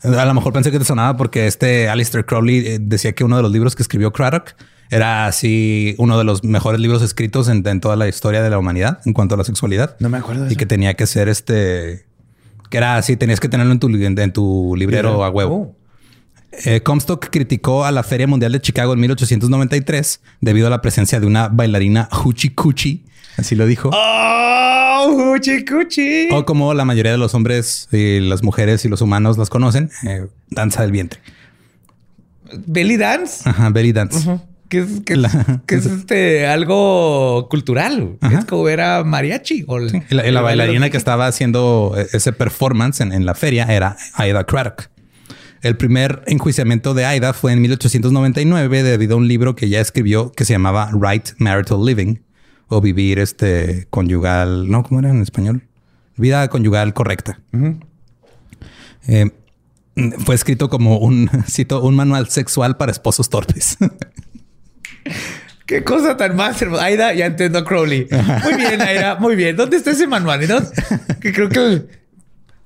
a 0.02 0.24
lo 0.24 0.34
mejor 0.34 0.52
pensé 0.52 0.70
que 0.70 0.78
te 0.78 0.84
sonaba 0.84 1.16
porque 1.16 1.46
este 1.46 1.88
Alistair 1.88 2.24
Crowley 2.24 2.66
eh, 2.66 2.78
decía 2.80 3.12
que 3.12 3.22
uno 3.22 3.36
de 3.36 3.42
los 3.42 3.52
libros 3.52 3.76
que 3.76 3.82
escribió 3.82 4.12
Craddock 4.12 4.54
era 4.90 5.26
así 5.26 5.94
uno 5.98 6.18
de 6.18 6.24
los 6.24 6.42
mejores 6.42 6.80
libros 6.80 7.00
escritos 7.00 7.48
en, 7.48 7.62
toda 7.80 7.94
la 7.94 8.08
historia 8.08 8.42
de 8.42 8.50
la 8.50 8.58
humanidad 8.58 9.00
en 9.06 9.12
cuanto 9.12 9.36
a 9.36 9.38
la 9.38 9.44
sexualidad. 9.44 9.96
No 10.00 10.08
me 10.08 10.18
acuerdo 10.18 10.50
Y 10.50 10.56
que 10.56 10.66
tenía 10.66 10.94
que 10.94 11.06
ser 11.06 11.28
este, 11.28 12.06
que 12.68 12.76
era 12.76 12.96
así, 12.96 13.16
tenías 13.16 13.38
que 13.38 13.48
tenerlo 13.48 13.72
en 13.72 13.78
tu, 13.78 13.88
en 13.88 14.32
tu 14.32 14.74
librero 14.76 15.24
a 15.24 15.30
huevo. 15.30 15.54
Oh. 15.54 15.76
Eh, 16.64 16.82
Comstock 16.82 17.30
criticó 17.30 17.84
a 17.84 17.92
la 17.92 18.02
Feria 18.02 18.26
Mundial 18.26 18.50
de 18.50 18.60
Chicago 18.60 18.92
en 18.92 19.00
1893 19.00 20.20
debido 20.40 20.66
a 20.66 20.70
la 20.70 20.82
presencia 20.82 21.20
de 21.20 21.26
una 21.26 21.48
bailarina 21.48 22.08
Hoochie 22.10 22.54
Coochie, 22.56 23.04
así 23.36 23.54
lo 23.54 23.66
dijo. 23.66 23.90
¡Oh, 23.92 25.12
Hoochie 25.16 25.64
Coochie! 25.64 26.28
O 26.32 26.44
como 26.44 26.74
la 26.74 26.84
mayoría 26.84 27.12
de 27.12 27.18
los 27.18 27.34
hombres 27.34 27.88
y 27.92 28.18
las 28.18 28.42
mujeres 28.42 28.84
y 28.84 28.88
los 28.88 29.00
humanos 29.00 29.38
las 29.38 29.48
conocen, 29.48 29.90
eh, 30.04 30.26
danza 30.48 30.82
del 30.82 30.90
vientre. 30.90 31.20
¿Belly 32.66 32.96
dance? 32.96 33.48
Ajá, 33.48 33.70
belly 33.70 33.92
dance. 33.92 34.40
Que 34.70 35.74
es, 35.74 35.86
este, 35.86 36.46
algo 36.46 37.48
cultural. 37.50 38.16
Es 38.22 38.44
como 38.46 38.68
era 38.68 39.04
mariachi. 39.04 39.64
O 39.66 39.78
la, 39.78 40.40
bailarina 40.40 40.88
que 40.88 40.96
estaba 40.96 41.26
haciendo 41.26 41.94
e, 41.96 42.06
ese 42.16 42.32
performance 42.32 43.00
en, 43.00 43.12
en 43.12 43.26
la 43.26 43.34
feria 43.34 43.64
era 43.64 43.96
Aida 44.14 44.44
Craddock. 44.44 44.88
El 45.62 45.76
primer 45.76 46.22
enjuiciamiento 46.26 46.94
de 46.94 47.04
Aida 47.04 47.34
fue 47.34 47.52
en 47.52 47.60
1899 47.60 48.82
debido 48.82 49.14
a 49.14 49.16
un 49.18 49.28
libro 49.28 49.54
que 49.56 49.66
ella 49.66 49.80
escribió 49.80 50.32
que 50.32 50.46
se 50.46 50.54
llamaba 50.54 50.90
Right 50.98 51.30
Marital 51.38 51.84
Living 51.84 52.16
o 52.68 52.80
vivir 52.80 53.18
este 53.18 53.86
conyugal, 53.90 54.70
no, 54.70 54.82
¿cómo 54.84 55.00
era 55.00 55.10
en 55.10 55.20
español? 55.20 55.66
Vida 56.16 56.48
conyugal 56.48 56.94
correcta. 56.94 57.40
Eh, 59.06 59.30
fue 60.24 60.34
escrito 60.34 60.70
como 60.70 60.98
un, 60.98 61.28
cito, 61.48 61.82
un 61.82 61.94
manual 61.94 62.28
sexual 62.28 62.76
para 62.76 62.92
esposos 62.92 63.28
torpes. 63.28 63.76
Qué 65.66 65.84
cosa 65.84 66.16
tan 66.16 66.34
más 66.34 66.60
hermosa. 66.60 66.84
Aida, 66.84 67.14
ya 67.14 67.26
entiendo 67.26 67.64
Crowley. 67.64 68.08
Muy 68.42 68.54
bien, 68.54 68.82
Aida, 68.82 69.14
muy 69.16 69.36
bien. 69.36 69.54
¿Dónde 69.54 69.76
está 69.76 69.92
ese 69.92 70.08
manual? 70.08 70.40
Que 71.20 71.32
creo 71.32 71.48
que 71.48 71.86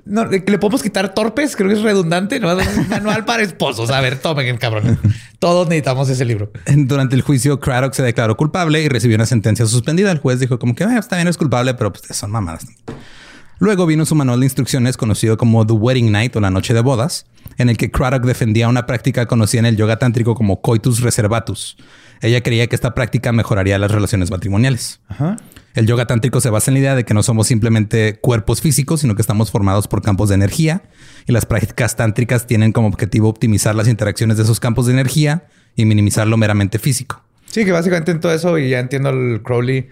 no, 0.07 0.27
le 0.27 0.41
podemos 0.41 0.83
quitar 0.83 1.15
torpes, 1.15 1.57
creo 1.57 1.69
que 1.69 1.75
es 1.75 1.83
redundante. 1.83 2.39
¿no? 2.39 2.57
manual 2.89 3.25
para 3.25 3.43
esposos. 3.43 3.91
A 3.91 4.01
ver, 4.01 4.19
tomen 4.19 4.57
cabrón. 4.59 4.99
Todos 5.39 5.69
necesitamos 5.69 6.09
ese 6.09 6.25
libro. 6.25 6.51
Durante 6.67 7.15
el 7.15 7.23
juicio, 7.23 7.59
Craddock 7.61 7.95
se 7.95 8.03
declaró 8.03 8.37
culpable 8.37 8.83
y 8.83 8.89
recibió 8.89 9.17
una 9.17 9.27
sentencia 9.27 9.67
suspendida. 9.67 10.11
El 10.11 10.19
juez 10.19 10.41
dijo 10.41 10.59
como 10.59 10.75
que 10.75 10.85
ah, 10.85 10.99
está 10.99 11.17
bien, 11.17 11.29
es 11.29 11.39
culpable, 11.39 11.75
pero 11.75 11.93
pues 11.93 12.05
son 12.17 12.31
mamadas. 12.31 12.67
Luego 13.59 13.87
vino 13.87 14.05
su 14.05 14.15
manual 14.15 14.41
de 14.41 14.47
instrucciones 14.47 14.97
conocido 14.97 15.37
como 15.37 15.67
The 15.67 15.73
Wedding 15.73 16.11
Night 16.13 16.37
o 16.37 16.41
la 16.41 16.51
noche 16.51 16.75
de 16.75 16.81
bodas, 16.81 17.27
en 17.59 17.69
el 17.69 17.77
que 17.77 17.91
Craddock 17.91 18.25
defendía 18.25 18.69
una 18.69 18.87
práctica 18.87 19.27
conocida 19.27 19.61
en 19.61 19.67
el 19.67 19.77
yoga 19.77 19.99
tántrico 19.99 20.35
como 20.35 20.61
coitus 20.61 21.01
reservatus. 21.01 21.77
Ella 22.21 22.43
creía 22.43 22.67
que 22.67 22.75
esta 22.75 22.95
práctica 22.95 23.33
mejoraría 23.33 23.79
las 23.79 23.91
relaciones 23.91 24.31
matrimoniales. 24.31 25.01
Ajá. 25.09 25.37
El 25.75 25.87
yoga 25.87 26.07
tántrico 26.07 26.41
se 26.41 26.51
basa 26.51 26.71
en 26.71 26.75
la 26.75 26.81
idea 26.81 26.95
de 26.95 27.05
que 27.05 27.15
no 27.15 27.23
somos 27.25 27.49
simplemente 27.49 28.19
cuerpos 28.21 28.61
físicos, 28.61 29.01
sino 29.01 29.17
que 29.17 29.23
estamos 29.23 29.51
formados 29.51 29.89
por 29.89 30.03
campos 30.03 30.29
de 30.29 30.37
energía 30.37 30.83
y 31.27 31.33
las 31.33 31.47
prácticas 31.47 31.97
tántricas 31.97 32.47
tienen 32.47 32.71
como 32.71 32.87
objetivo 32.87 33.29
optimizar 33.29 33.75
las 33.75 33.89
interacciones 33.89 34.37
de 34.37 34.45
esos 34.45 34.61
campos 34.61 34.87
de 34.87 34.93
energía 34.93 35.47
y 35.75 35.85
minimizar 35.85 36.29
lo 36.29 36.37
meramente 36.37 36.79
físico. 36.79 37.25
Sí, 37.47 37.65
que 37.65 37.73
básicamente 37.73 38.11
en 38.13 38.21
todo 38.21 38.33
eso, 38.33 38.59
y 38.59 38.71
ya 38.71 38.81
entiendo 38.81 39.11
el 39.11 39.43
Crowley, 39.43 39.89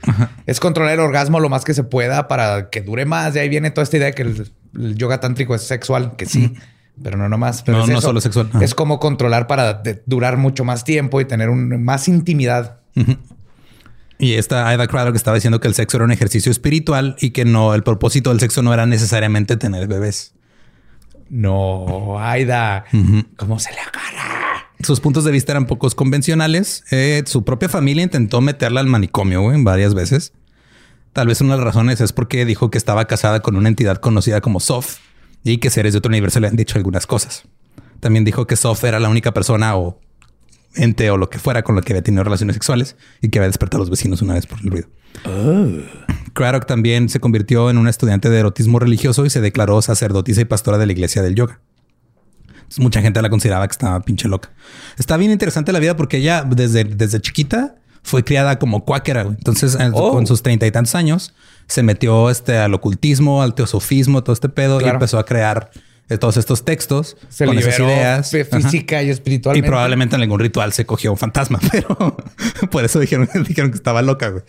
es 0.47 0.59
controlar 0.59 0.95
el 0.95 1.01
orgasmo 1.01 1.39
lo 1.39 1.49
más 1.49 1.65
que 1.65 1.75
se 1.75 1.85
pueda 1.85 2.27
para 2.27 2.71
que 2.71 2.81
dure 2.81 3.05
más. 3.05 3.35
De 3.35 3.41
ahí 3.41 3.49
viene 3.49 3.71
toda 3.71 3.85
esta 3.85 3.97
idea 3.97 4.07
de 4.07 4.15
que 4.15 4.23
el, 4.23 4.97
yoga 4.97 5.21
tántrico 5.21 5.55
es 5.55 5.63
sexual, 5.63 6.17
que 6.17 6.27
sí, 6.27 6.55
pero 7.01 7.17
no 7.17 7.29
nomás. 7.29 7.63
Pero 7.63 7.79
no, 7.79 7.87
no 7.87 8.01
solo 8.01 8.21
sexual. 8.21 8.51
Es 8.61 8.75
como 8.75 8.99
controlar 8.99 9.47
para 9.47 9.83
durar 10.07 10.37
mucho 10.37 10.65
más 10.65 10.85
tiempo 10.85 11.21
y 11.21 11.25
tener 11.25 11.49
un, 11.49 11.83
más 11.83 12.09
intimidad. 12.09 12.81
Y 14.19 14.35
esta 14.35 14.69
Aida 14.69 14.87
Craddock 14.87 15.17
estaba 15.17 15.35
diciendo 15.35 15.61
que 15.61 15.69
el 15.69 15.75
sexo 15.75 15.97
era 15.97 16.05
un 16.05 16.13
ejercicio 16.13 16.53
espiritual 16.53 17.17
y 17.21 17.31
que 17.31 17.45
no, 17.45 17.75
el 17.75 17.83
propósito 17.83 18.31
del 18.31 18.41
sexo 18.41 18.63
no 18.63 18.73
era 18.75 18.87
necesariamente 18.87 19.57
tener 19.57 19.89
bebés. 19.89 20.35
No, 21.29 22.19
Aida, 22.21 22.85
¿cómo 23.37 23.59
se 23.59 23.73
le 23.73 23.81
agarra? 23.81 24.69
Sus 24.81 25.01
puntos 25.01 25.25
de 25.25 25.31
vista 25.31 25.53
eran 25.53 25.67
pocos 25.67 25.95
convencionales. 25.95 26.85
Eh, 26.91 27.23
su 27.27 27.45
propia 27.45 27.69
familia 27.69 28.03
intentó 28.03 28.41
meterla 28.41 28.81
al 28.81 28.87
manicomio 28.87 29.43
varias 29.63 29.95
veces. 29.95 30.33
Tal 31.13 31.29
vez 31.29 31.41
una 31.41 31.53
de 31.53 31.59
las 31.59 31.67
razones 31.67 32.01
es 32.01 32.13
porque 32.13 32.45
dijo 32.45 32.71
que 32.71 32.79
estaba 32.79 33.07
casada 33.07 33.41
con 33.41 33.57
una 33.57 33.69
entidad 33.69 33.99
conocida 33.99 34.41
como 34.41 34.61
Sof 34.61 34.99
y 35.45 35.59
que 35.59 35.71
seres 35.71 35.93
de 35.93 35.99
otro 35.99 36.11
universo 36.11 36.41
le 36.41 36.49
han 36.49 36.57
dicho 36.57 36.79
algunas 36.79 37.07
cosas. 37.07 37.45
También 38.01 38.25
dijo 38.25 38.47
que 38.47 38.57
Sof 38.57 38.83
era 38.85 39.01
la 39.01 39.09
única 39.09 39.33
persona 39.33 39.77
o 39.77 40.01
ente 40.75 41.11
o 41.11 41.17
lo 41.17 41.31
que 41.31 41.39
fuera 41.39 41.63
con 41.63 41.75
lo 41.75 41.83
que 41.83 41.93
había 41.93 42.03
tenido 42.03 42.25
relaciones 42.25 42.55
sexuales 42.55 42.97
y 43.21 43.29
que 43.29 43.39
había 43.39 43.49
despertado 43.49 43.83
a 43.83 43.83
los 43.83 43.91
vecinos 43.91 44.23
una 44.23 44.35
vez 44.35 44.47
por 44.47 44.59
el 44.61 44.71
ruido. 44.71 44.89
Oh. 45.25 45.69
Craddock 46.33 46.67
también 46.67 47.09
se 47.09 47.21
convirtió 47.21 47.71
en 47.71 47.79
una 47.79 47.91
estudiante 47.91 48.31
de 48.31 48.39
erotismo 48.39 48.79
religioso 48.79 49.27
y 49.27 49.31
se 49.31 49.41
declaró 49.41 49.81
sacerdotisa 49.83 50.41
y 50.41 50.45
pastora 50.47 50.79
de 50.79 50.87
la 50.87 50.93
iglesia 50.93 51.23
del 51.23 51.35
yoga. 51.35 51.61
mucha 52.79 53.03
gente 53.03 53.21
la 53.21 53.29
consideraba 53.29 53.69
que 53.69 53.73
estaba 53.73 54.01
pinche 54.01 54.29
loca. 54.29 54.51
Está 54.99 55.17
bien 55.17 55.31
interesante 55.31 55.73
la 55.73 55.79
vida 55.79 55.97
porque 55.97 56.17
ella 56.19 56.43
desde, 56.43 56.85
desde 56.85 57.21
chiquita 57.21 57.77
fue 58.03 58.25
criada 58.25 58.59
como 58.59 58.85
cuáquera. 58.85 59.23
Entonces, 59.23 59.77
oh. 59.93 60.13
con 60.13 60.27
sus 60.27 60.43
treinta 60.43 60.67
y 60.67 60.71
tantos 60.71 60.95
años, 60.95 61.35
se 61.67 61.83
metió 61.83 62.31
este, 62.31 62.59
al 62.59 62.75
ocultismo, 62.75 63.43
al 63.43 63.55
teosofismo, 63.55 64.23
todo 64.23 64.35
este 64.35 64.49
pedo 64.49 64.81
y 64.81 64.85
empezó 64.85 65.19
a 65.19 65.25
crear 65.25 65.71
de 66.09 66.19
todos 66.19 66.37
estos 66.37 66.65
textos 66.65 67.17
se 67.29 67.47
con 67.47 67.57
esas 67.57 67.79
ideas 67.79 68.31
física 68.51 69.03
y 69.03 69.11
espiritual. 69.11 69.57
Y 69.57 69.63
probablemente 69.63 70.17
en 70.17 70.23
algún 70.23 70.41
ritual 70.41 70.73
se 70.73 70.85
cogió 70.85 71.13
un 71.13 71.19
fantasma, 71.19 71.59
pero 71.73 72.17
por 72.71 72.85
eso 72.85 73.01
dijeron, 73.01 73.29
dijeron 73.49 73.71
que 73.71 73.77
estaba 73.77 74.03
loca. 74.03 74.29
Güey. 74.29 74.43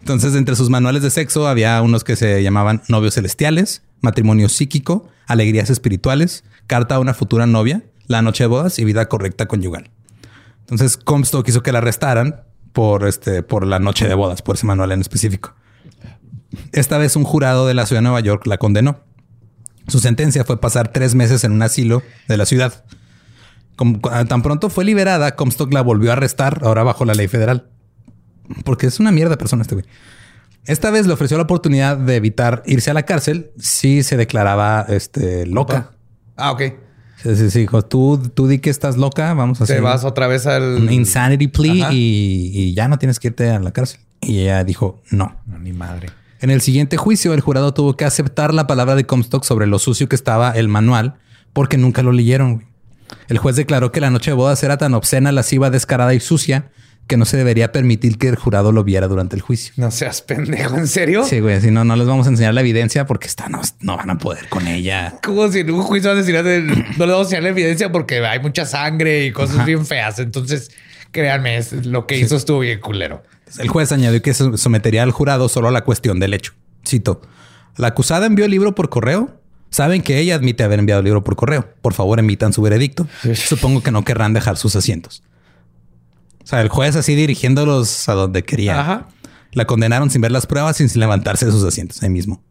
Entonces, 0.00 0.34
entre 0.34 0.56
sus 0.56 0.68
manuales 0.68 1.02
de 1.02 1.10
sexo 1.10 1.48
había 1.48 1.80
unos 1.80 2.04
que 2.04 2.16
se 2.16 2.42
llamaban 2.42 2.82
novios 2.88 3.14
celestiales, 3.14 3.82
matrimonio 4.00 4.48
psíquico, 4.48 5.08
alegrías 5.26 5.70
espirituales, 5.70 6.44
carta 6.66 6.96
a 6.96 6.98
una 6.98 7.14
futura 7.14 7.46
novia, 7.46 7.82
la 8.06 8.20
noche 8.20 8.44
de 8.44 8.48
bodas 8.48 8.78
y 8.78 8.84
vida 8.84 9.08
correcta 9.08 9.46
conyugal. 9.46 9.90
Entonces, 10.62 10.96
Comstock 10.96 11.44
quiso 11.44 11.62
que 11.62 11.72
la 11.72 11.78
arrestaran 11.78 12.42
por 12.72 13.06
este, 13.06 13.42
por 13.42 13.66
la 13.66 13.78
noche 13.78 14.08
de 14.08 14.14
bodas, 14.14 14.42
por 14.42 14.56
ese 14.56 14.66
manual 14.66 14.92
en 14.92 15.00
específico. 15.00 15.54
Esta 16.72 16.98
vez 16.98 17.16
un 17.16 17.24
jurado 17.24 17.66
de 17.66 17.74
la 17.74 17.86
ciudad 17.86 18.00
de 18.00 18.04
Nueva 18.04 18.20
York 18.20 18.46
la 18.46 18.58
condenó. 18.58 19.00
Su 19.88 19.98
sentencia 19.98 20.44
fue 20.44 20.60
pasar 20.60 20.88
tres 20.88 21.14
meses 21.14 21.44
en 21.44 21.52
un 21.52 21.62
asilo 21.62 22.02
de 22.28 22.36
la 22.36 22.46
ciudad. 22.46 22.84
Como, 23.76 24.00
tan 24.00 24.42
pronto 24.42 24.70
fue 24.70 24.84
liberada, 24.84 25.34
Comstock 25.34 25.72
la 25.72 25.82
volvió 25.82 26.10
a 26.10 26.12
arrestar, 26.14 26.60
ahora 26.62 26.82
bajo 26.82 27.04
la 27.04 27.14
ley 27.14 27.28
federal. 27.28 27.68
Porque 28.64 28.86
es 28.86 29.00
una 29.00 29.12
mierda 29.12 29.36
persona 29.36 29.62
este 29.62 29.74
güey. 29.74 29.86
Esta 30.64 30.90
vez 30.90 31.06
le 31.06 31.12
ofreció 31.12 31.36
la 31.36 31.44
oportunidad 31.44 31.96
de 31.96 32.16
evitar 32.16 32.62
irse 32.66 32.90
a 32.90 32.94
la 32.94 33.02
cárcel 33.02 33.50
si 33.58 34.02
se 34.02 34.16
declaraba 34.16 34.86
este, 34.88 35.46
loca. 35.46 35.90
Ah, 36.36 36.52
ok. 36.52 36.62
Sí, 37.22 37.50
sí, 37.50 37.66
tú, 37.88 38.20
tú 38.34 38.48
di 38.48 38.58
que 38.58 38.70
estás 38.70 38.96
loca, 38.96 39.32
vamos 39.34 39.60
a 39.60 39.64
hacer... 39.64 39.76
Te 39.76 39.82
vas 39.82 40.04
otra 40.04 40.26
vez 40.26 40.46
al... 40.46 40.90
insanity 40.92 41.46
plea 41.46 41.92
y, 41.92 42.50
y, 42.52 42.74
ya 42.74 42.88
no 42.88 42.98
tienes 42.98 43.20
que 43.20 43.28
irte 43.28 43.48
a 43.50 43.60
la 43.60 43.72
cárcel. 43.72 44.00
Y 44.20 44.40
ella 44.40 44.64
dijo, 44.64 45.00
no. 45.10 45.36
No, 45.46 45.58
ni 45.58 45.72
madre. 45.72 46.08
En 46.40 46.50
el 46.50 46.60
siguiente 46.60 46.96
juicio, 46.96 47.34
el 47.34 47.40
jurado 47.40 47.72
tuvo 47.72 47.96
que 47.96 48.04
aceptar 48.04 48.52
la 48.52 48.66
palabra 48.66 48.96
de 48.96 49.06
Comstock 49.06 49.44
sobre 49.44 49.68
lo 49.68 49.78
sucio 49.78 50.08
que 50.08 50.16
estaba 50.16 50.50
el 50.50 50.66
manual 50.66 51.14
porque 51.52 51.78
nunca 51.78 52.02
lo 52.02 52.10
leyeron. 52.10 52.64
El 53.28 53.38
juez 53.38 53.56
declaró 53.56 53.92
que 53.92 54.00
la 54.00 54.10
noche 54.10 54.32
de 54.32 54.36
bodas 54.36 54.62
era 54.64 54.76
tan 54.76 54.94
obscena, 54.94 55.30
lasciva, 55.30 55.70
descarada 55.70 56.14
y 56.14 56.20
sucia 56.20 56.70
que 57.06 57.16
no 57.16 57.24
se 57.24 57.36
debería 57.36 57.72
permitir 57.72 58.16
que 58.18 58.28
el 58.28 58.36
jurado 58.36 58.72
lo 58.72 58.84
viera 58.84 59.08
durante 59.08 59.36
el 59.36 59.42
juicio. 59.42 59.74
No 59.76 59.90
seas 59.90 60.22
pendejo, 60.22 60.76
¿en 60.76 60.88
serio? 60.88 61.24
Sí, 61.24 61.40
güey. 61.40 61.60
Si 61.60 61.70
no, 61.70 61.84
no 61.84 61.96
les 61.96 62.06
vamos 62.06 62.26
a 62.26 62.30
enseñar 62.30 62.54
la 62.54 62.60
evidencia 62.60 63.06
porque 63.06 63.26
está, 63.26 63.48
no, 63.48 63.96
van 63.96 64.10
a 64.10 64.18
poder 64.18 64.48
con 64.48 64.66
ella. 64.66 65.18
Como 65.22 65.50
si 65.50 65.60
en 65.60 65.70
un 65.70 65.82
juicio 65.82 66.14
no 66.14 66.20
les 66.20 66.26
vamos 66.26 67.08
a 67.08 67.20
enseñar 67.20 67.42
la 67.42 67.48
evidencia 67.48 67.92
porque 67.92 68.24
hay 68.24 68.40
mucha 68.40 68.64
sangre 68.64 69.26
y 69.26 69.32
cosas 69.32 69.66
bien 69.66 69.84
feas. 69.84 70.18
Entonces, 70.18 70.70
créanme, 71.10 71.60
lo 71.84 72.06
que 72.06 72.18
hizo 72.18 72.36
estuvo 72.36 72.60
bien 72.60 72.80
culero. 72.80 73.22
El 73.58 73.68
juez 73.68 73.92
añadió 73.92 74.22
que 74.22 74.32
se 74.32 74.56
sometería 74.56 75.02
al 75.02 75.10
jurado 75.10 75.48
solo 75.48 75.68
a 75.68 75.70
la 75.70 75.84
cuestión 75.84 76.18
del 76.18 76.34
hecho. 76.34 76.54
Cito. 76.86 77.20
La 77.76 77.88
acusada 77.88 78.26
envió 78.26 78.44
el 78.44 78.50
libro 78.50 78.74
por 78.74 78.88
correo. 78.88 79.38
Saben 79.70 80.02
que 80.02 80.18
ella 80.18 80.34
admite 80.34 80.64
haber 80.64 80.78
enviado 80.78 81.00
el 81.00 81.04
libro 81.04 81.24
por 81.24 81.36
correo. 81.36 81.68
Por 81.80 81.94
favor, 81.94 82.18
emitan 82.18 82.52
su 82.52 82.60
veredicto. 82.60 83.06
Supongo 83.34 83.82
que 83.82 83.90
no 83.90 84.04
querrán 84.04 84.34
dejar 84.34 84.56
sus 84.56 84.76
asientos. 84.76 85.22
O 86.42 86.46
sea, 86.46 86.60
el 86.60 86.68
juez 86.68 86.96
así 86.96 87.14
dirigiéndolos 87.14 88.08
a 88.08 88.14
donde 88.14 88.42
quería. 88.42 89.06
La 89.52 89.64
condenaron 89.66 90.10
sin 90.10 90.20
ver 90.20 90.32
las 90.32 90.46
pruebas 90.46 90.80
y 90.80 90.88
sin 90.88 91.00
levantarse 91.00 91.46
de 91.46 91.52
sus 91.52 91.64
asientos 91.64 92.02
ahí 92.02 92.10
mismo. 92.10 92.42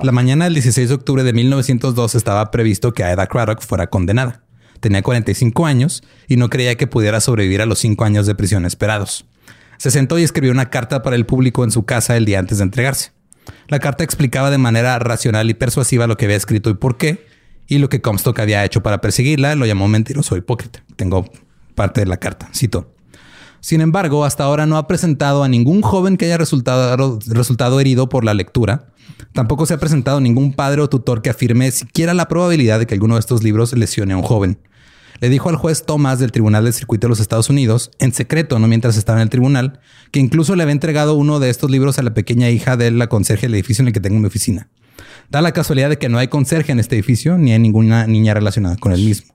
La 0.00 0.12
mañana 0.12 0.44
del 0.44 0.54
16 0.54 0.88
de 0.88 0.94
octubre 0.94 1.22
de 1.22 1.32
1902 1.32 2.14
estaba 2.14 2.50
previsto 2.50 2.94
que 2.94 3.04
Aida 3.04 3.26
Craddock 3.26 3.60
fuera 3.60 3.88
condenada. 3.88 4.44
Tenía 4.80 5.02
45 5.02 5.66
años 5.66 6.02
y 6.28 6.36
no 6.36 6.48
creía 6.48 6.76
que 6.76 6.86
pudiera 6.86 7.20
sobrevivir 7.20 7.60
a 7.60 7.66
los 7.66 7.78
cinco 7.78 8.04
años 8.04 8.26
de 8.26 8.34
prisión 8.34 8.64
esperados. 8.64 9.26
Se 9.76 9.90
sentó 9.90 10.18
y 10.18 10.22
escribió 10.22 10.52
una 10.52 10.70
carta 10.70 11.02
para 11.02 11.16
el 11.16 11.26
público 11.26 11.64
en 11.64 11.70
su 11.70 11.84
casa 11.84 12.16
el 12.16 12.24
día 12.24 12.38
antes 12.38 12.58
de 12.58 12.64
entregarse. 12.64 13.12
La 13.68 13.80
carta 13.80 14.04
explicaba 14.04 14.50
de 14.50 14.58
manera 14.58 14.98
racional 14.98 15.50
y 15.50 15.54
persuasiva 15.54 16.06
lo 16.06 16.16
que 16.16 16.24
había 16.24 16.36
escrito 16.36 16.70
y 16.70 16.74
por 16.74 16.96
qué, 16.96 17.26
y 17.66 17.78
lo 17.78 17.88
que 17.88 18.00
Comstock 18.00 18.38
había 18.38 18.64
hecho 18.64 18.82
para 18.82 19.00
perseguirla 19.00 19.54
lo 19.56 19.66
llamó 19.66 19.88
mentiroso 19.88 20.36
hipócrita. 20.36 20.84
Tengo 20.96 21.30
parte 21.74 22.00
de 22.00 22.06
la 22.06 22.18
carta, 22.18 22.48
cito. 22.54 22.94
Sin 23.60 23.80
embargo, 23.80 24.24
hasta 24.24 24.44
ahora 24.44 24.66
no 24.66 24.76
ha 24.76 24.88
presentado 24.88 25.44
a 25.44 25.48
ningún 25.48 25.82
joven 25.82 26.16
que 26.16 26.24
haya 26.24 26.36
resultado, 26.36 27.80
herido 27.80 28.08
por 28.08 28.24
la 28.24 28.34
lectura. 28.34 28.88
Tampoco 29.32 29.66
se 29.66 29.74
ha 29.74 29.78
presentado 29.78 30.20
ningún 30.20 30.52
padre 30.52 30.82
o 30.82 30.88
tutor 30.88 31.22
que 31.22 31.30
afirme 31.30 31.70
siquiera 31.70 32.12
la 32.12 32.26
probabilidad 32.26 32.80
de 32.80 32.86
que 32.86 32.94
alguno 32.94 33.14
de 33.14 33.20
estos 33.20 33.42
libros 33.44 33.72
lesione 33.72 34.14
a 34.14 34.16
un 34.16 34.24
joven 34.24 34.58
le 35.22 35.28
dijo 35.28 35.48
al 35.48 35.54
juez 35.54 35.84
Thomas 35.86 36.18
del 36.18 36.32
Tribunal 36.32 36.64
del 36.64 36.72
Circuito 36.72 37.06
de 37.06 37.10
los 37.10 37.20
Estados 37.20 37.48
Unidos, 37.48 37.92
en 38.00 38.12
secreto, 38.12 38.58
no 38.58 38.66
mientras 38.66 38.96
estaba 38.96 39.20
en 39.20 39.22
el 39.22 39.30
tribunal, 39.30 39.78
que 40.10 40.18
incluso 40.18 40.56
le 40.56 40.64
había 40.64 40.72
entregado 40.72 41.14
uno 41.14 41.38
de 41.38 41.48
estos 41.48 41.70
libros 41.70 42.00
a 42.00 42.02
la 42.02 42.12
pequeña 42.12 42.50
hija 42.50 42.76
de 42.76 42.90
la 42.90 43.06
conserje 43.06 43.46
del 43.46 43.54
edificio 43.54 43.82
en 43.82 43.86
el 43.86 43.92
que 43.92 44.00
tengo 44.00 44.18
mi 44.18 44.26
oficina. 44.26 44.68
Da 45.30 45.40
la 45.40 45.52
casualidad 45.52 45.90
de 45.90 45.98
que 45.98 46.08
no 46.08 46.18
hay 46.18 46.26
conserje 46.26 46.72
en 46.72 46.80
este 46.80 46.96
edificio 46.96 47.38
ni 47.38 47.52
hay 47.52 47.60
ninguna 47.60 48.08
niña 48.08 48.34
relacionada 48.34 48.76
con 48.78 48.90
el 48.90 49.00
mismo. 49.00 49.32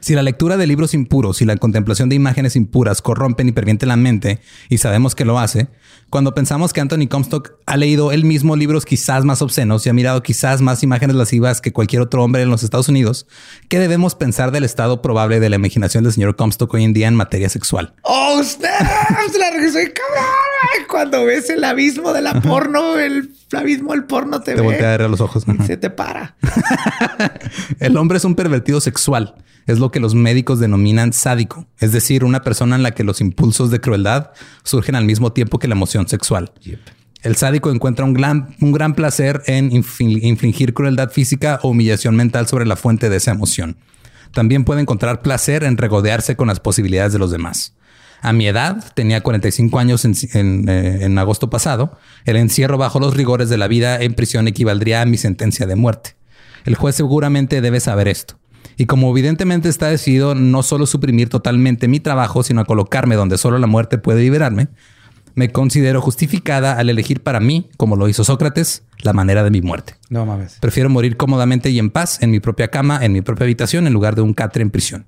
Si 0.00 0.14
la 0.14 0.22
lectura 0.22 0.56
de 0.56 0.66
libros 0.66 0.94
impuros 0.94 1.42
y 1.42 1.44
la 1.44 1.56
contemplación 1.56 2.08
de 2.08 2.16
imágenes 2.16 2.56
impuras 2.56 3.02
corrompen 3.02 3.48
y 3.48 3.52
pervienten 3.52 3.88
la 3.88 3.96
mente, 3.96 4.40
y 4.68 4.78
sabemos 4.78 5.14
que 5.14 5.24
lo 5.24 5.38
hace, 5.38 5.68
cuando 6.10 6.34
pensamos 6.34 6.72
que 6.72 6.80
Anthony 6.80 7.06
Comstock 7.08 7.52
ha 7.66 7.76
leído 7.76 8.12
él 8.12 8.24
mismo 8.24 8.56
libros 8.56 8.86
quizás 8.86 9.24
más 9.24 9.42
obscenos 9.42 9.84
y 9.84 9.90
ha 9.90 9.92
mirado 9.92 10.22
quizás 10.22 10.62
más 10.62 10.82
imágenes 10.82 11.16
lascivas 11.16 11.60
que 11.60 11.72
cualquier 11.72 12.02
otro 12.02 12.24
hombre 12.24 12.42
en 12.42 12.48
los 12.48 12.62
Estados 12.62 12.88
Unidos, 12.88 13.26
¿qué 13.68 13.78
debemos 13.78 14.14
pensar 14.14 14.50
del 14.50 14.64
estado 14.64 15.02
probable 15.02 15.40
de 15.40 15.50
la 15.50 15.56
imaginación 15.56 16.04
del 16.04 16.12
señor 16.12 16.36
Comstock 16.36 16.72
hoy 16.72 16.84
en 16.84 16.94
día 16.94 17.08
en 17.08 17.14
materia 17.14 17.48
sexual? 17.48 17.94
¡Oh, 18.02 18.42
snaps! 18.42 18.68
La 19.38 19.50
soy 19.70 19.92
cabrón. 19.92 20.86
Cuando 20.88 21.24
ves 21.24 21.50
el 21.50 21.62
abismo 21.62 22.12
de 22.12 22.22
la 22.22 22.40
porno, 22.40 22.98
el 22.98 23.30
abismo 23.56 23.92
del 23.92 24.04
porno 24.04 24.40
te, 24.40 24.54
te 24.54 24.60
voltea 24.60 24.88
a 24.88 24.90
ver 24.92 25.02
a 25.02 25.08
los 25.08 25.20
ojos. 25.20 25.44
Se 25.66 25.76
te 25.76 25.90
para. 25.90 26.36
el 27.80 27.96
hombre 27.96 28.18
es 28.18 28.24
un 28.24 28.34
pervertido 28.34 28.80
sexual 28.80 29.34
es 29.68 29.78
lo 29.78 29.90
que 29.90 30.00
los 30.00 30.14
médicos 30.14 30.58
denominan 30.58 31.12
sádico, 31.12 31.66
es 31.78 31.92
decir, 31.92 32.24
una 32.24 32.42
persona 32.42 32.74
en 32.74 32.82
la 32.82 32.92
que 32.92 33.04
los 33.04 33.20
impulsos 33.20 33.70
de 33.70 33.80
crueldad 33.80 34.30
surgen 34.64 34.94
al 34.94 35.04
mismo 35.04 35.32
tiempo 35.32 35.58
que 35.58 35.68
la 35.68 35.74
emoción 35.74 36.08
sexual. 36.08 36.52
El 37.22 37.36
sádico 37.36 37.70
encuentra 37.70 38.06
un 38.06 38.14
gran, 38.14 38.56
un 38.62 38.72
gran 38.72 38.94
placer 38.94 39.42
en 39.46 39.70
infligir 39.70 40.72
crueldad 40.72 41.10
física 41.10 41.60
o 41.62 41.68
humillación 41.68 42.16
mental 42.16 42.46
sobre 42.46 42.64
la 42.64 42.76
fuente 42.76 43.10
de 43.10 43.16
esa 43.16 43.32
emoción. 43.32 43.76
También 44.32 44.64
puede 44.64 44.80
encontrar 44.80 45.20
placer 45.20 45.64
en 45.64 45.76
regodearse 45.76 46.34
con 46.34 46.48
las 46.48 46.60
posibilidades 46.60 47.12
de 47.12 47.18
los 47.18 47.30
demás. 47.30 47.74
A 48.20 48.32
mi 48.32 48.46
edad, 48.46 48.84
tenía 48.94 49.20
45 49.20 49.78
años 49.78 50.04
en, 50.04 50.68
eh, 50.68 50.98
en, 51.02 51.18
agosto 51.18 51.50
pasado, 51.50 51.96
el 52.24 52.36
encierro 52.36 52.78
bajo 52.78 52.98
los 53.00 53.16
rigores 53.16 53.48
de 53.48 53.58
la 53.58 53.68
vida 53.68 54.00
en 54.00 54.14
prisión 54.14 54.48
equivaldría 54.48 55.02
a 55.02 55.06
mi 55.06 55.16
sentencia 55.16 55.66
de 55.66 55.76
muerte. 55.76 56.16
El 56.64 56.74
juez 56.74 56.96
seguramente 56.96 57.60
debe 57.60 57.80
saber 57.80 58.08
esto. 58.08 58.38
Y 58.76 58.86
como 58.86 59.10
evidentemente 59.10 59.68
está 59.68 59.88
decidido 59.88 60.34
no 60.34 60.62
solo 60.62 60.86
suprimir 60.86 61.28
totalmente 61.28 61.88
mi 61.88 62.00
trabajo, 62.00 62.42
sino 62.42 62.60
a 62.60 62.64
colocarme 62.64 63.14
donde 63.14 63.38
solo 63.38 63.58
la 63.58 63.66
muerte 63.66 63.98
puede 63.98 64.22
liberarme, 64.22 64.68
me 65.34 65.50
considero 65.50 66.00
justificada 66.00 66.72
al 66.78 66.90
elegir 66.90 67.22
para 67.22 67.38
mí, 67.38 67.70
como 67.76 67.94
lo 67.94 68.08
hizo 68.08 68.24
Sócrates, 68.24 68.82
la 69.02 69.12
manera 69.12 69.44
de 69.44 69.50
mi 69.50 69.62
muerte. 69.62 69.94
No 70.10 70.26
mames. 70.26 70.58
Prefiero 70.60 70.90
morir 70.90 71.16
cómodamente 71.16 71.70
y 71.70 71.78
en 71.78 71.90
paz 71.90 72.20
en 72.22 72.32
mi 72.32 72.40
propia 72.40 72.68
cama, 72.68 72.98
en 73.04 73.12
mi 73.12 73.20
propia 73.20 73.44
habitación, 73.44 73.86
en 73.86 73.92
lugar 73.92 74.16
de 74.16 74.22
un 74.22 74.34
catre 74.34 74.62
en 74.62 74.70
prisión. 74.70 75.06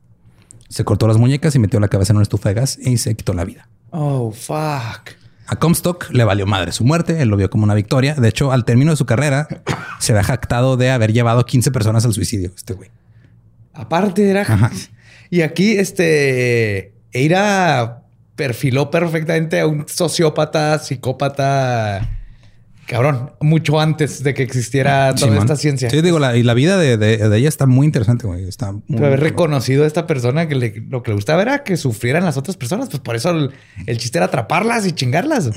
Se 0.71 0.85
cortó 0.85 1.07
las 1.07 1.19
muñecas 1.19 1.55
y 1.55 1.59
metió 1.59 1.79
la 1.81 1.89
cabeza 1.89 2.15
en 2.15 2.17
una 2.17 2.23
estufa 2.23 2.49
de 2.49 2.55
gas 2.55 2.79
y 2.81 2.97
se 2.97 3.15
quitó 3.15 3.35
la 3.35 3.45
vida. 3.45 3.69
Oh, 3.91 4.33
fuck. 4.33 5.11
A 5.47 5.57
Comstock 5.57 6.09
le 6.13 6.25
valió 6.25 6.47
madre 6.47 6.71
su 6.71 6.85
muerte, 6.85 7.21
él 7.21 7.29
lo 7.29 7.37
vio 7.37 7.51
como 7.51 7.65
una 7.65 7.75
victoria. 7.75 8.15
De 8.15 8.29
hecho, 8.29 8.53
al 8.53 8.65
término 8.65 8.93
de 8.93 8.97
su 8.97 9.05
carrera, 9.05 9.49
se 9.99 10.13
había 10.13 10.23
jactado 10.23 10.77
de 10.77 10.91
haber 10.91 11.13
llevado 11.13 11.45
15 11.45 11.71
personas 11.73 12.07
al 12.07 12.15
suicidio, 12.15 12.53
este 12.57 12.73
güey. 12.73 12.91
Aparte 13.75 14.29
era. 14.31 14.71
Y 15.33 15.43
aquí, 15.43 15.79
este. 15.79 16.93
Eira 17.13 18.03
perfiló 18.35 18.91
perfectamente 18.91 19.61
a 19.61 19.67
un 19.69 19.87
sociópata, 19.87 20.77
psicópata. 20.81 22.20
Cabrón, 22.91 23.31
mucho 23.41 23.79
antes 23.79 24.25
de 24.25 24.35
que 24.35 24.43
existiera 24.43 25.15
toda 25.15 25.39
esta 25.39 25.55
ciencia. 25.55 25.89
Sí, 25.89 26.03
digo, 26.03 26.19
la, 26.19 26.37
y 26.37 26.43
la 26.43 26.55
vida 26.55 26.77
de, 26.77 27.37
ella 27.37 27.49
está 27.49 27.67
muy 27.67 27.87
interesante, 27.87 28.27
güey. 28.27 28.49
Está 28.49 28.73
muy, 28.73 28.99
haber 28.99 29.21
reconocido 29.21 29.85
a 29.85 29.87
esta 29.87 30.09
persona 30.09 30.49
que 30.49 30.57
lo 30.89 31.05
que 31.05 31.13
le 31.13 31.15
gustaba 31.15 31.41
era 31.41 31.63
que 31.63 31.77
sufrieran 31.77 32.25
las 32.25 32.37
otras 32.37 32.57
personas. 32.57 32.89
Pues 32.89 32.99
por 32.99 33.15
eso 33.15 33.31
el, 33.31 33.97
chiste 33.97 34.19
era 34.19 34.27
atraparlas 34.27 34.89
y 34.89 34.93
chingarlas. 34.93 35.53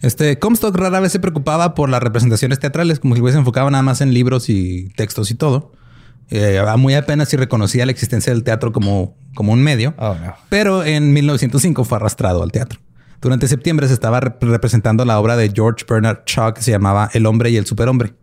Este 0.00 0.38
Comstock 0.38 0.76
rara 0.76 1.00
vez 1.00 1.10
se 1.10 1.18
preocupaba 1.18 1.74
por 1.74 1.88
las 1.88 2.00
representaciones 2.04 2.60
teatrales, 2.60 3.00
como 3.00 3.16
si 3.16 3.20
hubiese 3.20 3.38
enfocado 3.38 3.68
nada 3.68 3.82
más 3.82 4.00
en 4.02 4.14
libros 4.14 4.48
y 4.48 4.90
textos 4.90 5.32
y 5.32 5.34
todo. 5.34 5.72
Eh, 6.30 6.62
muy 6.78 6.94
apenas 6.94 7.30
si 7.30 7.36
reconocía 7.36 7.84
la 7.84 7.90
existencia 7.90 8.32
del 8.32 8.44
teatro 8.44 8.70
como, 8.70 9.16
como 9.34 9.52
un 9.52 9.60
medio, 9.60 9.92
oh, 9.98 10.14
pero 10.48 10.84
en 10.84 11.12
1905 11.12 11.84
fue 11.84 11.96
arrastrado 11.96 12.44
al 12.44 12.52
teatro. 12.52 12.78
Durante 13.20 13.48
septiembre 13.48 13.88
se 13.88 13.94
estaba 13.94 14.20
representando 14.20 15.04
la 15.04 15.18
obra 15.18 15.36
de 15.36 15.50
George 15.54 15.84
Bernard 15.88 16.20
Shaw 16.26 16.54
que 16.54 16.62
se 16.62 16.70
llamaba 16.70 17.10
El 17.12 17.26
hombre 17.26 17.50
y 17.50 17.56
el 17.56 17.66
superhombre. 17.66 18.14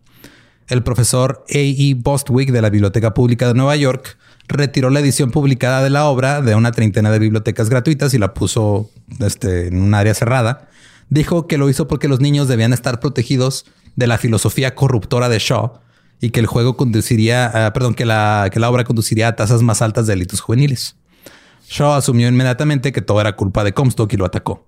El 0.68 0.82
profesor 0.82 1.44
A. 1.48 1.52
E. 1.52 1.94
Bostwick 1.94 2.50
de 2.50 2.62
la 2.62 2.70
Biblioteca 2.70 3.12
Pública 3.12 3.48
de 3.48 3.54
Nueva 3.54 3.76
York 3.76 4.16
retiró 4.48 4.90
la 4.90 5.00
edición 5.00 5.30
publicada 5.30 5.82
de 5.82 5.90
la 5.90 6.06
obra 6.06 6.40
de 6.40 6.54
una 6.54 6.72
treintena 6.72 7.10
de 7.10 7.18
bibliotecas 7.18 7.68
gratuitas 7.68 8.14
y 8.14 8.18
la 8.18 8.34
puso 8.34 8.90
este, 9.20 9.68
en 9.68 9.80
un 9.80 9.94
área 9.94 10.14
cerrada. 10.14 10.68
Dijo 11.10 11.46
que 11.46 11.58
lo 11.58 11.68
hizo 11.68 11.86
porque 11.86 12.08
los 12.08 12.20
niños 12.20 12.48
debían 12.48 12.72
estar 12.72 13.00
protegidos 13.00 13.66
de 13.96 14.06
la 14.06 14.18
filosofía 14.18 14.74
corruptora 14.74 15.28
de 15.28 15.38
Shaw 15.38 15.80
y 16.20 16.30
que 16.30 16.40
el 16.40 16.46
juego 16.46 16.76
conduciría, 16.76 17.70
perdón, 17.74 17.94
que 17.94 18.06
la, 18.06 18.48
que 18.50 18.60
la 18.60 18.70
obra 18.70 18.84
conduciría 18.84 19.28
a 19.28 19.36
tasas 19.36 19.62
más 19.62 19.82
altas 19.82 20.06
de 20.06 20.14
delitos 20.14 20.40
juveniles. 20.40 20.96
Shaw 21.68 21.92
asumió 21.92 22.28
inmediatamente 22.28 22.92
que 22.92 23.02
todo 23.02 23.20
era 23.20 23.36
culpa 23.36 23.64
de 23.64 23.72
Comstock 23.72 24.12
y 24.12 24.16
lo 24.16 24.24
atacó. 24.24 24.66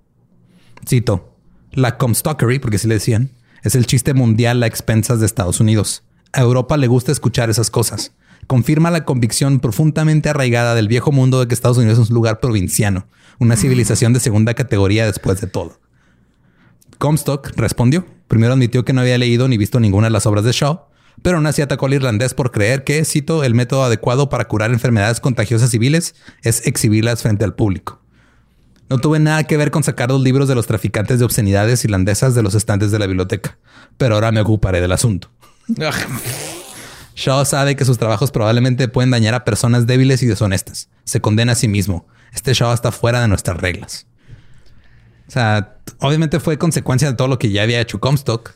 Cito, 0.88 1.36
la 1.72 1.98
Comstockery, 1.98 2.60
porque 2.60 2.76
así 2.76 2.86
le 2.86 2.94
decían, 2.94 3.30
es 3.64 3.74
el 3.74 3.86
chiste 3.86 4.14
mundial 4.14 4.62
a 4.62 4.66
expensas 4.66 5.18
de 5.18 5.26
Estados 5.26 5.58
Unidos. 5.58 6.04
A 6.32 6.42
Europa 6.42 6.76
le 6.76 6.86
gusta 6.86 7.10
escuchar 7.10 7.50
esas 7.50 7.70
cosas. 7.70 8.12
Confirma 8.46 8.92
la 8.92 9.04
convicción 9.04 9.58
profundamente 9.58 10.28
arraigada 10.28 10.76
del 10.76 10.86
viejo 10.86 11.10
mundo 11.10 11.40
de 11.40 11.48
que 11.48 11.54
Estados 11.54 11.78
Unidos 11.78 11.98
es 11.98 12.10
un 12.10 12.14
lugar 12.14 12.38
provinciano, 12.38 13.08
una 13.40 13.56
civilización 13.56 14.12
de 14.12 14.20
segunda 14.20 14.54
categoría 14.54 15.06
después 15.06 15.40
de 15.40 15.48
todo. 15.48 15.80
Comstock 16.98 17.50
respondió. 17.56 18.06
Primero 18.28 18.52
admitió 18.52 18.84
que 18.84 18.92
no 18.92 19.00
había 19.00 19.18
leído 19.18 19.48
ni 19.48 19.58
visto 19.58 19.80
ninguna 19.80 20.06
de 20.06 20.12
las 20.12 20.26
obras 20.26 20.44
de 20.44 20.52
Shaw, 20.52 20.86
pero 21.22 21.38
aún 21.38 21.46
así 21.46 21.62
atacó 21.62 21.86
al 21.86 21.94
irlandés 21.94 22.34
por 22.34 22.52
creer 22.52 22.84
que, 22.84 23.04
cito, 23.04 23.42
el 23.42 23.54
método 23.54 23.82
adecuado 23.82 24.28
para 24.28 24.46
curar 24.46 24.70
enfermedades 24.70 25.18
contagiosas 25.18 25.70
civiles 25.70 26.14
es 26.42 26.64
exhibirlas 26.66 27.22
frente 27.22 27.44
al 27.44 27.54
público. 27.54 28.05
No 28.88 28.98
tuve 28.98 29.18
nada 29.18 29.44
que 29.44 29.56
ver 29.56 29.70
con 29.70 29.82
sacar 29.82 30.10
los 30.10 30.20
libros 30.20 30.48
de 30.48 30.54
los 30.54 30.66
traficantes 30.66 31.18
de 31.18 31.24
obscenidades 31.24 31.84
irlandesas 31.84 32.34
de 32.34 32.42
los 32.42 32.54
estantes 32.54 32.90
de 32.90 32.98
la 32.98 33.06
biblioteca, 33.06 33.58
pero 33.96 34.14
ahora 34.14 34.30
me 34.32 34.40
ocuparé 34.40 34.80
del 34.80 34.92
asunto. 34.92 35.30
Shaw 37.16 37.44
sabe 37.46 37.76
que 37.76 37.84
sus 37.84 37.98
trabajos 37.98 38.30
probablemente 38.30 38.88
pueden 38.88 39.10
dañar 39.10 39.34
a 39.34 39.44
personas 39.44 39.86
débiles 39.86 40.22
y 40.22 40.26
deshonestas. 40.26 40.88
Se 41.04 41.20
condena 41.20 41.52
a 41.52 41.54
sí 41.54 41.66
mismo. 41.66 42.06
Este 42.32 42.52
Shaw 42.52 42.74
está 42.74 42.92
fuera 42.92 43.20
de 43.20 43.28
nuestras 43.28 43.56
reglas. 43.56 44.06
O 45.26 45.30
sea, 45.30 45.76
obviamente 45.98 46.38
fue 46.40 46.58
consecuencia 46.58 47.10
de 47.10 47.16
todo 47.16 47.26
lo 47.26 47.38
que 47.38 47.50
ya 47.50 47.62
había 47.62 47.80
hecho 47.80 47.98
Comstock, 47.98 48.52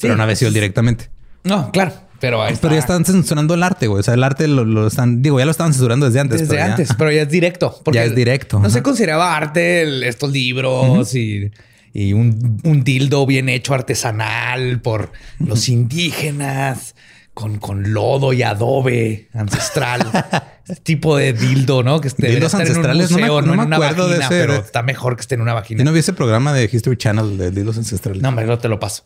pero 0.00 0.16
no 0.16 0.22
había 0.22 0.36
sido 0.36 0.50
directamente. 0.50 1.10
No, 1.44 1.70
claro. 1.70 1.92
Pero, 2.20 2.42
pero 2.60 2.74
ya 2.74 2.80
están 2.80 3.04
censurando 3.04 3.54
el 3.54 3.62
arte, 3.62 3.86
güey. 3.86 4.00
O 4.00 4.02
sea, 4.02 4.14
el 4.14 4.24
arte 4.24 4.48
lo, 4.48 4.86
están, 4.86 5.22
digo, 5.22 5.38
ya 5.38 5.44
lo 5.44 5.50
estaban 5.50 5.72
censurando 5.72 6.06
desde 6.06 6.20
antes. 6.20 6.40
Desde 6.40 6.60
antes, 6.60 6.90
pero 6.98 7.12
ya 7.12 7.22
es 7.22 7.30
directo. 7.30 7.80
Porque 7.84 7.98
ya 7.98 8.04
es 8.04 8.14
directo. 8.14 8.58
No 8.58 8.70
se 8.70 8.82
consideraba 8.82 9.36
arte 9.36 10.08
estos 10.08 10.32
libros 10.32 11.14
y, 11.14 11.50
un, 11.94 12.82
dildo 12.84 13.26
bien 13.26 13.48
hecho 13.48 13.74
artesanal 13.74 14.80
por 14.80 15.12
los 15.38 15.68
indígenas 15.68 16.94
con, 17.34 17.58
con 17.58 17.92
lodo 17.92 18.32
y 18.32 18.42
adobe 18.42 19.28
ancestral. 19.32 20.02
este 20.68 20.82
tipo 20.82 21.16
de 21.16 21.32
dildo, 21.32 21.82
¿no? 21.82 22.00
Que 22.00 22.08
esté 22.08 22.28
Dildos 22.28 22.54
ancestrales. 22.54 23.10
no 23.10 23.18
me, 23.18 23.46
no 23.46 23.66
me 23.66 23.76
acuerdo 23.76 24.08
de 24.08 24.18
ese. 24.18 24.28
Pero 24.28 24.56
está 24.56 24.82
mejor 24.82 25.16
que 25.16 25.22
esté 25.22 25.34
en 25.36 25.40
una 25.40 25.54
vagina. 25.54 25.82
¿Y 25.82 25.84
no 25.84 25.92
vi 25.92 26.00
ese 26.00 26.12
programa 26.12 26.52
de 26.52 26.68
History 26.70 26.96
Channel 26.96 27.38
de 27.38 27.50
dildos 27.50 27.78
ancestrales? 27.78 28.22
No, 28.22 28.28
hombre, 28.28 28.46
no 28.46 28.58
te 28.58 28.68
lo 28.68 28.78
paso. 28.78 29.04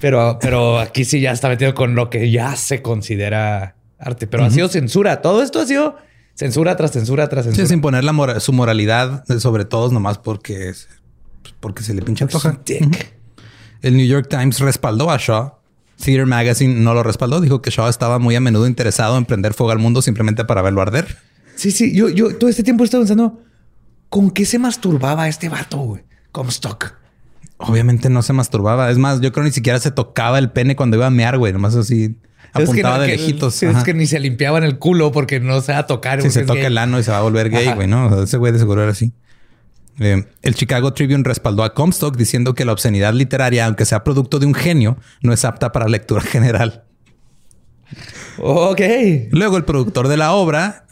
Pero, 0.00 0.38
pero 0.40 0.78
aquí 0.78 1.04
sí 1.04 1.20
ya 1.20 1.32
está 1.32 1.48
metido 1.48 1.74
con 1.74 1.94
lo 1.94 2.10
que 2.10 2.30
ya 2.30 2.56
se 2.56 2.82
considera 2.82 3.76
arte. 3.98 4.26
Pero 4.26 4.44
ha 4.44 4.50
sido 4.50 4.68
censura. 4.68 5.20
Todo 5.22 5.42
esto 5.42 5.60
ha 5.60 5.66
sido 5.66 5.96
censura 6.34 6.76
tras 6.76 6.92
censura 6.92 7.28
tras 7.28 7.46
censura. 7.46 7.66
Sí, 7.66 7.70
sin 7.70 7.80
poner 7.80 8.04
la 8.04 8.40
su 8.40 8.52
moralidad 8.52 9.24
sobre 9.38 9.64
todos 9.64 9.92
nomás 9.92 10.18
porque, 10.18 10.72
porque 11.60 11.82
se 11.82 11.94
le 11.94 12.02
pincha 12.02 12.26
toja. 12.26 12.60
El 13.82 13.96
New 13.96 14.06
York 14.06 14.28
Times 14.28 14.60
respaldó 14.60 15.10
a 15.10 15.18
Shaw. 15.18 15.54
Theater 15.96 16.26
Magazine 16.26 16.74
no 16.74 16.94
lo 16.94 17.02
respaldó. 17.02 17.40
Dijo 17.40 17.60
que 17.60 17.70
Shaw 17.70 17.88
estaba 17.88 18.20
muy 18.20 18.36
a 18.36 18.40
menudo 18.40 18.68
interesado 18.68 19.18
en 19.18 19.24
prender 19.24 19.52
fuego 19.52 19.72
al 19.72 19.78
mundo 19.78 20.00
simplemente 20.00 20.44
para 20.44 20.62
verlo 20.62 20.80
arder. 20.80 21.16
Sí, 21.56 21.72
sí. 21.72 21.92
Yo, 21.92 22.08
yo 22.08 22.36
todo 22.36 22.48
este 22.48 22.62
tiempo 22.62 22.84
he 22.84 22.86
estado 22.86 23.02
pensando, 23.02 23.42
¿con 24.08 24.30
qué 24.30 24.44
se 24.44 24.60
masturbaba 24.60 25.26
este 25.26 25.48
vato, 25.48 25.78
güey? 25.78 26.04
Comstock. 26.30 26.94
Obviamente 27.58 28.08
no 28.08 28.22
se 28.22 28.32
masturbaba. 28.32 28.90
Es 28.90 28.98
más, 28.98 29.20
yo 29.20 29.32
creo 29.32 29.44
ni 29.44 29.50
siquiera 29.50 29.78
se 29.80 29.90
tocaba 29.90 30.38
el 30.38 30.50
pene 30.50 30.76
cuando 30.76 30.96
iba 30.96 31.06
a 31.06 31.10
mear, 31.10 31.38
güey. 31.38 31.52
Nomás 31.52 31.74
así 31.74 32.16
apuntaba 32.52 33.00
de 33.00 33.08
lejitos. 33.08 33.62
Es 33.62 33.84
que 33.84 33.94
ni 33.94 34.06
se 34.06 34.20
limpiaban 34.20 34.64
el 34.64 34.78
culo 34.78 35.12
porque 35.12 35.40
no 35.40 35.60
se 35.60 35.72
va 35.72 35.78
a 35.78 35.86
tocar. 35.86 36.22
Si 36.22 36.30
se 36.30 36.44
toca 36.44 36.66
el 36.66 36.78
ano 36.78 36.98
y 36.98 37.02
se 37.02 37.10
va 37.10 37.18
a 37.18 37.22
volver 37.22 37.50
gay, 37.50 37.72
güey, 37.74 37.88
¿no? 37.88 38.22
ese 38.22 38.36
güey 38.36 38.52
de 38.52 38.58
seguro 38.58 38.82
era 38.82 38.92
así. 38.92 39.12
Eh, 40.00 40.24
el 40.42 40.54
Chicago 40.54 40.92
Tribune 40.92 41.24
respaldó 41.24 41.64
a 41.64 41.74
Comstock 41.74 42.16
diciendo 42.16 42.54
que 42.54 42.64
la 42.64 42.72
obscenidad 42.72 43.12
literaria, 43.12 43.66
aunque 43.66 43.84
sea 43.84 44.04
producto 44.04 44.38
de 44.38 44.46
un 44.46 44.54
genio, 44.54 44.96
no 45.22 45.32
es 45.32 45.44
apta 45.44 45.72
para 45.72 45.88
lectura 45.88 46.20
general. 46.22 46.84
Ok. 48.38 48.80
Luego 49.32 49.56
el 49.56 49.64
productor 49.64 50.06
de 50.06 50.16
la 50.16 50.32
obra 50.32 50.86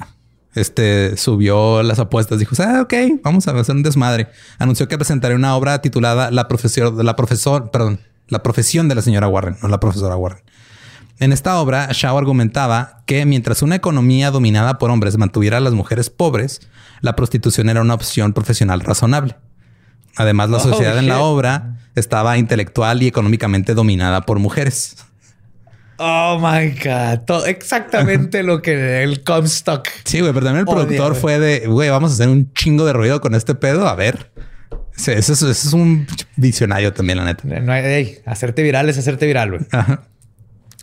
este, 0.57 1.17
subió 1.17 1.83
las 1.83 1.99
apuestas, 1.99 2.39
dijo, 2.39 2.57
ah, 2.63 2.81
ok, 2.83 2.95
vamos 3.23 3.47
a 3.47 3.53
hacer 3.53 3.77
un 3.77 3.83
desmadre. 3.83 4.29
Anunció 4.59 4.89
que 4.89 4.97
presentaría 4.97 5.37
una 5.37 5.55
obra 5.55 5.81
titulada 5.83 6.31
La 6.31 6.49
profesión, 6.49 7.05
la 7.05 7.15
profesor, 7.15 7.71
perdón, 7.71 8.01
la 8.29 8.43
profesión 8.43 8.89
de 8.89 8.95
la 8.95 9.03
señora 9.03 9.29
Warren, 9.29 9.59
no 9.63 9.69
la 9.69 9.79
profesora 9.79 10.17
Warren. 10.17 10.43
En 11.19 11.33
esta 11.33 11.61
obra, 11.61 11.89
Shaw 11.93 12.17
argumentaba 12.19 13.03
que 13.07 13.25
mientras 13.25 13.63
una 13.63 13.77
economía 13.77 14.31
dominada 14.31 14.79
por 14.79 14.91
hombres 14.91 15.17
mantuviera 15.17 15.59
a 15.59 15.61
las 15.61 15.75
mujeres 15.75 16.11
pobres, 16.11 16.61
la 17.01 17.17
prostitución 17.17 17.69
era 17.69 17.81
una 17.81 17.95
opción 17.95 18.33
profesional 18.33 18.81
razonable. 18.81 19.37
Además, 20.17 20.51
la 20.51 20.57
oh, 20.57 20.61
sociedad 20.61 20.99
en 20.99 21.09
la 21.09 21.21
obra 21.21 21.77
estaba 21.95 22.39
intelectual 22.39 23.03
y 23.03 23.07
económicamente 23.07 23.75
dominada 23.75 24.23
por 24.23 24.39
mujeres. 24.39 24.97
Oh 25.99 26.39
my 26.39 26.71
God. 26.71 27.47
exactamente 27.47 28.43
lo 28.43 28.61
que 28.61 29.03
el 29.03 29.25
Comstock. 29.25 29.89
Sí, 30.05 30.21
güey, 30.21 30.33
pero 30.33 30.47
también 30.47 30.67
el 30.69 30.73
productor 30.73 31.15
fue 31.15 31.39
de, 31.39 31.67
güey, 31.67 31.89
vamos 31.89 32.11
a 32.11 32.15
hacer 32.15 32.29
un 32.29 32.53
chingo 32.53 32.85
de 32.85 32.93
ruido 32.93 33.21
con 33.21 33.35
este 33.35 33.55
pedo. 33.55 33.89
A 33.89 33.95
ver. 33.95 34.31
Ese, 34.97 35.33
es 35.33 35.73
un 35.73 36.07
visionario 36.37 36.93
también, 36.93 37.19
la 37.19 37.25
neta. 37.25 37.43
No 37.61 37.73
hay, 37.73 38.19
hacerte 38.25 38.63
viral 38.63 38.89
es 38.89 38.97
hacerte 38.97 39.27
viral, 39.27 39.51
güey. 39.51 39.63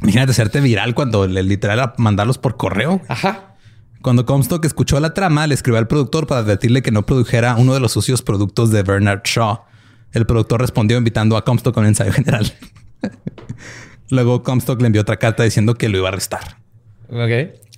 Imagínate 0.01 0.31
hacerte 0.31 0.59
viral 0.61 0.93
cuando 0.93 1.25
literal 1.25 1.79
a 1.79 1.93
mandarlos 1.97 2.37
por 2.37 2.57
correo. 2.57 3.01
Ajá. 3.07 3.55
Cuando 4.01 4.25
Comstock 4.25 4.65
escuchó 4.65 4.99
la 4.99 5.13
trama, 5.13 5.47
le 5.47 5.55
escribió 5.55 5.79
al 5.79 5.87
productor 5.87 6.27
para 6.27 6.41
advertirle 6.41 6.81
que 6.81 6.91
no 6.91 7.05
produjera 7.05 7.55
uno 7.55 7.73
de 7.73 7.79
los 7.79 7.93
sucios 7.93 8.21
productos 8.21 8.69
de 8.69 8.83
Bernard 8.83 9.21
Shaw. 9.23 9.61
El 10.11 10.25
productor 10.25 10.59
respondió 10.59 10.97
invitando 10.97 11.37
a 11.37 11.45
Comstock 11.45 11.77
a 11.77 11.79
un 11.79 11.87
ensayo 11.87 12.11
general. 12.11 12.51
Luego 14.09 14.43
Comstock 14.43 14.79
le 14.81 14.87
envió 14.87 15.01
otra 15.01 15.17
carta 15.17 15.43
diciendo 15.43 15.75
que 15.75 15.89
lo 15.89 15.97
iba 15.97 16.07
a 16.07 16.11
arrestar. 16.11 16.57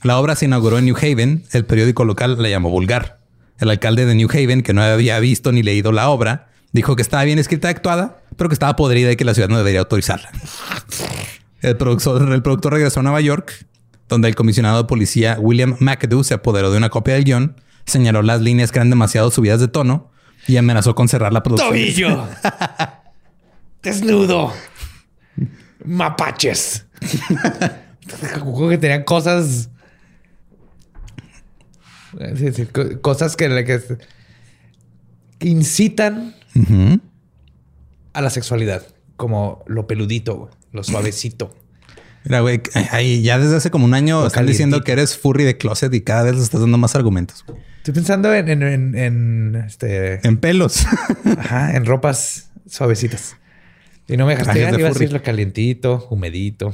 La 0.04 0.20
obra 0.20 0.36
se 0.36 0.46
inauguró 0.46 0.78
en 0.78 0.86
New 0.86 0.96
Haven. 0.96 1.44
El 1.52 1.66
periódico 1.66 2.06
local 2.06 2.42
la 2.42 2.50
llamó 2.50 2.70
vulgar. 2.70 3.20
El 3.60 3.70
alcalde 3.70 4.06
de 4.06 4.16
New 4.16 4.30
Haven, 4.30 4.62
que 4.62 4.74
no 4.74 4.82
había 4.84 5.20
visto 5.20 5.52
ni 5.52 5.64
leído 5.64 5.92
la 5.92 6.10
obra, 6.10 6.50
dijo 6.74 6.96
que 6.96 7.02
estaba 7.02 7.24
bien 7.24 7.40
escrita 7.40 7.70
y 7.70 7.72
actuada, 7.72 8.22
pero 8.36 8.50
que 8.50 8.54
estaba 8.54 8.76
podrida 8.76 9.12
y 9.12 9.16
que 9.16 9.26
la 9.26 9.34
ciudad 9.34 9.50
no 9.50 9.58
debería 9.58 9.80
autorizarla. 9.80 10.30
El 11.62 11.78
productor, 11.78 12.32
el 12.32 12.44
productor 12.44 12.74
regresó 12.74 13.00
a 13.00 13.04
Nueva 13.04 13.22
York, 13.22 13.66
donde 14.08 14.28
el 14.28 14.36
comisionado 14.36 14.78
de 14.78 14.84
policía 14.84 15.38
William 15.40 15.76
McAdoo 15.80 16.24
se 16.24 16.36
apoderó 16.36 16.70
de 16.70 16.78
una 16.78 16.90
copia 16.90 17.16
del 17.16 17.24
guion, 17.24 17.60
señaló 17.86 18.22
las 18.22 18.42
líneas 18.42 18.72
que 18.72 18.78
eran 18.78 18.92
demasiado 18.92 19.32
subidas 19.32 19.60
de 19.60 19.68
tono 19.68 20.12
y 20.48 20.58
amenazó 20.58 20.94
con 20.94 21.08
cerrar 21.08 21.34
la 21.34 21.42
producción. 21.42 21.72
¡Tobillo! 21.72 22.28
¡Desnudo! 23.82 24.54
Mapaches. 25.86 26.86
que 28.70 28.78
tenían 28.78 29.04
cosas. 29.04 29.70
cosas 33.02 33.36
que, 33.36 33.82
incitan 35.42 36.36
a 38.14 38.22
la 38.22 38.30
sexualidad, 38.30 38.86
como 39.18 39.64
lo 39.68 39.88
peludito, 39.88 40.50
lo 40.72 40.84
suavecito. 40.84 41.54
Mira, 42.24 42.40
güey, 42.40 42.62
ya 43.22 43.38
desde 43.38 43.58
hace 43.58 43.70
como 43.70 43.86
un 43.86 43.94
año 43.94 44.26
están 44.26 44.48
diciendo 44.48 44.82
que 44.82 44.94
eres 44.94 45.16
furry 45.16 45.44
de 45.44 45.58
closet 45.58 45.94
y 45.94 46.02
cada 46.02 46.24
vez 46.24 46.38
estás 46.38 46.62
dando 46.62 46.78
más 46.78 46.96
argumentos. 46.96 47.46
Estoy 47.78 47.94
pensando 47.94 48.34
en, 48.34 48.50
en, 48.50 48.98
en, 48.98 49.56
este... 49.68 50.28
en 50.28 50.38
pelos. 50.38 50.88
Ajá, 51.38 51.76
en 51.76 51.86
ropas 51.86 52.50
suavecitas. 52.68 53.36
Y 54.08 54.18
no 54.18 54.26
me 54.26 54.36
dejaste 54.36 54.60
iba 54.60 54.70
a 54.70 54.92
decir 54.92 55.12
lo 55.12 55.22
calientito, 55.22 56.08
humedito. 56.10 56.74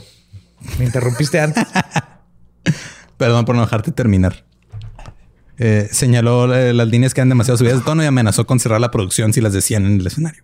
Me 0.78 0.86
interrumpiste 0.86 1.40
antes. 1.40 1.66
Perdón 3.18 3.46
por 3.46 3.56
no 3.56 3.62
dejarte 3.62 3.92
terminar. 3.92 4.44
Eh, 5.58 5.88
señaló 5.92 6.54
eh, 6.54 6.74
las 6.74 6.88
líneas 6.88 7.14
que 7.14 7.22
eran 7.22 7.30
demasiado 7.30 7.58
subidas 7.58 7.80
de 7.80 7.86
tono 7.86 8.04
y 8.04 8.08
amenazó 8.08 8.48
con 8.48 8.60
cerrar 8.60 8.82
la 8.82 8.90
producción 8.90 9.32
si 9.32 9.42
las 9.42 9.54
decían 9.54 9.86
en 9.86 10.00
el 10.00 10.08
escenario. 10.08 10.44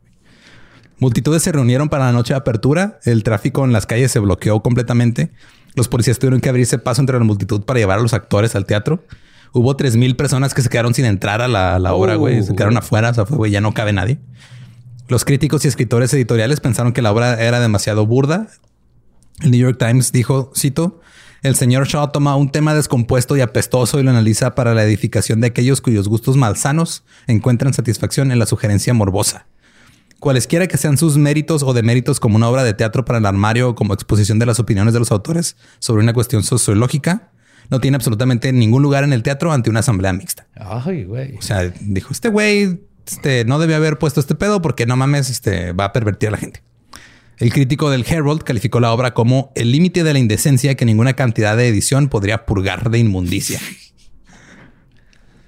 Multitudes 0.99 1.43
se 1.43 1.51
reunieron 1.51 1.89
para 1.89 2.05
la 2.05 2.11
noche 2.11 2.33
de 2.33 2.37
apertura. 2.37 2.99
El 3.03 3.23
tráfico 3.23 3.65
en 3.65 3.73
las 3.73 3.85
calles 3.85 4.11
se 4.11 4.19
bloqueó 4.19 4.61
completamente. 4.61 5.31
Los 5.75 5.87
policías 5.87 6.17
tuvieron 6.17 6.39
que 6.39 6.49
abrirse 6.49 6.79
paso 6.79 7.01
entre 7.01 7.17
la 7.17 7.23
multitud 7.23 7.63
para 7.63 7.79
llevar 7.79 7.99
a 7.99 8.01
los 8.01 8.13
actores 8.13 8.55
al 8.55 8.65
teatro. 8.65 9.03
Hubo 9.53 9.77
3.000 9.77 10.15
personas 10.15 10.53
que 10.53 10.61
se 10.61 10.69
quedaron 10.69 10.93
sin 10.93 11.05
entrar 11.05 11.41
a 11.41 11.47
la, 11.47 11.93
obra, 11.93 12.15
güey. 12.15 12.43
Se 12.43 12.55
quedaron 12.55 12.77
afuera. 12.77 13.11
O 13.11 13.13
sea, 13.13 13.25
fue, 13.25 13.37
güey, 13.37 13.51
ya 13.51 13.61
no 13.61 13.73
cabe 13.73 13.93
nadie. 13.93 14.19
Los 15.07 15.23
críticos 15.23 15.63
y 15.63 15.69
escritores 15.69 16.13
editoriales 16.13 16.59
pensaron 16.59 16.91
que 16.91 17.01
la 17.01 17.11
obra 17.11 17.41
era 17.41 17.59
demasiado 17.61 18.05
burda. 18.05 18.47
El 19.41 19.51
New 19.51 19.61
York 19.61 19.77
Times 19.79 20.11
dijo, 20.11 20.51
cito, 20.55 20.99
el 21.43 21.55
señor 21.55 21.87
Shaw 21.87 22.11
toma 22.11 22.35
un 22.35 22.51
tema 22.51 22.73
descompuesto 22.73 23.37
y 23.37 23.41
apestoso 23.41 23.99
y 23.99 24.03
lo 24.03 24.09
analiza 24.09 24.53
para 24.53 24.73
la 24.73 24.83
edificación 24.83 25.39
de 25.39 25.47
aquellos 25.47 25.79
cuyos 25.79 26.09
gustos 26.09 26.35
malsanos 26.35 27.05
encuentran 27.27 27.73
satisfacción 27.73 28.31
en 28.31 28.39
la 28.39 28.45
sugerencia 28.45 28.93
morbosa. 28.93 29.47
Cualesquiera 30.19 30.67
que 30.67 30.77
sean 30.77 30.97
sus 30.97 31.17
méritos 31.17 31.63
o 31.63 31.73
deméritos 31.73 32.19
como 32.19 32.35
una 32.35 32.49
obra 32.49 32.63
de 32.63 32.73
teatro 32.73 33.05
para 33.05 33.19
el 33.19 33.25
armario 33.25 33.69
o 33.69 33.75
como 33.75 33.93
exposición 33.93 34.39
de 34.39 34.47
las 34.47 34.59
opiniones 34.59 34.93
de 34.93 34.99
los 34.99 35.11
autores 35.11 35.55
sobre 35.79 36.03
una 36.03 36.13
cuestión 36.13 36.43
sociológica, 36.43 37.31
no 37.69 37.79
tiene 37.79 37.95
absolutamente 37.95 38.51
ningún 38.51 38.81
lugar 38.81 39.03
en 39.03 39.13
el 39.13 39.23
teatro 39.23 39.51
ante 39.51 39.69
una 39.69 39.81
asamblea 39.81 40.13
mixta. 40.13 40.47
Ay, 40.55 41.03
güey. 41.03 41.37
O 41.37 41.41
sea, 41.41 41.71
dijo, 41.81 42.09
este 42.11 42.29
güey 42.29 42.86
este, 43.07 43.45
no 43.45 43.59
debe 43.59 43.75
haber 43.75 43.97
puesto 43.97 44.19
este 44.19 44.35
pedo 44.35 44.61
porque 44.61 44.85
no 44.85 44.95
mames, 44.95 45.29
este, 45.29 45.71
va 45.71 45.85
a 45.85 45.93
pervertir 45.93 46.29
a 46.29 46.31
la 46.33 46.37
gente. 46.37 46.61
El 47.37 47.53
crítico 47.53 47.91
del 47.91 48.05
Herald 48.07 48.43
calificó 48.43 48.79
la 48.79 48.91
obra 48.91 49.13
como 49.13 49.51
el 49.55 49.71
límite 49.71 50.03
de 50.03 50.13
la 50.13 50.19
indecencia 50.19 50.75
que 50.75 50.85
ninguna 50.85 51.13
cantidad 51.13 51.55
de 51.55 51.67
edición 51.67 52.09
podría 52.09 52.45
purgar 52.45 52.89
de 52.89 52.97
inmundicia. 52.97 53.59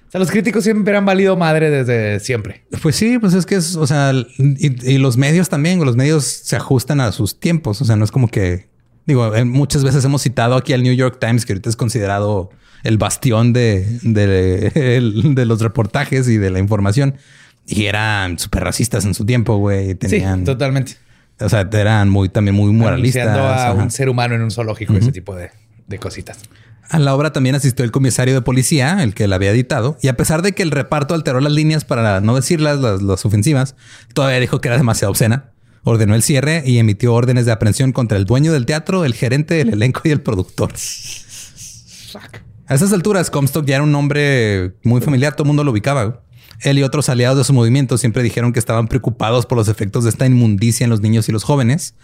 O 0.10 0.12
sea, 0.12 0.20
los 0.20 0.32
críticos 0.32 0.64
siempre 0.64 0.96
han 0.98 1.06
valido 1.06 1.36
madre 1.36 1.70
desde 1.70 2.20
siempre. 2.20 2.64
Pues 2.82 2.96
sí, 2.96 3.20
pues 3.20 3.34
es 3.34 3.46
que 3.46 3.56
es, 3.56 3.76
o 3.76 3.86
sea, 3.86 4.12
y, 4.38 4.98
los 4.98 5.18
medios 5.18 5.50
también, 5.50 5.84
los 5.84 5.96
medios 5.96 6.26
se 6.26 6.56
ajustan 6.56 7.00
a 7.00 7.12
sus 7.12 7.40
tiempos. 7.40 7.80
O 7.82 7.86
sea, 7.86 7.96
no 7.96 8.06
es 8.06 8.12
como 8.12 8.28
que, 8.28 8.70
digo, 9.06 9.36
eh, 9.36 9.46
muchas 9.46 9.84
veces 9.84 10.04
hemos 10.06 10.24
citado 10.24 10.56
aquí 10.56 10.74
al 10.74 10.82
New 10.82 10.94
York 10.94 11.18
Times, 11.20 11.46
que 11.46 11.54
ahorita 11.54 11.70
es 11.70 11.76
considerado 11.76 12.50
el 12.84 12.98
bastión 12.98 13.54
de, 13.54 14.00
de 14.02 15.00
los 15.46 15.62
reportajes 15.62 16.28
y 16.28 16.38
de 16.38 16.50
la 16.50 16.58
información. 16.58 17.16
Y 17.72 17.86
eran 17.86 18.40
súper 18.40 18.64
racistas 18.64 19.06
en 19.06 19.14
su 19.14 19.26
tiempo, 19.26 19.58
güey. 19.58 19.94
Tenían, 19.94 20.40
sí, 20.40 20.46
totalmente. 20.46 20.94
O 21.40 21.48
sea, 21.48 21.70
eran 21.72 22.10
muy, 22.10 22.28
también 22.28 22.56
muy 22.56 22.74
moralistas. 22.74 23.28
a 23.28 23.74
un 23.74 23.92
ser 23.92 24.10
humano 24.10 24.34
en 24.34 24.42
un 24.42 24.50
zoológico, 24.50 24.94
ese 24.94 25.12
tipo 25.12 25.36
de, 25.36 25.52
cositas. 26.00 26.40
A 26.90 26.98
la 26.98 27.14
obra 27.14 27.32
también 27.32 27.54
asistió 27.54 27.86
el 27.86 27.92
comisario 27.92 28.34
de 28.34 28.42
policía, 28.42 29.04
el 29.04 29.14
que 29.14 29.28
la 29.28 29.36
había 29.36 29.52
editado, 29.52 30.00
y 30.02 30.08
a 30.08 30.18
pesar 30.18 30.42
de 30.42 30.54
que 30.54 30.64
el 30.64 30.72
reparto 30.72 31.14
alteró 31.14 31.40
las 31.42 31.54
líneas 31.54 31.86
para 31.86 32.22
no 32.22 32.36
decirlas, 32.36 32.80
las, 32.80 33.24
ofensivas, 33.24 33.76
todavía 34.16 34.40
dijo 34.40 34.60
que 34.62 34.70
era 34.70 34.78
demasiado 34.78 35.12
obscena. 35.12 35.52
Ordenó 35.84 36.16
el 36.16 36.24
cierre 36.24 36.64
y 36.66 36.80
emitió 36.80 37.14
órdenes 37.14 37.46
de 37.46 37.52
aprehensión 37.52 37.92
contra 37.92 38.18
el 38.18 38.26
dueño 38.26 38.52
del 38.52 38.66
teatro, 38.66 39.06
el 39.06 39.14
gerente 39.14 39.54
del 39.54 39.70
elenco 39.70 40.02
y 40.06 40.10
el 40.10 40.22
productor. 40.22 40.74
A 42.66 42.76
esas 42.76 42.92
alturas, 42.92 43.30
Comstock 43.30 43.66
ya 43.66 43.76
era 43.76 43.84
un 43.84 43.92
nombre 43.92 44.74
muy 44.84 45.02
familiar, 45.02 45.34
todo 45.34 45.44
el 45.44 45.48
mundo 45.48 45.64
lo 45.64 45.72
ubicaba. 45.72 46.24
Él 46.62 46.78
y 46.80 46.84
otros 46.84 47.08
aliados 47.10 47.38
de 47.38 47.44
su 47.44 47.54
movimiento 47.54 47.98
siempre 47.98 48.22
dijeron 48.24 48.52
que 48.54 48.60
estaban 48.60 48.88
preocupados 48.88 49.46
por 49.46 49.58
los 49.58 49.68
efectos 49.70 50.04
de 50.04 50.10
esta 50.10 50.26
inmundicia 50.26 50.84
en 50.84 50.90
los 50.90 51.02
niños 51.02 51.30
y 51.30 51.32
los 51.32 51.44
jóvenes. 51.44 51.96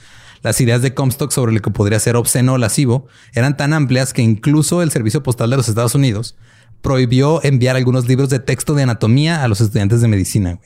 Las 0.43 0.62
ideas 0.62 0.82
de 0.82 0.93
Comstock 0.93 1.32
sobre 1.32 1.51
lo 1.53 1.60
que 1.62 1.72
podría 1.72 1.99
ser 1.99 2.16
obsceno 2.16 2.53
o 2.53 2.58
lascivo 2.58 3.08
eran 3.34 3.58
tan 3.58 3.74
amplias 3.74 4.14
que 4.14 4.22
incluso 4.22 4.82
el 4.82 4.91
Servicio 4.91 5.24
Postal 5.24 5.49
de 5.49 5.58
los 5.58 5.68
Estados 5.68 5.95
Unidos 5.95 6.36
prohibió 6.82 7.43
enviar 7.43 7.76
algunos 7.76 8.08
libros 8.08 8.30
de 8.30 8.39
texto 8.39 8.76
de 8.76 8.84
anatomía 8.84 9.43
a 9.43 9.47
los 9.47 9.60
estudiantes 9.60 10.01
de 10.01 10.08
medicina. 10.08 10.60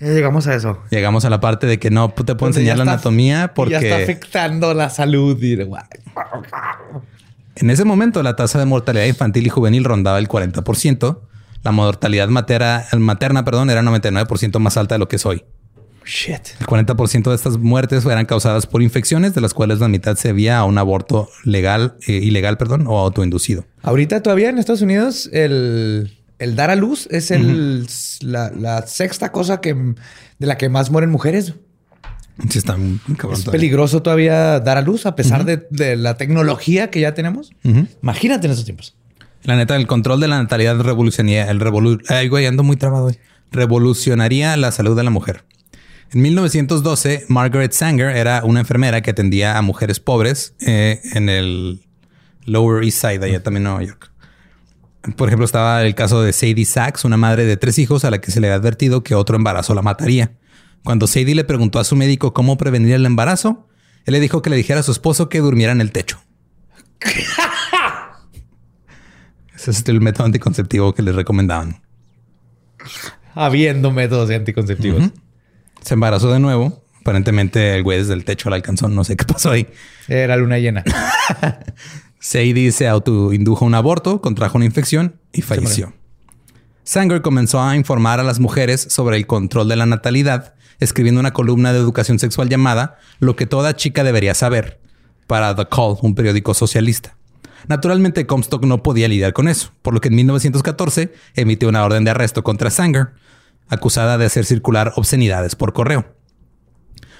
Ya 0.00 0.08
llegamos 0.08 0.48
a 0.48 0.54
eso. 0.56 0.80
Llegamos 0.90 1.24
a 1.24 1.30
la 1.30 1.38
parte 1.40 1.68
de 1.68 1.78
que 1.78 1.90
no 1.90 2.10
te 2.10 2.34
puedo 2.34 2.48
enseñar 2.50 2.76
la 2.76 2.82
está- 2.82 2.94
anatomía 2.94 3.52
porque 3.54 3.72
Ya 3.74 3.78
está 3.78 3.96
afectando 3.98 4.74
la 4.74 4.90
salud. 4.90 5.40
Y... 5.40 5.52
en 7.54 7.70
ese 7.70 7.84
momento 7.84 8.22
la 8.24 8.34
tasa 8.34 8.58
de 8.58 8.64
mortalidad 8.66 9.04
infantil 9.06 9.46
y 9.46 9.50
juvenil 9.50 9.84
rondaba 9.84 10.18
el 10.18 10.28
40%. 10.28 11.20
La 11.62 11.72
mortalidad 11.72 12.28
materna, 12.28 12.84
materna 12.98 13.44
perdón, 13.44 13.70
era 13.70 13.82
99% 13.82 14.58
más 14.58 14.76
alta 14.76 14.96
de 14.96 14.98
lo 14.98 15.08
que 15.08 15.16
es 15.16 15.26
hoy. 15.26 15.44
Shit. 16.04 16.40
El 16.60 16.66
40% 16.66 17.28
de 17.28 17.34
estas 17.34 17.58
muertes 17.58 18.04
eran 18.04 18.26
causadas 18.26 18.66
por 18.66 18.82
infecciones, 18.82 19.34
de 19.34 19.40
las 19.40 19.54
cuales 19.54 19.78
la 19.78 19.88
mitad 19.88 20.16
se 20.16 20.28
debía 20.28 20.58
a 20.58 20.64
un 20.64 20.78
aborto 20.78 21.28
legal, 21.44 21.94
eh, 22.06 22.12
ilegal, 22.14 22.58
perdón, 22.58 22.86
o 22.88 22.98
autoinducido. 22.98 23.64
Ahorita 23.82 24.22
todavía 24.22 24.48
en 24.48 24.58
Estados 24.58 24.82
Unidos 24.82 25.30
el, 25.32 26.18
el 26.38 26.56
dar 26.56 26.70
a 26.70 26.76
luz 26.76 27.06
es 27.10 27.30
el, 27.30 27.86
la, 28.20 28.50
la 28.50 28.86
sexta 28.86 29.30
cosa 29.30 29.60
que, 29.60 29.74
de 29.74 30.46
la 30.46 30.58
que 30.58 30.68
más 30.68 30.90
mueren 30.90 31.10
mujeres. 31.10 31.54
Sí, 32.48 32.58
está 32.58 32.76
muy 32.76 32.98
cabrón. 33.16 33.34
Es 33.34 33.44
todavía. 33.44 33.60
peligroso 33.60 34.02
todavía 34.02 34.58
dar 34.58 34.78
a 34.78 34.82
luz 34.82 35.06
a 35.06 35.14
pesar 35.14 35.44
de, 35.44 35.66
de 35.70 35.96
la 35.96 36.16
tecnología 36.16 36.90
que 36.90 37.00
ya 37.00 37.14
tenemos. 37.14 37.52
Imagínate 38.02 38.46
en 38.46 38.52
esos 38.52 38.64
tiempos. 38.64 38.96
La 39.44 39.56
neta, 39.56 39.76
el 39.76 39.86
control 39.86 40.20
de 40.20 40.28
la 40.28 40.38
natalidad 40.38 40.78
revolucionaría, 40.80 41.50
el 41.50 41.58
revolu 41.58 41.98
Ay, 42.08 42.28
güey, 42.28 42.46
ando 42.46 42.62
muy 42.62 42.76
trabado 42.76 43.06
hoy. 43.06 43.18
Revolucionaría 43.50 44.56
la 44.56 44.70
salud 44.70 44.96
de 44.96 45.02
la 45.02 45.10
mujer. 45.10 45.44
En 46.12 46.22
1912, 46.22 47.24
Margaret 47.28 47.72
Sanger 47.72 48.16
era 48.16 48.44
una 48.44 48.60
enfermera 48.60 49.00
que 49.00 49.10
atendía 49.10 49.58
a 49.58 49.62
mujeres 49.62 49.98
pobres 49.98 50.54
eh, 50.60 51.00
en 51.14 51.28
el 51.28 51.80
Lower 52.44 52.84
East 52.84 53.00
Side, 53.00 53.24
allá 53.24 53.42
también 53.42 53.62
en 53.66 53.72
Nueva 53.72 53.82
York. 53.82 54.12
Por 55.16 55.28
ejemplo, 55.28 55.44
estaba 55.44 55.82
el 55.82 55.94
caso 55.94 56.22
de 56.22 56.32
Sadie 56.32 56.64
Sachs, 56.64 57.04
una 57.04 57.16
madre 57.16 57.44
de 57.44 57.56
tres 57.56 57.78
hijos 57.78 58.04
a 58.04 58.10
la 58.10 58.20
que 58.20 58.30
se 58.30 58.40
le 58.40 58.46
había 58.46 58.56
advertido 58.56 59.02
que 59.02 59.14
otro 59.16 59.36
embarazo 59.36 59.74
la 59.74 59.82
mataría. 59.82 60.32
Cuando 60.84 61.06
Sadie 61.06 61.34
le 61.34 61.44
preguntó 61.44 61.80
a 61.80 61.84
su 61.84 61.96
médico 61.96 62.32
cómo 62.32 62.56
prevenir 62.56 62.94
el 62.94 63.06
embarazo, 63.06 63.68
él 64.04 64.12
le 64.12 64.20
dijo 64.20 64.42
que 64.42 64.50
le 64.50 64.56
dijera 64.56 64.80
a 64.80 64.84
su 64.84 64.92
esposo 64.92 65.28
que 65.28 65.40
durmiera 65.40 65.72
en 65.72 65.80
el 65.80 65.90
techo. 65.90 66.20
Ese 69.62 69.70
es 69.70 69.88
el 69.88 70.00
método 70.00 70.26
anticonceptivo 70.26 70.92
que 70.92 71.02
les 71.02 71.14
recomendaban. 71.14 71.80
Habiendo 73.32 73.92
métodos 73.92 74.28
anticonceptivos. 74.30 75.04
Se 75.80 75.94
embarazó 75.94 76.32
de 76.32 76.40
nuevo. 76.40 76.82
Aparentemente 77.00 77.76
el 77.76 77.84
güey 77.84 77.98
desde 77.98 78.14
el 78.14 78.24
techo 78.24 78.50
la 78.50 78.56
alcanzó. 78.56 78.88
No 78.88 79.04
sé 79.04 79.16
qué 79.16 79.24
pasó 79.24 79.52
ahí. 79.52 79.68
Era 80.08 80.36
luna 80.36 80.58
llena. 80.58 80.82
Sadie 82.18 82.72
se 82.72 82.88
autoindujo 82.88 83.64
un 83.64 83.76
aborto, 83.76 84.20
contrajo 84.20 84.56
una 84.56 84.64
infección 84.64 85.20
y 85.32 85.42
falleció. 85.42 85.92
Sanger 86.82 87.22
comenzó 87.22 87.62
a 87.62 87.76
informar 87.76 88.18
a 88.18 88.24
las 88.24 88.40
mujeres 88.40 88.80
sobre 88.90 89.16
el 89.16 89.28
control 89.28 89.68
de 89.68 89.76
la 89.76 89.86
natalidad, 89.86 90.54
escribiendo 90.80 91.20
una 91.20 91.32
columna 91.32 91.72
de 91.72 91.78
educación 91.78 92.18
sexual 92.18 92.48
llamada 92.48 92.98
Lo 93.20 93.36
que 93.36 93.46
toda 93.46 93.76
chica 93.76 94.02
debería 94.02 94.34
saber 94.34 94.80
para 95.28 95.54
The 95.54 95.68
Call, 95.68 95.98
un 96.02 96.16
periódico 96.16 96.52
socialista. 96.52 97.16
Naturalmente, 97.68 98.26
Comstock 98.26 98.64
no 98.64 98.82
podía 98.82 99.08
lidiar 99.08 99.32
con 99.32 99.48
eso, 99.48 99.72
por 99.82 99.94
lo 99.94 100.00
que 100.00 100.08
en 100.08 100.16
1914 100.16 101.12
emitió 101.34 101.68
una 101.68 101.84
orden 101.84 102.04
de 102.04 102.10
arresto 102.10 102.42
contra 102.42 102.70
Sanger, 102.70 103.10
acusada 103.68 104.18
de 104.18 104.26
hacer 104.26 104.44
circular 104.44 104.92
obscenidades 104.96 105.54
por 105.56 105.72
correo. 105.72 106.14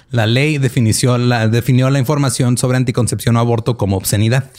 La 0.09 0.27
ley 0.27 0.57
definició 0.59 1.17
la, 1.17 1.47
definió 1.47 1.89
la 1.89 1.97
información 1.99 2.57
sobre 2.57 2.77
anticoncepción 2.77 3.35
o 3.35 3.39
aborto 3.39 3.77
como 3.77 3.97
obscenidad. 3.97 4.51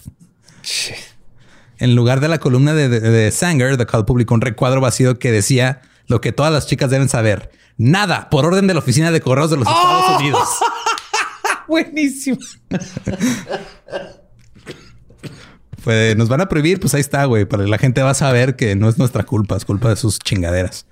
En 1.78 1.94
lugar 1.94 2.20
de 2.20 2.28
la 2.28 2.38
columna 2.38 2.72
de, 2.74 2.88
de- 2.88 3.00
de 3.00 3.30
Sanger, 3.30 3.76
The 3.76 3.86
Call 3.86 4.04
publicó 4.04 4.34
un 4.34 4.40
recuadro 4.40 4.80
vacío 4.80 5.18
que 5.18 5.30
decía 5.30 5.82
lo 6.06 6.20
que 6.20 6.32
todas 6.32 6.52
las 6.52 6.66
chicas 6.66 6.90
deben 6.90 7.08
saber. 7.08 7.50
Nada, 7.76 8.30
por 8.30 8.46
orden 8.46 8.66
de 8.66 8.74
la 8.74 8.80
Oficina 8.80 9.10
de 9.10 9.20
Correos 9.20 9.50
de 9.50 9.56
los 9.58 9.66
Estados 9.68 10.20
Unidos. 10.20 10.48
Buenísimo. 11.68 12.38
Pues 15.84 16.16
nos 16.16 16.30
van 16.30 16.40
a 16.40 16.48
prohibir, 16.48 16.80
pues 16.80 16.94
ahí 16.94 17.00
está, 17.02 17.26
güey. 17.26 17.44
Para 17.44 17.66
la 17.66 17.76
gente 17.76 18.02
va 18.02 18.10
a 18.10 18.14
saber 18.14 18.56
que 18.56 18.74
no 18.74 18.88
es 18.88 18.98
nuestra 18.98 19.24
culpa, 19.24 19.56
es 19.56 19.66
culpa 19.66 19.90
de 19.90 19.96
sus 19.96 20.18
chingaderas. 20.18 20.86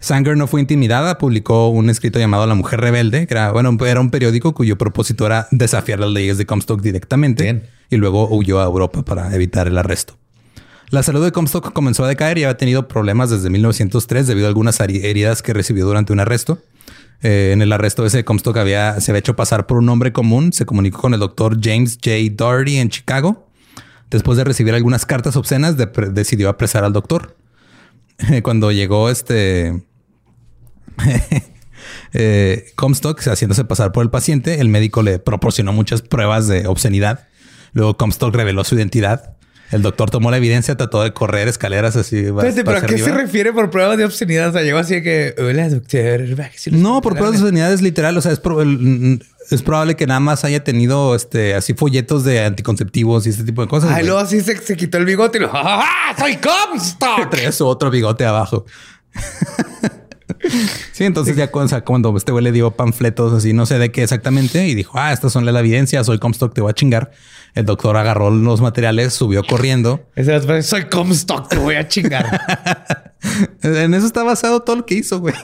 Sanger 0.00 0.36
no 0.36 0.46
fue 0.46 0.60
intimidada, 0.60 1.18
publicó 1.18 1.68
un 1.68 1.90
escrito 1.90 2.18
llamado 2.18 2.46
La 2.46 2.54
Mujer 2.54 2.80
Rebelde, 2.80 3.26
que 3.26 3.34
era, 3.34 3.52
bueno, 3.52 3.76
era 3.84 4.00
un 4.00 4.10
periódico 4.10 4.54
cuyo 4.54 4.78
propósito 4.78 5.26
era 5.26 5.48
desafiar 5.50 5.98
las 5.98 6.10
leyes 6.10 6.38
de 6.38 6.46
Comstock 6.46 6.80
directamente 6.80 7.42
Bien. 7.42 7.64
y 7.90 7.96
luego 7.96 8.28
huyó 8.30 8.60
a 8.60 8.64
Europa 8.64 9.04
para 9.04 9.34
evitar 9.34 9.66
el 9.66 9.76
arresto. 9.76 10.16
La 10.90 11.02
salud 11.02 11.22
de 11.22 11.32
Comstock 11.32 11.72
comenzó 11.72 12.04
a 12.04 12.08
decaer 12.08 12.38
y 12.38 12.44
había 12.44 12.56
tenido 12.56 12.88
problemas 12.88 13.28
desde 13.28 13.50
1903 13.50 14.26
debido 14.26 14.46
a 14.46 14.48
algunas 14.48 14.80
heridas 14.80 15.42
que 15.42 15.52
recibió 15.52 15.84
durante 15.84 16.14
un 16.14 16.20
arresto. 16.20 16.62
Eh, 17.20 17.50
en 17.52 17.60
el 17.60 17.72
arresto 17.72 18.06
ese, 18.06 18.24
Comstock 18.24 18.56
había, 18.56 18.98
se 19.00 19.10
había 19.10 19.18
hecho 19.18 19.36
pasar 19.36 19.66
por 19.66 19.76
un 19.76 19.88
hombre 19.90 20.12
común. 20.14 20.52
Se 20.54 20.64
comunicó 20.64 21.00
con 21.00 21.12
el 21.12 21.20
doctor 21.20 21.58
James 21.60 21.98
J. 22.02 22.16
Doherty 22.32 22.78
en 22.78 22.88
Chicago. 22.88 23.47
Después 24.10 24.38
de 24.38 24.44
recibir 24.44 24.74
algunas 24.74 25.04
cartas 25.06 25.36
obscenas, 25.36 25.76
de- 25.76 25.86
decidió 26.10 26.48
apresar 26.48 26.84
al 26.84 26.92
doctor. 26.92 27.36
Cuando 28.42 28.72
llegó 28.72 29.10
este 29.10 29.82
eh, 32.12 32.66
Comstock 32.74 33.20
haciéndose 33.26 33.64
pasar 33.64 33.92
por 33.92 34.02
el 34.02 34.10
paciente, 34.10 34.60
el 34.60 34.68
médico 34.68 35.02
le 35.02 35.18
proporcionó 35.18 35.72
muchas 35.72 36.02
pruebas 36.02 36.48
de 36.48 36.66
obscenidad. 36.66 37.28
Luego 37.72 37.96
Comstock 37.96 38.34
reveló 38.34 38.64
su 38.64 38.74
identidad. 38.76 39.36
El 39.70 39.82
doctor 39.82 40.08
tomó 40.08 40.30
la 40.30 40.38
evidencia, 40.38 40.76
trató 40.76 41.02
de 41.02 41.12
correr 41.12 41.46
escaleras 41.46 41.94
así. 41.96 42.18
Espérate, 42.18 42.64
pero 42.64 42.78
¿a 42.78 42.82
qué 42.82 42.96
se 42.96 43.12
refiere 43.12 43.52
por 43.52 43.70
pruebas 43.70 43.98
de 43.98 44.06
obscenidad? 44.06 44.48
O 44.48 44.52
sea, 44.52 44.62
llegó 44.62 44.78
así 44.78 44.94
de 44.94 45.02
que, 45.02 45.34
hola, 45.38 45.68
doctor. 45.68 46.22
No, 46.72 47.02
por 47.02 47.12
pruebas 47.14 47.38
de 47.38 47.42
obscenidad 47.44 47.72
es 47.72 47.82
literal. 47.82 48.16
O 48.16 48.22
sea, 48.22 48.32
es, 48.32 48.40
es 49.50 49.62
probable 49.62 49.96
que 49.96 50.06
nada 50.06 50.20
más 50.20 50.44
haya 50.44 50.62
tenido 50.62 51.14
este 51.14 51.54
así 51.54 51.74
folletos 51.74 52.24
de 52.24 52.44
anticonceptivos 52.44 53.26
y 53.26 53.30
este 53.30 53.44
tipo 53.44 53.62
de 53.62 53.68
cosas. 53.68 53.90
Ay, 53.92 54.04
luego 54.04 54.20
así 54.20 54.40
se, 54.40 54.56
se 54.58 54.76
quitó 54.76 54.98
el 54.98 55.04
bigote 55.04 55.38
y 55.38 55.40
lo, 55.42 55.50
¡ah! 55.52 56.14
¡Soy 56.18 56.36
Comstock! 56.36 57.28
Traía 57.30 57.52
su 57.52 57.66
otro 57.66 57.90
bigote 57.90 58.24
abajo. 58.24 58.66
sí, 60.92 61.04
entonces 61.04 61.36
ya 61.36 61.50
cuando, 61.50 61.84
cuando 61.84 62.16
este 62.16 62.32
güey 62.32 62.44
le 62.44 62.52
dio 62.52 62.70
panfletos 62.70 63.32
así, 63.32 63.52
no 63.52 63.66
sé 63.66 63.78
de 63.78 63.90
qué 63.90 64.02
exactamente, 64.02 64.66
y 64.66 64.74
dijo, 64.74 64.98
ah, 64.98 65.12
estas 65.12 65.32
son 65.32 65.44
la 65.44 65.58
evidencia, 65.58 66.02
soy 66.04 66.18
Comstock, 66.18 66.54
te 66.54 66.60
voy 66.60 66.70
a 66.70 66.74
chingar. 66.74 67.12
El 67.54 67.64
doctor 67.64 67.96
agarró 67.96 68.30
los 68.30 68.60
materiales, 68.60 69.14
subió 69.14 69.42
corriendo. 69.42 70.06
Ese 70.14 70.36
es, 70.36 70.66
Soy 70.66 70.84
Comstock, 70.84 71.48
te 71.48 71.56
voy 71.56 71.76
a 71.76 71.88
chingar. 71.88 73.06
En 73.62 73.94
eso 73.94 74.06
está 74.06 74.22
basado 74.22 74.60
todo 74.60 74.76
lo 74.76 74.86
que 74.86 74.94
hizo, 74.94 75.18
güey. 75.18 75.34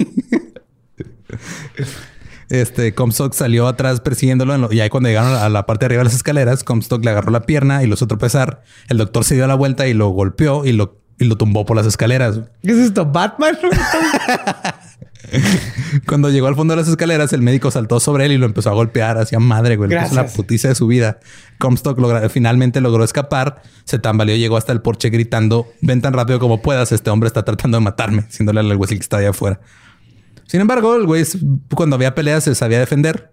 Este 2.50 2.94
Comstock 2.94 3.32
salió 3.34 3.66
atrás 3.68 4.00
persiguiéndolo 4.00 4.56
lo- 4.58 4.72
y 4.72 4.80
ahí 4.80 4.88
cuando 4.90 5.08
llegaron 5.08 5.32
a 5.34 5.48
la 5.48 5.66
parte 5.66 5.84
de 5.84 5.86
arriba 5.86 6.00
de 6.00 6.04
las 6.04 6.14
escaleras, 6.14 6.64
Comstock 6.64 7.04
le 7.04 7.10
agarró 7.10 7.30
la 7.30 7.42
pierna 7.46 7.82
y 7.82 7.86
lo 7.86 7.94
hizo 7.94 8.06
tropezar. 8.06 8.62
El 8.88 8.98
doctor 8.98 9.24
se 9.24 9.34
dio 9.34 9.46
la 9.46 9.54
vuelta 9.54 9.86
y 9.86 9.94
lo 9.94 10.08
golpeó 10.10 10.64
y 10.64 10.72
lo, 10.72 11.00
y 11.18 11.24
lo 11.24 11.36
tumbó 11.36 11.64
por 11.64 11.76
las 11.76 11.86
escaleras. 11.86 12.40
¿Qué 12.62 12.72
es 12.72 12.78
esto? 12.78 13.06
¿Batman? 13.06 13.56
Cuando 16.06 16.28
llegó 16.30 16.46
al 16.48 16.54
fondo 16.54 16.74
de 16.74 16.80
las 16.82 16.88
escaleras, 16.88 17.32
el 17.32 17.40
médico 17.40 17.70
saltó 17.70 17.98
sobre 17.98 18.26
él 18.26 18.32
y 18.32 18.38
lo 18.38 18.46
empezó 18.46 18.70
a 18.70 18.74
golpear 18.74 19.16
hacia 19.18 19.38
madre, 19.40 19.76
güey. 19.76 19.88
Gracias. 19.90 20.12
la 20.14 20.26
putiza 20.26 20.68
de 20.68 20.74
su 20.74 20.86
vida. 20.86 21.18
Comstock 21.58 21.98
logra- 21.98 22.28
finalmente 22.28 22.80
logró 22.80 23.04
escapar, 23.04 23.62
se 23.84 23.98
tambaleó, 23.98 24.36
llegó 24.36 24.56
hasta 24.58 24.72
el 24.72 24.82
porche 24.82 25.08
gritando: 25.10 25.66
Ven 25.80 26.02
tan 26.02 26.12
rápido 26.12 26.38
como 26.38 26.60
puedas, 26.62 26.92
este 26.92 27.10
hombre 27.10 27.26
está 27.28 27.42
tratando 27.44 27.78
de 27.78 27.84
matarme, 27.84 28.22
diciéndole 28.22 28.60
al 28.60 28.76
güey 28.76 28.88
que 28.90 28.94
está 28.96 29.16
allá 29.16 29.30
afuera. 29.30 29.60
Sin 30.46 30.60
embargo, 30.60 30.94
el 30.96 31.06
güey, 31.06 31.24
cuando 31.74 31.96
había 31.96 32.14
peleas, 32.14 32.44
se 32.44 32.54
sabía 32.54 32.78
defender. 32.78 33.32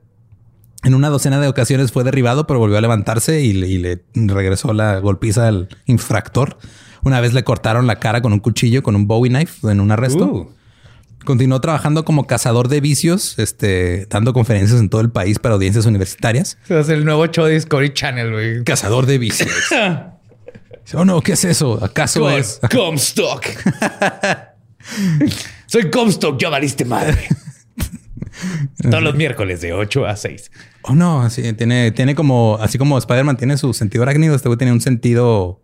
En 0.84 0.96
una 0.96 1.10
docena 1.10 1.40
de 1.40 1.48
ocasiones 1.48 1.92
fue 1.92 2.04
derribado, 2.04 2.48
pero 2.48 2.60
volvió 2.60 2.78
a 2.78 2.82
levantarse 2.82 3.42
y 3.42 3.54
le, 3.54 3.68
y 3.68 3.78
le 3.78 4.04
regresó 4.16 4.74
la 4.74 4.98
golpiza 5.00 5.48
al 5.48 5.70
infractor. 5.86 6.58
Una 7.04 7.22
vez 7.22 7.34
le 7.34 7.44
cortaron 7.44 7.86
la 7.88 7.98
cara 7.98 8.22
con 8.22 8.34
un 8.34 8.40
cuchillo, 8.40 8.82
con 8.82 8.96
un 8.96 9.08
Bowie 9.08 9.30
knife 9.32 9.70
en 9.70 9.80
un 9.80 9.92
arresto. 9.92 10.26
Uh. 10.26 10.52
Continuó 11.24 11.62
trabajando 11.62 12.04
como 12.04 12.26
cazador 12.26 12.68
de 12.68 12.82
vicios, 12.82 13.38
este, 13.38 14.08
dando 14.10 14.34
conferencias 14.34 14.80
en 14.80 14.90
todo 14.90 15.02
el 15.02 15.12
país 15.12 15.38
para 15.38 15.54
audiencias 15.54 15.86
universitarias. 15.86 16.58
Es 16.68 16.90
el 16.90 17.06
nuevo 17.06 17.28
show 17.28 17.46
de 17.46 17.54
Discovery 17.54 17.94
Channel, 17.94 18.32
güey. 18.32 18.64
Cazador 18.64 19.06
de 19.06 19.20
vicios. 19.20 19.52
oh 20.96 21.06
no, 21.06 21.22
¿qué 21.22 21.34
es 21.34 21.46
eso? 21.46 21.78
¿Acaso 21.84 22.22
Com- 22.22 22.32
es? 22.32 22.60
Comstock. 22.72 23.46
Soy 25.72 25.90
Comstock, 25.90 26.38
ya 26.38 26.50
valiste 26.50 26.84
madre. 26.84 27.18
Todos 28.82 29.02
los 29.02 29.16
miércoles 29.16 29.62
de 29.62 29.72
8 29.72 30.06
a 30.06 30.18
6. 30.18 30.52
Oh 30.82 30.96
no, 30.96 31.22
así 31.22 31.54
tiene, 31.54 31.92
tiene 31.92 32.14
como, 32.14 32.58
así 32.60 32.78
como 32.78 32.98
Spider-Man 32.98 33.38
tiene 33.38 33.56
su 33.56 33.74
sentido 33.74 34.04
arácnido, 34.04 34.36
este 34.36 34.50
güey 34.50 34.58
tenía 34.58 34.74
un 34.74 34.82
sentido 34.82 35.62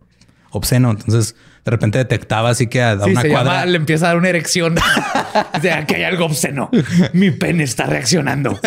obsceno. 0.50 0.92
Entonces, 0.92 1.34
de 1.62 1.70
repente 1.70 1.98
detectaba 1.98 2.48
así 2.48 2.68
que 2.68 2.80
a, 2.80 2.92
a 2.92 3.04
Sí, 3.04 3.10
una 3.10 3.20
se 3.20 3.28
cuadra. 3.28 3.52
llama, 3.52 3.66
le 3.66 3.76
empieza 3.76 4.06
a 4.06 4.08
dar 4.08 4.16
una 4.16 4.30
erección. 4.30 4.76
o 5.54 5.60
sea, 5.60 5.84
que 5.84 5.96
hay 5.96 6.04
algo 6.04 6.24
obsceno. 6.24 6.70
Mi 7.12 7.30
pene 7.30 7.64
está 7.64 7.84
reaccionando. 7.84 8.58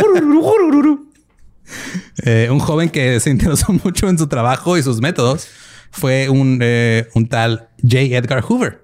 Eh, 2.24 2.50
un 2.52 2.60
joven 2.60 2.90
que 2.92 3.20
se 3.20 3.32
interesó 3.32 3.74
mucho 3.84 4.10
en 4.10 4.20
su 4.20 4.28
trabajo 4.28 4.78
y 4.78 4.84
sus 4.84 5.02
métodos 5.02 5.48
fue 5.90 6.30
un, 6.30 6.60
eh, 6.62 7.08
un 7.16 7.28
tal 7.28 7.70
J. 7.82 8.16
Edgar 8.16 8.42
Hoover. 8.42 8.81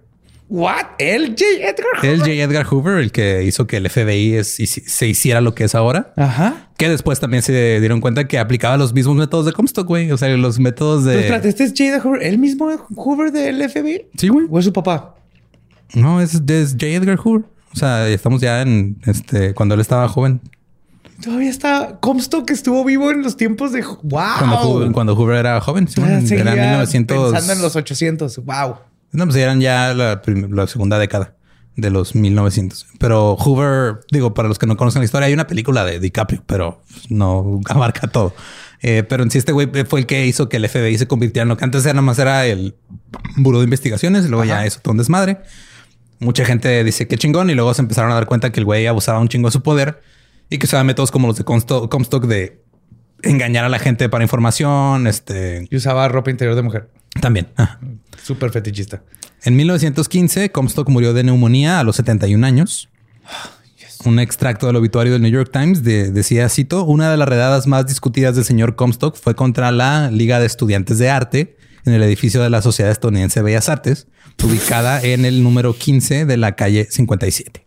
¿What? 0.49 0.85
¿El 0.97 1.29
J. 1.31 1.43
Edgar 1.59 1.85
Hoover? 1.97 2.09
El 2.09 2.19
J. 2.19 2.31
Edgar 2.31 2.65
Hoover, 2.65 2.97
el 2.99 3.11
que 3.11 3.43
hizo 3.43 3.67
que 3.67 3.77
el 3.77 3.89
FBI 3.89 4.43
se 4.43 5.07
hiciera 5.07 5.41
lo 5.41 5.53
que 5.53 5.65
es 5.65 5.75
ahora. 5.75 6.13
Ajá. 6.15 6.69
Que 6.77 6.89
después 6.89 7.19
también 7.19 7.43
se 7.43 7.79
dieron 7.79 7.99
cuenta 7.99 8.27
que 8.27 8.39
aplicaba 8.39 8.77
los 8.77 8.93
mismos 8.93 9.17
métodos 9.17 9.45
de 9.45 9.51
Comstock, 9.51 9.87
güey. 9.87 10.11
O 10.11 10.17
sea, 10.17 10.29
los 10.37 10.59
métodos 10.59 11.03
de... 11.03 11.19
espérate, 11.19 11.49
¿este 11.49 11.65
es 11.65 11.71
J. 11.71 11.85
Edgar 11.85 12.01
Hoover? 12.05 12.23
¿El 12.23 12.37
mismo 12.37 12.69
Hoover 12.95 13.31
del 13.31 13.69
FBI? 13.69 14.07
Sí, 14.17 14.29
güey. 14.29 14.47
¿O 14.49 14.59
es 14.59 14.65
su 14.65 14.73
papá? 14.73 15.15
No, 15.93 16.21
es, 16.21 16.35
es 16.35 16.71
J. 16.73 16.87
Edgar 16.87 17.17
Hoover. 17.17 17.43
O 17.73 17.75
sea, 17.75 18.07
estamos 18.07 18.41
ya 18.41 18.61
en 18.61 18.97
este 19.05 19.53
cuando 19.53 19.75
él 19.75 19.81
estaba 19.81 20.07
joven. 20.07 20.41
Todavía 21.21 21.49
está 21.49 21.97
Comstock 21.99 22.49
estuvo 22.51 22.83
vivo 22.85 23.11
en 23.11 23.23
los 23.23 23.37
tiempos 23.37 23.71
de 23.71 23.81
wow. 23.81 24.91
Cuando, 24.93 25.15
Hoover, 25.15 25.37
era 25.37 25.59
joven, 25.61 25.87
sí, 25.87 25.99
era 25.99 26.53
1900. 26.53 27.31
Pensando 27.33 27.53
en 27.53 27.61
los 27.61 27.75
800. 27.75 28.37
Wow. 28.45 28.75
No, 29.11 29.25
pues 29.25 29.35
eran 29.37 29.61
ya 29.61 29.93
la, 29.93 30.21
segunda 30.67 30.99
década 30.99 31.35
de 31.75 31.89
los 31.89 32.15
1900. 32.15 32.87
Pero 32.99 33.35
Hoover, 33.35 33.99
digo, 34.11 34.33
para 34.33 34.47
los 34.47 34.59
que 34.59 34.65
no 34.65 34.77
conocen 34.77 35.01
la 35.01 35.05
historia, 35.05 35.27
hay 35.27 35.33
una 35.33 35.47
película 35.47 35.85
de 35.85 35.99
DiCaprio, 35.99 36.43
pero 36.45 36.81
no 37.09 37.61
abarca 37.69 38.07
todo. 38.07 38.33
Eh, 38.81 39.03
pero 39.03 39.23
en 39.23 39.31
sí, 39.31 39.37
este 39.37 39.51
güey 39.51 39.69
fue 39.87 40.01
el 40.01 40.05
que 40.05 40.25
hizo 40.27 40.49
que 40.49 40.57
el 40.57 40.67
FBI 40.67 40.97
se 40.97 41.07
convirtiera 41.07 41.43
en 41.43 41.49
lo 41.49 41.57
que 41.57 41.65
antes 41.65 41.83
era 41.83 41.93
nada 41.93 42.03
más 42.03 42.19
era 42.19 42.45
el 42.45 42.75
Buró 43.35 43.59
de 43.59 43.63
Investigaciones 43.63 44.25
y 44.25 44.27
luego 44.27 44.45
ya 44.45 44.65
eso 44.65 44.79
todo 44.81 44.91
un 44.91 44.97
desmadre. 44.97 45.39
Mucha 46.19 46.45
gente 46.45 46.83
dice 46.83 47.07
que 47.07 47.17
chingón 47.17 47.49
y 47.49 47.55
luego 47.55 47.73
se 47.73 47.81
empezaron 47.81 48.11
a 48.11 48.15
dar 48.15 48.25
cuenta 48.25 48.51
que 48.51 48.59
el 48.59 48.65
güey 48.65 48.87
abusaba 48.87 49.19
un 49.19 49.29
chingo 49.29 49.47
de 49.49 49.51
su 49.51 49.61
poder 49.61 50.01
y 50.49 50.57
que 50.57 50.65
usaba 50.65 50.83
métodos 50.83 51.11
como 51.11 51.27
los 51.27 51.37
de 51.37 51.43
Comstock, 51.43 52.25
de 52.25 52.63
engañar 53.23 53.65
a 53.65 53.69
la 53.69 53.79
gente 53.79 54.09
para 54.09 54.23
información. 54.23 55.07
Este 55.07 55.67
y 55.69 55.75
usaba 55.75 56.07
ropa 56.07 56.31
interior 56.31 56.55
de 56.55 56.61
mujer. 56.61 56.89
También. 57.21 57.47
Súper 58.23 58.51
fetichista. 58.51 59.03
En 59.43 59.55
1915, 59.55 60.51
Comstock 60.51 60.89
murió 60.89 61.13
de 61.13 61.23
neumonía 61.23 61.79
a 61.79 61.83
los 61.83 61.95
71 61.97 62.45
años. 62.45 62.89
Un 64.05 64.19
extracto 64.19 64.67
del 64.67 64.75
obituario 64.75 65.13
del 65.13 65.21
New 65.21 65.31
York 65.31 65.49
Times 65.51 65.83
decía, 65.83 66.47
cito, 66.49 66.83
una 66.85 67.09
de 67.09 67.17
las 67.17 67.27
redadas 67.27 67.65
más 67.67 67.87
discutidas 67.87 68.35
del 68.35 68.45
señor 68.45 68.75
Comstock 68.75 69.15
fue 69.15 69.35
contra 69.35 69.71
la 69.71 70.11
Liga 70.11 70.39
de 70.39 70.45
Estudiantes 70.45 70.97
de 70.97 71.09
Arte 71.09 71.57
en 71.85 71.93
el 71.93 72.03
edificio 72.03 72.41
de 72.41 72.49
la 72.49 72.61
Sociedad 72.61 72.91
Estadounidense 72.91 73.39
de 73.39 73.43
Bellas 73.43 73.69
Artes, 73.69 74.07
ubicada 74.43 75.01
en 75.01 75.25
el 75.25 75.41
número 75.41 75.73
15 75.75 76.25
de 76.25 76.37
la 76.37 76.55
calle 76.55 76.87
57 76.89 77.66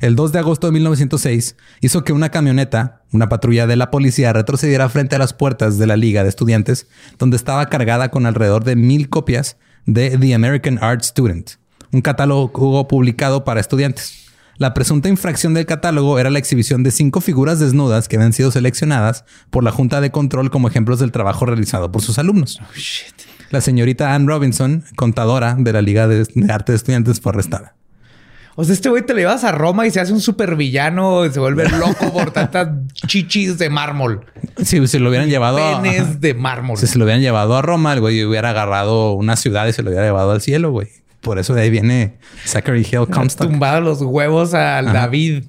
el 0.00 0.16
2 0.16 0.32
de 0.32 0.38
agosto 0.38 0.66
de 0.66 0.72
1906 0.72 1.56
hizo 1.80 2.04
que 2.04 2.12
una 2.12 2.30
camioneta, 2.30 3.02
una 3.12 3.28
patrulla 3.28 3.66
de 3.66 3.76
la 3.76 3.90
policía, 3.90 4.32
retrocediera 4.32 4.88
frente 4.88 5.16
a 5.16 5.18
las 5.18 5.32
puertas 5.32 5.78
de 5.78 5.86
la 5.86 5.96
Liga 5.96 6.22
de 6.22 6.28
Estudiantes, 6.28 6.86
donde 7.18 7.36
estaba 7.36 7.66
cargada 7.66 8.10
con 8.10 8.26
alrededor 8.26 8.64
de 8.64 8.76
mil 8.76 9.08
copias 9.08 9.56
de 9.86 10.18
The 10.18 10.34
American 10.34 10.78
Art 10.82 11.02
Student, 11.02 11.52
un 11.92 12.02
catálogo 12.02 12.88
publicado 12.88 13.44
para 13.44 13.60
estudiantes. 13.60 14.26
La 14.58 14.72
presunta 14.72 15.10
infracción 15.10 15.52
del 15.52 15.66
catálogo 15.66 16.18
era 16.18 16.30
la 16.30 16.38
exhibición 16.38 16.82
de 16.82 16.90
cinco 16.90 17.20
figuras 17.20 17.60
desnudas 17.60 18.08
que 18.08 18.16
habían 18.16 18.32
sido 18.32 18.50
seleccionadas 18.50 19.24
por 19.50 19.62
la 19.62 19.70
Junta 19.70 20.00
de 20.00 20.10
Control 20.10 20.50
como 20.50 20.68
ejemplos 20.68 20.98
del 20.98 21.12
trabajo 21.12 21.44
realizado 21.44 21.92
por 21.92 22.00
sus 22.00 22.18
alumnos. 22.18 22.58
Oh, 22.62 22.66
la 23.50 23.60
señorita 23.60 24.14
Ann 24.14 24.26
Robinson, 24.26 24.84
contadora 24.96 25.56
de 25.58 25.72
la 25.72 25.82
Liga 25.82 26.08
de 26.08 26.26
Arte 26.48 26.72
de 26.72 26.76
Estudiantes, 26.76 27.20
fue 27.20 27.32
arrestada. 27.32 27.74
O 28.58 28.64
sea, 28.64 28.72
este 28.72 28.88
güey 28.88 29.04
te 29.04 29.12
lo 29.12 29.18
llevas 29.18 29.44
a 29.44 29.52
Roma 29.52 29.86
y 29.86 29.90
se 29.90 30.00
hace 30.00 30.14
un 30.14 30.20
supervillano, 30.22 31.30
se 31.30 31.38
vuelve 31.38 31.68
loco 31.68 32.10
por 32.10 32.30
tantas 32.30 32.68
chichis 33.06 33.58
de 33.58 33.68
mármol. 33.68 34.24
Si 34.64 34.84
se 34.86 34.98
lo 34.98 35.10
hubieran 35.10 35.28
llevado 35.28 35.58
Penes 35.82 36.22
de 36.22 36.32
mármol. 36.32 36.78
Si 36.78 36.86
se 36.86 36.98
lo 36.98 37.04
hubieran 37.04 37.20
llevado 37.20 37.54
a 37.54 37.60
Roma, 37.60 37.92
el 37.92 38.00
güey 38.00 38.24
hubiera 38.24 38.50
agarrado 38.50 39.12
una 39.12 39.36
ciudad 39.36 39.66
y 39.66 39.74
se 39.74 39.82
lo 39.82 39.90
hubiera 39.90 40.06
llevado 40.06 40.32
al 40.32 40.40
cielo, 40.40 40.70
güey. 40.70 40.88
Por 41.20 41.38
eso 41.38 41.52
de 41.52 41.62
ahí 41.62 41.70
viene 41.70 42.16
Zachary 42.46 42.80
Hill 42.90 43.08
Comstock. 43.10 43.50
Tumbado 43.50 43.82
los 43.82 44.00
huevos 44.00 44.54
a 44.54 44.80
David. 44.80 45.44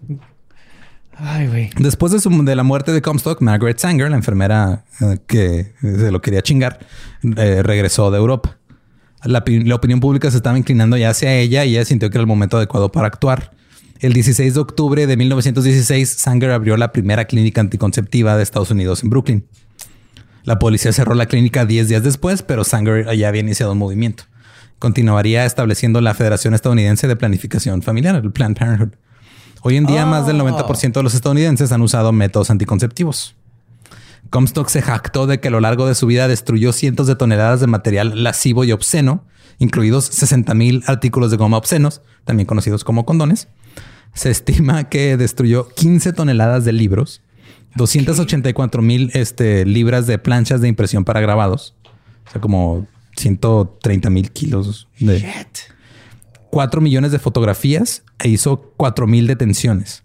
Ay, 1.15 1.47
güey. 1.47 1.69
Después 1.77 2.11
de, 2.11 2.19
su, 2.19 2.29
de, 2.43 2.55
la 2.55 2.63
muerte 2.63 2.91
de 2.91 3.01
Comstock, 3.01 3.41
Margaret 3.41 3.79
Sanger, 3.79 4.09
la 4.09 4.17
enfermera 4.17 4.83
eh, 5.01 5.17
que 5.25 5.73
se 5.81 6.11
lo 6.11 6.21
quería 6.21 6.41
chingar, 6.41 6.79
eh, 7.37 7.63
regresó 7.63 8.11
de 8.11 8.17
Europa. 8.17 8.56
La, 9.23 9.39
opinión 9.39 9.99
pública 9.99 10.29
se 10.29 10.37
estaba 10.37 10.57
inclinando 10.57 10.95
ya 10.95 11.09
hacia 11.09 11.33
ella 11.33 11.65
y 11.65 11.75
ella 11.75 11.85
sintió 11.85 12.09
que 12.09 12.17
era 12.17 12.21
el 12.21 12.27
momento 12.27 12.57
adecuado 12.57 12.91
para 12.91 13.07
actuar. 13.07 13.51
El 13.99 14.13
16 14.13 14.53
de 14.53 14.59
octubre 14.59 15.07
de 15.07 15.17
1916, 15.17 16.09
Sanger 16.09 16.51
abrió 16.51 16.77
la 16.77 16.91
primera 16.91 17.25
clínica 17.25 17.61
anticonceptiva 17.61 18.37
de 18.37 18.43
Estados 18.43 18.69
Unidos 18.69 19.03
en 19.03 19.09
Brooklyn. 19.09 19.45
La 20.43 20.59
policía 20.59 20.93
cerró 20.93 21.15
la 21.15 21.25
clínica 21.25 21.65
10 21.65 21.89
días 21.89 22.03
después, 22.03 22.43
pero 22.43 22.63
Sanger 22.63 23.15
ya 23.17 23.27
había 23.27 23.41
iniciado 23.41 23.71
un 23.71 23.79
movimiento. 23.79 24.25
Continuaría 24.77 25.45
estableciendo 25.45 25.99
la 26.01 26.13
Federación 26.13 26.53
Estadounidense 26.53 27.07
de 27.07 27.15
Planificación 27.15 27.81
Familiar, 27.81 28.15
el 28.15 28.31
Planned 28.31 28.57
Parenthood. 28.57 28.93
Hoy 29.63 29.77
en 29.77 29.85
día, 29.85 30.05
más 30.05 30.27
del 30.27 30.39
90% 30.39 30.93
de 30.93 31.03
los 31.03 31.15
estadounidenses 31.15 31.71
han 31.71 31.81
usado 31.81 32.11
métodos 32.11 32.51
anticonceptivos. 32.51 33.35
Comstock 34.29 34.69
se 34.69 34.81
jactó 34.81 35.27
de 35.27 35.39
que 35.39 35.47
a 35.47 35.51
lo 35.51 35.59
largo 35.59 35.87
de 35.87 35.95
su 35.95 36.07
vida 36.07 36.27
destruyó 36.27 36.73
cientos 36.73 37.07
de 37.07 37.15
toneladas 37.15 37.59
de 37.59 37.67
material 37.67 38.23
lascivo 38.23 38.63
y 38.63 38.71
obsceno, 38.71 39.25
incluidos 39.59 40.05
60 40.05 40.53
mil 40.53 40.83
artículos 40.87 41.31
de 41.31 41.37
goma 41.37 41.57
obscenos, 41.57 42.01
también 42.25 42.47
conocidos 42.47 42.83
como 42.83 43.05
condones. 43.05 43.47
Se 44.13 44.29
estima 44.29 44.89
que 44.89 45.17
destruyó 45.17 45.69
15 45.69 46.13
toneladas 46.13 46.65
de 46.65 46.73
libros, 46.73 47.21
284 47.75 48.81
mil 48.81 49.11
este, 49.13 49.65
libras 49.65 50.07
de 50.07 50.17
planchas 50.17 50.61
de 50.61 50.67
impresión 50.67 51.05
para 51.05 51.21
grabados, 51.21 51.75
o 52.27 52.31
sea, 52.31 52.41
como 52.41 52.87
130 53.15 54.09
mil 54.09 54.31
kilos 54.31 54.87
de... 54.99 55.25
4 56.49 56.81
millones 56.81 57.11
de 57.11 57.19
fotografías 57.19 58.03
e 58.19 58.29
hizo 58.29 58.73
4 58.77 59.05
mil 59.05 59.27
detenciones. 59.27 60.03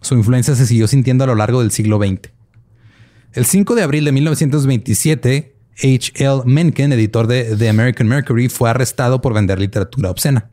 Su 0.00 0.14
influencia 0.14 0.54
se 0.54 0.66
siguió 0.66 0.88
sintiendo 0.88 1.24
a 1.24 1.26
lo 1.26 1.34
largo 1.34 1.60
del 1.60 1.70
siglo 1.70 1.98
XX. 1.98 2.33
El 3.34 3.46
5 3.46 3.74
de 3.74 3.82
abril 3.82 4.04
de 4.04 4.12
1927, 4.12 5.56
H. 5.76 6.12
L. 6.14 6.42
Mencken, 6.44 6.92
editor 6.92 7.26
de 7.26 7.56
The 7.56 7.68
American 7.68 8.06
Mercury, 8.06 8.48
fue 8.48 8.70
arrestado 8.70 9.20
por 9.20 9.34
vender 9.34 9.58
literatura 9.58 10.08
obscena. 10.10 10.50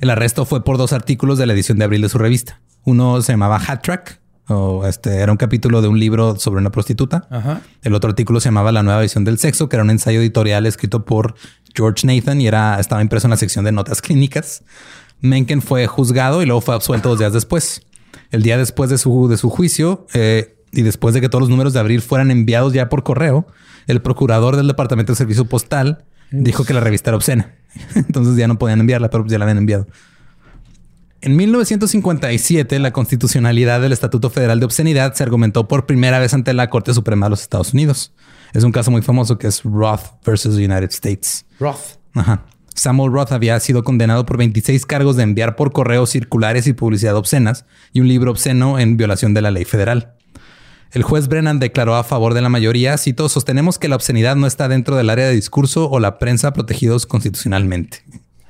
El 0.00 0.08
arresto 0.08 0.46
fue 0.46 0.64
por 0.64 0.78
dos 0.78 0.94
artículos 0.94 1.36
de 1.36 1.44
la 1.44 1.52
edición 1.52 1.78
de 1.78 1.84
abril 1.84 2.00
de 2.00 2.08
su 2.08 2.16
revista. 2.16 2.62
Uno 2.84 3.20
se 3.20 3.34
llamaba 3.34 3.60
Hat 3.66 3.82
Track, 3.82 4.20
o 4.48 4.86
este 4.86 5.16
era 5.16 5.30
un 5.30 5.36
capítulo 5.36 5.82
de 5.82 5.88
un 5.88 6.00
libro 6.00 6.36
sobre 6.38 6.58
una 6.58 6.70
prostituta. 6.70 7.28
El 7.82 7.94
otro 7.94 8.08
artículo 8.08 8.40
se 8.40 8.46
llamaba 8.48 8.72
La 8.72 8.82
nueva 8.82 9.02
visión 9.02 9.24
del 9.24 9.38
sexo, 9.38 9.68
que 9.68 9.76
era 9.76 9.82
un 9.82 9.90
ensayo 9.90 10.20
editorial 10.20 10.64
escrito 10.64 11.04
por 11.04 11.34
George 11.74 12.06
Nathan 12.06 12.40
y 12.40 12.46
era, 12.46 12.80
estaba 12.80 13.02
impreso 13.02 13.26
en 13.26 13.32
la 13.32 13.36
sección 13.36 13.66
de 13.66 13.72
notas 13.72 14.00
clínicas. 14.00 14.64
Mencken 15.20 15.60
fue 15.60 15.86
juzgado 15.86 16.42
y 16.42 16.46
luego 16.46 16.62
fue 16.62 16.74
absuelto 16.74 17.10
dos 17.10 17.18
días 17.18 17.34
después. 17.34 17.82
El 18.30 18.42
día 18.42 18.56
después 18.56 18.88
de 18.88 18.96
su, 18.96 19.28
de 19.28 19.36
su 19.36 19.50
juicio, 19.50 20.06
eh, 20.14 20.51
y 20.72 20.82
después 20.82 21.14
de 21.14 21.20
que 21.20 21.28
todos 21.28 21.42
los 21.42 21.50
números 21.50 21.72
de 21.72 21.80
abril 21.80 22.00
fueran 22.00 22.30
enviados 22.30 22.72
ya 22.72 22.88
por 22.88 23.02
correo, 23.02 23.46
el 23.86 24.00
procurador 24.00 24.56
del 24.56 24.66
Departamento 24.66 25.12
de 25.12 25.16
Servicio 25.16 25.44
Postal 25.44 26.04
dijo 26.30 26.64
que 26.64 26.72
la 26.72 26.80
revista 26.80 27.10
era 27.10 27.16
obscena. 27.16 27.54
Entonces 27.94 28.36
ya 28.36 28.48
no 28.48 28.58
podían 28.58 28.80
enviarla, 28.80 29.10
pero 29.10 29.26
ya 29.26 29.38
la 29.38 29.44
habían 29.44 29.58
enviado. 29.58 29.86
En 31.20 31.36
1957, 31.36 32.80
la 32.80 32.92
constitucionalidad 32.92 33.80
del 33.80 33.92
Estatuto 33.92 34.28
Federal 34.28 34.58
de 34.58 34.66
Obscenidad 34.66 35.14
se 35.14 35.22
argumentó 35.22 35.68
por 35.68 35.86
primera 35.86 36.18
vez 36.18 36.34
ante 36.34 36.52
la 36.52 36.68
Corte 36.68 36.92
Suprema 36.94 37.26
de 37.26 37.30
los 37.30 37.42
Estados 37.42 37.74
Unidos. 37.74 38.12
Es 38.52 38.64
un 38.64 38.72
caso 38.72 38.90
muy 38.90 39.02
famoso 39.02 39.38
que 39.38 39.46
es 39.46 39.62
Roth 39.62 40.00
versus 40.26 40.56
United 40.56 40.90
States. 40.90 41.46
Roth. 41.60 41.98
Ajá. 42.14 42.44
Samuel 42.74 43.12
Roth 43.12 43.30
había 43.30 43.60
sido 43.60 43.84
condenado 43.84 44.26
por 44.26 44.36
26 44.36 44.84
cargos 44.86 45.16
de 45.16 45.22
enviar 45.22 45.54
por 45.54 45.72
correo 45.72 46.06
circulares 46.06 46.66
y 46.66 46.72
publicidad 46.72 47.14
obscenas 47.14 47.66
y 47.92 48.00
un 48.00 48.08
libro 48.08 48.30
obsceno 48.30 48.78
en 48.80 48.96
violación 48.96 49.32
de 49.32 49.42
la 49.42 49.52
ley 49.52 49.64
federal. 49.64 50.14
El 50.92 51.02
juez 51.02 51.28
Brennan 51.28 51.58
declaró 51.58 51.96
a 51.96 52.04
favor 52.04 52.34
de 52.34 52.42
la 52.42 52.50
mayoría, 52.50 52.98
cito, 52.98 53.28
sostenemos 53.28 53.78
que 53.78 53.88
la 53.88 53.96
obscenidad 53.96 54.36
no 54.36 54.46
está 54.46 54.68
dentro 54.68 54.96
del 54.96 55.08
área 55.08 55.26
de 55.26 55.34
discurso 55.34 55.88
o 55.90 55.98
la 56.00 56.18
prensa 56.18 56.52
protegidos 56.52 57.06
constitucionalmente. 57.06 58.04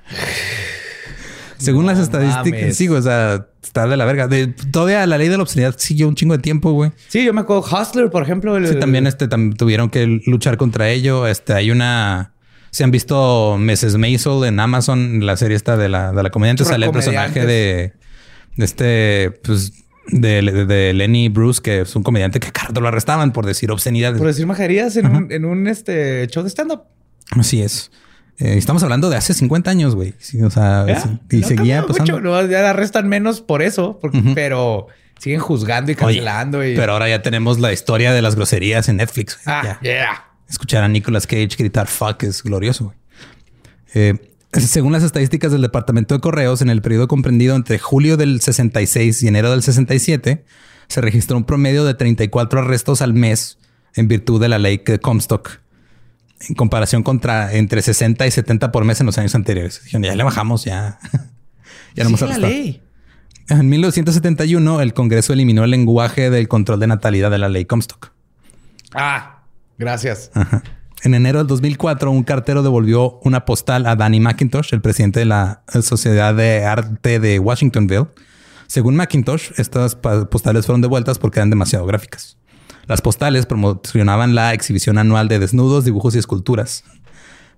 Según 1.59 1.87
las 1.87 2.01
estadísticas, 2.01 2.75
sí, 2.75 2.89
o 2.89 3.01
sea, 3.01 3.47
está 3.63 3.87
de 3.87 3.97
la 3.97 4.05
verga. 4.05 4.29
todavía 4.73 5.07
la 5.07 5.17
ley 5.17 5.29
de 5.29 5.37
la 5.37 5.45
obscenidad 5.45 5.77
siguió 5.79 6.09
un 6.09 6.17
chingo 6.17 6.37
de 6.37 6.43
tiempo, 6.43 6.73
güey. 6.73 6.91
Sí, 7.07 7.25
yo 7.25 7.33
me 7.33 7.43
acuerdo 7.43 7.63
Hustler, 7.63 8.11
por 8.11 8.25
ejemplo. 8.25 8.59
sí, 8.67 8.75
también 8.81 9.07
este, 9.07 9.29
tuvieron 9.29 9.89
que 9.89 10.21
luchar 10.27 10.57
contra 10.57 10.91
ello. 10.91 11.29
Este, 11.29 11.53
hay 11.53 11.71
una... 11.71 12.33
Se 12.73 12.83
han 12.83 12.91
visto 12.91 13.59
Mrs. 13.59 13.97
Maisel 13.99 14.45
en 14.45 14.59
Amazon, 14.59 15.25
la 15.25 15.37
serie 15.37 15.57
esta 15.57 15.77
de 15.77 15.89
la, 15.89 16.13
de 16.13 16.23
la 16.23 16.31
comediante. 16.31 16.65
Sale 16.65 16.87
el 16.87 16.93
personaje 16.93 17.47
de, 17.47 17.93
de 18.57 18.65
este, 18.65 19.31
pues, 19.45 19.82
de, 20.07 20.93
Lenny 20.95 21.29
Bruce, 21.29 21.61
que 21.63 21.81
es 21.83 21.97
un 21.97 22.03
comediante 22.03 22.41
que 22.41 22.51
cardo 22.53 22.81
lo 22.81 22.89
arrestaban 22.89 23.33
por 23.33 23.47
decir 23.47 23.71
obscenidades. 23.71 24.19
Por 24.19 24.27
decir 24.27 24.47
majerías 24.47 24.97
en, 24.97 25.45
un, 25.45 25.67
este, 25.69 26.27
show 26.29 26.43
de 26.43 26.51
stand-up. 26.51 26.83
Así 27.31 27.63
es. 27.63 27.91
Eh, 28.39 28.57
estamos 28.57 28.83
hablando 28.83 29.11
de 29.11 29.17
hace 29.17 29.35
50 29.35 29.71
años, 29.71 29.95
güey. 29.95 30.15
o 30.45 30.51
sea, 30.51 30.87
y 31.31 31.43
seguía 31.43 31.87
pasando. 31.87 32.21
no, 32.21 32.47
ya 32.47 32.69
arrestan 32.71 33.09
menos 33.09 33.41
por 33.41 33.63
eso, 33.63 34.01
pero 34.35 34.89
siguen 35.19 35.41
juzgando 35.41 35.93
y 35.93 35.95
cancelando. 35.95 36.59
Pero 36.59 36.93
ahora 36.93 37.09
ya 37.09 37.23
tenemos 37.23 37.61
la 37.61 37.73
historia 37.73 38.13
de 38.13 38.23
las 38.23 38.35
groserías 38.35 38.89
en 38.89 38.97
Netflix. 38.97 39.39
Ah, 39.47 39.79
Escuchar 40.49 40.85
a 40.85 40.89
Nicolas 40.89 41.27
Cage 41.27 41.57
gritar 41.57 41.87
fuck 41.87 42.25
es 42.25 42.43
glorioso, 42.43 42.87
güey. 42.87 42.97
Eh, 43.95 44.32
Según 44.53 44.93
las 44.93 45.03
estadísticas 45.03 45.51
del 45.51 45.63
Departamento 45.63 46.15
de 46.15 46.21
Correos, 46.21 46.61
en 46.61 46.69
el 46.69 46.83
periodo 46.83 47.09
comprendido 47.09 47.57
entre 47.57 47.79
julio 47.79 48.19
del 48.19 48.41
66 48.41 49.23
y 49.23 49.29
enero 49.29 49.51
del 49.51 49.63
67, 49.63 50.45
se 50.89 51.01
registró 51.01 51.39
un 51.39 51.45
promedio 51.45 51.85
de 51.85 51.95
34 51.95 52.61
arrestos 52.61 53.01
al 53.01 53.15
mes 53.15 53.59
en 53.95 54.09
virtud 54.09 54.41
de 54.41 54.49
la 54.49 54.59
ley 54.59 54.83
de 54.85 54.99
Comstock, 54.99 55.61
en 56.49 56.55
comparación 56.55 57.03
contra 57.03 57.55
entre 57.55 57.81
60 57.81 58.27
y 58.27 58.31
70 58.31 58.73
por 58.73 58.85
mes 58.85 59.01
en 59.01 59.07
los 59.07 59.17
años 59.17 59.35
anteriores. 59.35 59.83
Dijeron, 59.85 60.03
ya 60.03 60.15
le 60.15 60.23
bajamos, 60.23 60.65
ya. 60.65 60.99
ya 61.95 62.05
no 62.05 62.11
hemos 62.11 62.23
arrestado. 62.23 62.53
En 63.49 63.69
1971, 63.69 64.83
el 64.83 64.93
Congreso 64.93 65.33
eliminó 65.33 65.65
el 65.65 65.71
lenguaje 65.71 66.29
del 66.29 66.49
control 66.49 66.79
de 66.79 66.89
natalidad 66.89 67.31
de 67.31 67.39
la 67.39 67.49
ley 67.49 67.65
Comstock. 67.65 68.13
Ah, 68.95 69.45
gracias. 69.79 70.31
En 71.05 71.15
enero 71.15 71.39
del 71.39 71.49
2004, 71.49 72.13
un 72.13 72.23
cartero 72.23 72.63
devolvió 72.63 73.19
una 73.25 73.45
postal 73.45 73.87
a 73.87 73.97
Danny 73.97 74.21
McIntosh, 74.21 74.73
el 74.73 74.81
presidente 74.81 75.19
de 75.19 75.27
la 75.27 75.65
Sociedad 75.83 76.33
de 76.33 76.65
Arte 76.65 77.19
de 77.19 77.41
Washingtonville. 77.41 78.07
Según 78.69 78.95
McIntosh, 78.95 79.51
estas 79.57 79.97
postales 79.97 80.65
fueron 80.65 80.81
devueltas 80.81 81.19
porque 81.19 81.41
eran 81.41 81.51
demasiado 81.51 81.87
gráficas. 81.87 82.39
Las 82.87 83.01
postales 83.01 83.47
promocionaban 83.47 84.37
la 84.37 84.55
exhibición 84.55 84.97
anual 84.97 85.27
de 85.27 85.41
desnudos, 85.41 85.85
dibujos 85.85 86.15
y 86.15 86.19
esculturas. 86.19 86.85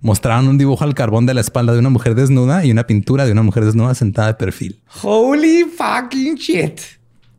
Mostraron 0.01 0.47
un 0.47 0.57
dibujo 0.57 0.83
al 0.83 0.95
carbón 0.95 1.27
de 1.27 1.35
la 1.35 1.41
espalda 1.41 1.73
de 1.73 1.79
una 1.79 1.91
mujer 1.91 2.15
desnuda 2.15 2.65
y 2.65 2.71
una 2.71 2.87
pintura 2.87 3.25
de 3.25 3.31
una 3.31 3.43
mujer 3.43 3.63
desnuda 3.63 3.93
sentada 3.93 4.29
de 4.29 4.33
perfil. 4.33 4.81
Holy 5.03 5.65
fucking 5.65 6.33
shit. 6.33 6.79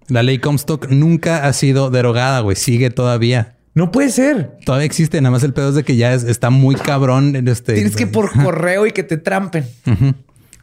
La 0.07 0.23
ley 0.23 0.39
Comstock 0.39 0.89
nunca 0.89 1.49
ha 1.49 1.53
sido 1.53 1.91
derogada, 1.91 2.39
güey. 2.41 2.55
Sigue 2.55 2.91
todavía. 2.91 3.56
No 3.77 3.93
puede 3.93 4.09
ser. 4.09 4.57
Todavía 4.65 4.87
existe, 4.87 5.21
nada 5.21 5.33
más 5.33 5.43
el 5.43 5.53
pedo 5.53 5.69
es 5.69 5.75
de 5.75 5.85
que 5.85 5.97
ya 5.97 6.15
está 6.15 6.49
muy 6.49 6.75
cabrón. 6.77 7.37
En 7.37 7.47
este, 7.47 7.75
Tienes 7.75 7.95
que 7.95 8.07
por 8.07 8.33
correo 8.33 8.87
y 8.87 8.93
que 8.93 9.03
te 9.03 9.19
trampen. 9.19 9.67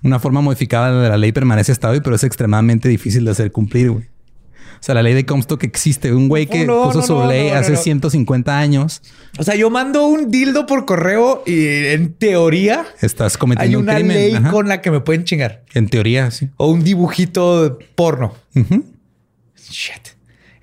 Una 0.01 0.17
forma 0.17 0.41
modificada 0.41 0.99
de 0.99 1.09
la 1.09 1.17
ley 1.17 1.31
permanece 1.31 1.71
hasta 1.71 1.91
hoy, 1.91 2.01
pero 2.01 2.15
es 2.15 2.23
extremadamente 2.23 2.89
difícil 2.89 3.23
de 3.23 3.29
hacer 3.29 3.51
cumplir, 3.51 3.91
güey. 3.91 4.05
O 4.05 4.85
sea, 4.85 4.95
la 4.95 5.03
ley 5.03 5.13
de 5.13 5.27
Comstock 5.27 5.63
existe. 5.63 6.11
Un 6.11 6.27
güey 6.27 6.47
que 6.47 6.65
puso 6.65 7.03
su 7.03 7.23
ley 7.27 7.49
hace 7.49 7.75
150 7.77 8.57
años. 8.57 9.03
O 9.37 9.43
sea, 9.43 9.53
yo 9.53 9.69
mando 9.69 10.07
un 10.07 10.31
dildo 10.31 10.65
por 10.65 10.85
correo 10.85 11.43
y 11.45 11.67
en 11.67 12.15
teoría... 12.15 12.83
Estás 12.99 13.37
cometiendo 13.37 13.77
un 13.77 13.85
crimen. 13.85 14.17
Hay 14.17 14.29
una 14.31 14.39
ley 14.39 14.51
con 14.51 14.67
la 14.67 14.81
que 14.81 14.89
me 14.89 15.01
pueden 15.01 15.23
chingar. 15.23 15.63
En 15.75 15.87
teoría, 15.87 16.31
sí. 16.31 16.49
O 16.57 16.71
un 16.71 16.83
dibujito 16.83 17.77
porno. 17.93 18.33
Shit. 19.69 20.13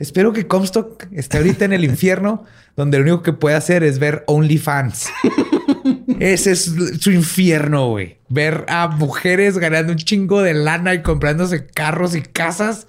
Espero 0.00 0.32
que 0.32 0.46
Comstock 0.46 1.06
esté 1.12 1.36
ahorita 1.36 1.66
en 1.66 1.74
el 1.74 1.84
infierno, 1.84 2.46
donde 2.74 2.96
lo 2.96 3.04
único 3.04 3.22
que 3.22 3.34
puede 3.34 3.54
hacer 3.54 3.84
es 3.84 3.98
ver 3.98 4.24
OnlyFans. 4.28 5.10
Ese 6.18 6.52
es 6.52 6.74
su 6.98 7.10
infierno, 7.10 7.90
güey. 7.90 8.16
Ver 8.30 8.64
a 8.68 8.88
mujeres 8.88 9.58
ganando 9.58 9.92
un 9.92 9.98
chingo 9.98 10.40
de 10.40 10.54
lana 10.54 10.94
y 10.94 11.02
comprándose 11.02 11.66
carros 11.66 12.16
y 12.16 12.22
casas 12.22 12.86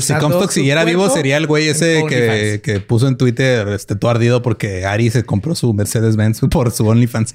si 0.00 0.14
Comstock 0.14 0.50
siguiera 0.50 0.84
vivo, 0.84 1.08
sería 1.10 1.36
el 1.36 1.46
güey 1.46 1.68
ese 1.68 2.04
que, 2.08 2.80
puso 2.80 3.08
en 3.08 3.16
Twitter 3.16 3.68
este, 3.68 3.96
todo 3.96 4.10
ardido 4.10 4.42
porque 4.42 4.84
Ari 4.84 5.10
se 5.10 5.24
compró 5.24 5.54
su 5.54 5.72
Mercedes-Benz 5.72 6.40
por 6.50 6.70
su 6.70 6.86
OnlyFans. 6.86 7.34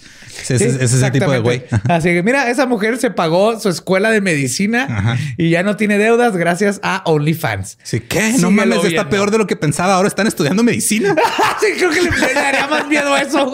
Ese, 0.49 0.55
es 0.55 0.93
ese 0.93 1.11
tipo 1.11 1.31
de 1.31 1.39
güey. 1.39 1.63
Así 1.89 2.09
que 2.09 2.23
mira, 2.23 2.49
esa 2.49 2.65
mujer 2.65 2.97
se 2.97 3.11
pagó 3.11 3.59
su 3.59 3.69
escuela 3.69 4.11
de 4.11 4.21
medicina 4.21 5.17
y 5.37 5.49
ya 5.49 5.63
no 5.63 5.75
tiene 5.75 5.97
deudas 5.97 6.35
gracias 6.35 6.79
a 6.83 7.03
OnlyFans. 7.05 7.77
Sí, 7.83 7.99
¿qué? 8.01 8.33
no 8.39 8.51
mames, 8.51 8.83
está 8.83 9.09
peor 9.09 9.31
de 9.31 9.37
lo 9.37 9.47
que 9.47 9.55
pensaba. 9.55 9.95
Ahora 9.95 10.07
están 10.07 10.27
estudiando 10.27 10.63
medicina. 10.63 11.15
sí, 11.59 11.67
creo 11.77 11.91
que 11.91 12.01
le 12.01 12.33
daría 12.33 12.67
más 12.67 12.87
miedo 12.87 13.13
a 13.13 13.21
eso. 13.21 13.51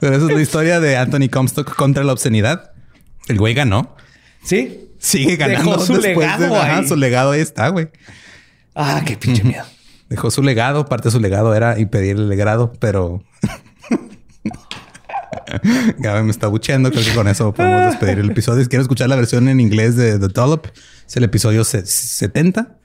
Pero 0.00 0.16
esa 0.16 0.26
es 0.26 0.32
la 0.32 0.40
historia 0.40 0.80
de 0.80 0.96
Anthony 0.96 1.28
Comstock 1.30 1.74
contra 1.74 2.04
la 2.04 2.12
obscenidad. 2.12 2.72
El 3.28 3.38
güey 3.38 3.54
ganó. 3.54 3.96
Sí, 4.42 4.87
sigue 4.98 5.36
ganando. 5.36 5.72
Dejó 5.72 5.84
su 5.84 5.96
legado 5.96 6.60
ahí. 6.60 6.88
su 6.88 6.96
legado 6.96 7.30
ahí 7.32 7.40
está, 7.40 7.68
güey. 7.68 7.88
Ah, 8.74 9.02
qué 9.04 9.16
pinche 9.16 9.44
miedo. 9.44 9.64
Dejó 10.08 10.30
su 10.30 10.42
legado. 10.42 10.86
Parte 10.86 11.08
de 11.08 11.12
su 11.12 11.20
legado 11.20 11.54
era 11.54 11.78
impedir 11.78 12.16
el 12.16 12.34
grado, 12.36 12.72
pero... 12.78 13.22
Gaby 15.98 16.24
me 16.24 16.30
está 16.30 16.48
bucheando. 16.48 16.90
Creo 16.90 17.04
que 17.04 17.14
con 17.14 17.28
eso 17.28 17.52
podemos 17.52 17.92
despedir 17.92 18.18
el 18.18 18.30
episodio. 18.30 18.62
Si 18.62 18.68
quieren 18.68 18.82
escuchar 18.82 19.08
la 19.08 19.16
versión 19.16 19.48
en 19.48 19.60
inglés 19.60 19.96
de 19.96 20.18
The 20.18 20.28
Dollop, 20.28 20.66
es 21.06 21.16
el 21.16 21.24
episodio 21.24 21.64
70 21.64 22.76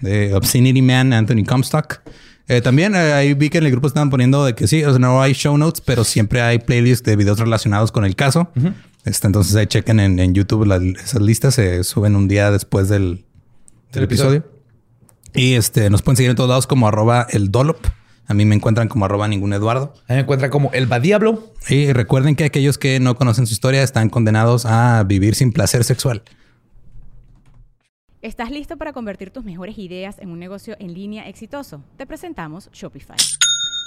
de 0.00 0.34
Obscenity 0.34 0.82
Man, 0.82 1.12
Anthony 1.12 1.44
Comstock. 1.46 2.00
Eh, 2.48 2.62
también 2.62 2.94
eh, 2.94 3.12
ahí 3.12 3.34
vi 3.34 3.50
que 3.50 3.58
en 3.58 3.64
el 3.64 3.70
grupo 3.70 3.86
estaban 3.86 4.08
poniendo 4.08 4.44
de 4.44 4.54
que 4.54 4.66
sí, 4.66 4.82
o 4.82 4.90
sea, 4.90 4.98
no 4.98 5.20
hay 5.20 5.34
show 5.34 5.56
notes, 5.58 5.82
pero 5.84 6.02
siempre 6.02 6.40
hay 6.40 6.58
playlists 6.58 7.04
de 7.04 7.14
videos 7.14 7.38
relacionados 7.38 7.92
con 7.92 8.04
el 8.04 8.16
caso. 8.16 8.50
Este, 9.04 9.26
entonces 9.26 9.54
ahí 9.56 9.66
chequen 9.66 10.00
en, 10.00 10.34
YouTube 10.34 10.70
esas 10.96 11.22
listas 11.22 11.54
se 11.54 11.82
suben 11.84 12.16
un 12.16 12.28
día 12.28 12.50
después 12.50 12.88
del, 12.88 13.24
episodio. 13.92 14.44
Y 15.34 15.54
este 15.54 15.88
nos 15.90 16.02
pueden 16.02 16.16
seguir 16.16 16.30
en 16.30 16.36
todos 16.36 16.48
lados 16.48 16.66
como 16.66 16.88
arroba 16.88 17.26
el 17.30 17.50
Dolop. 17.50 17.86
A 18.26 18.34
mí 18.34 18.44
me 18.44 18.54
encuentran 18.54 18.88
como 18.88 19.06
arroba 19.06 19.26
ningún 19.26 19.54
Eduardo. 19.54 19.94
A 20.06 20.12
mí 20.12 20.16
me 20.16 20.20
encuentran 20.20 20.50
como 20.50 20.70
el 20.72 20.86
Badiablo. 20.86 21.52
Y 21.68 21.92
recuerden 21.92 22.36
que 22.36 22.44
aquellos 22.44 22.76
que 22.76 23.00
no 23.00 23.16
conocen 23.16 23.46
su 23.46 23.54
historia 23.54 23.82
están 23.82 24.10
condenados 24.10 24.66
a 24.66 25.02
vivir 25.04 25.34
sin 25.34 25.52
placer 25.52 25.84
sexual. 25.84 26.22
¿Estás 28.20 28.50
listo 28.50 28.76
para 28.76 28.92
convertir 28.92 29.30
tus 29.30 29.44
mejores 29.44 29.78
ideas 29.78 30.18
en 30.18 30.30
un 30.30 30.38
negocio 30.38 30.76
en 30.80 30.92
línea 30.92 31.28
exitoso? 31.28 31.82
Te 31.96 32.04
presentamos 32.04 32.68
Shopify. 32.72 33.16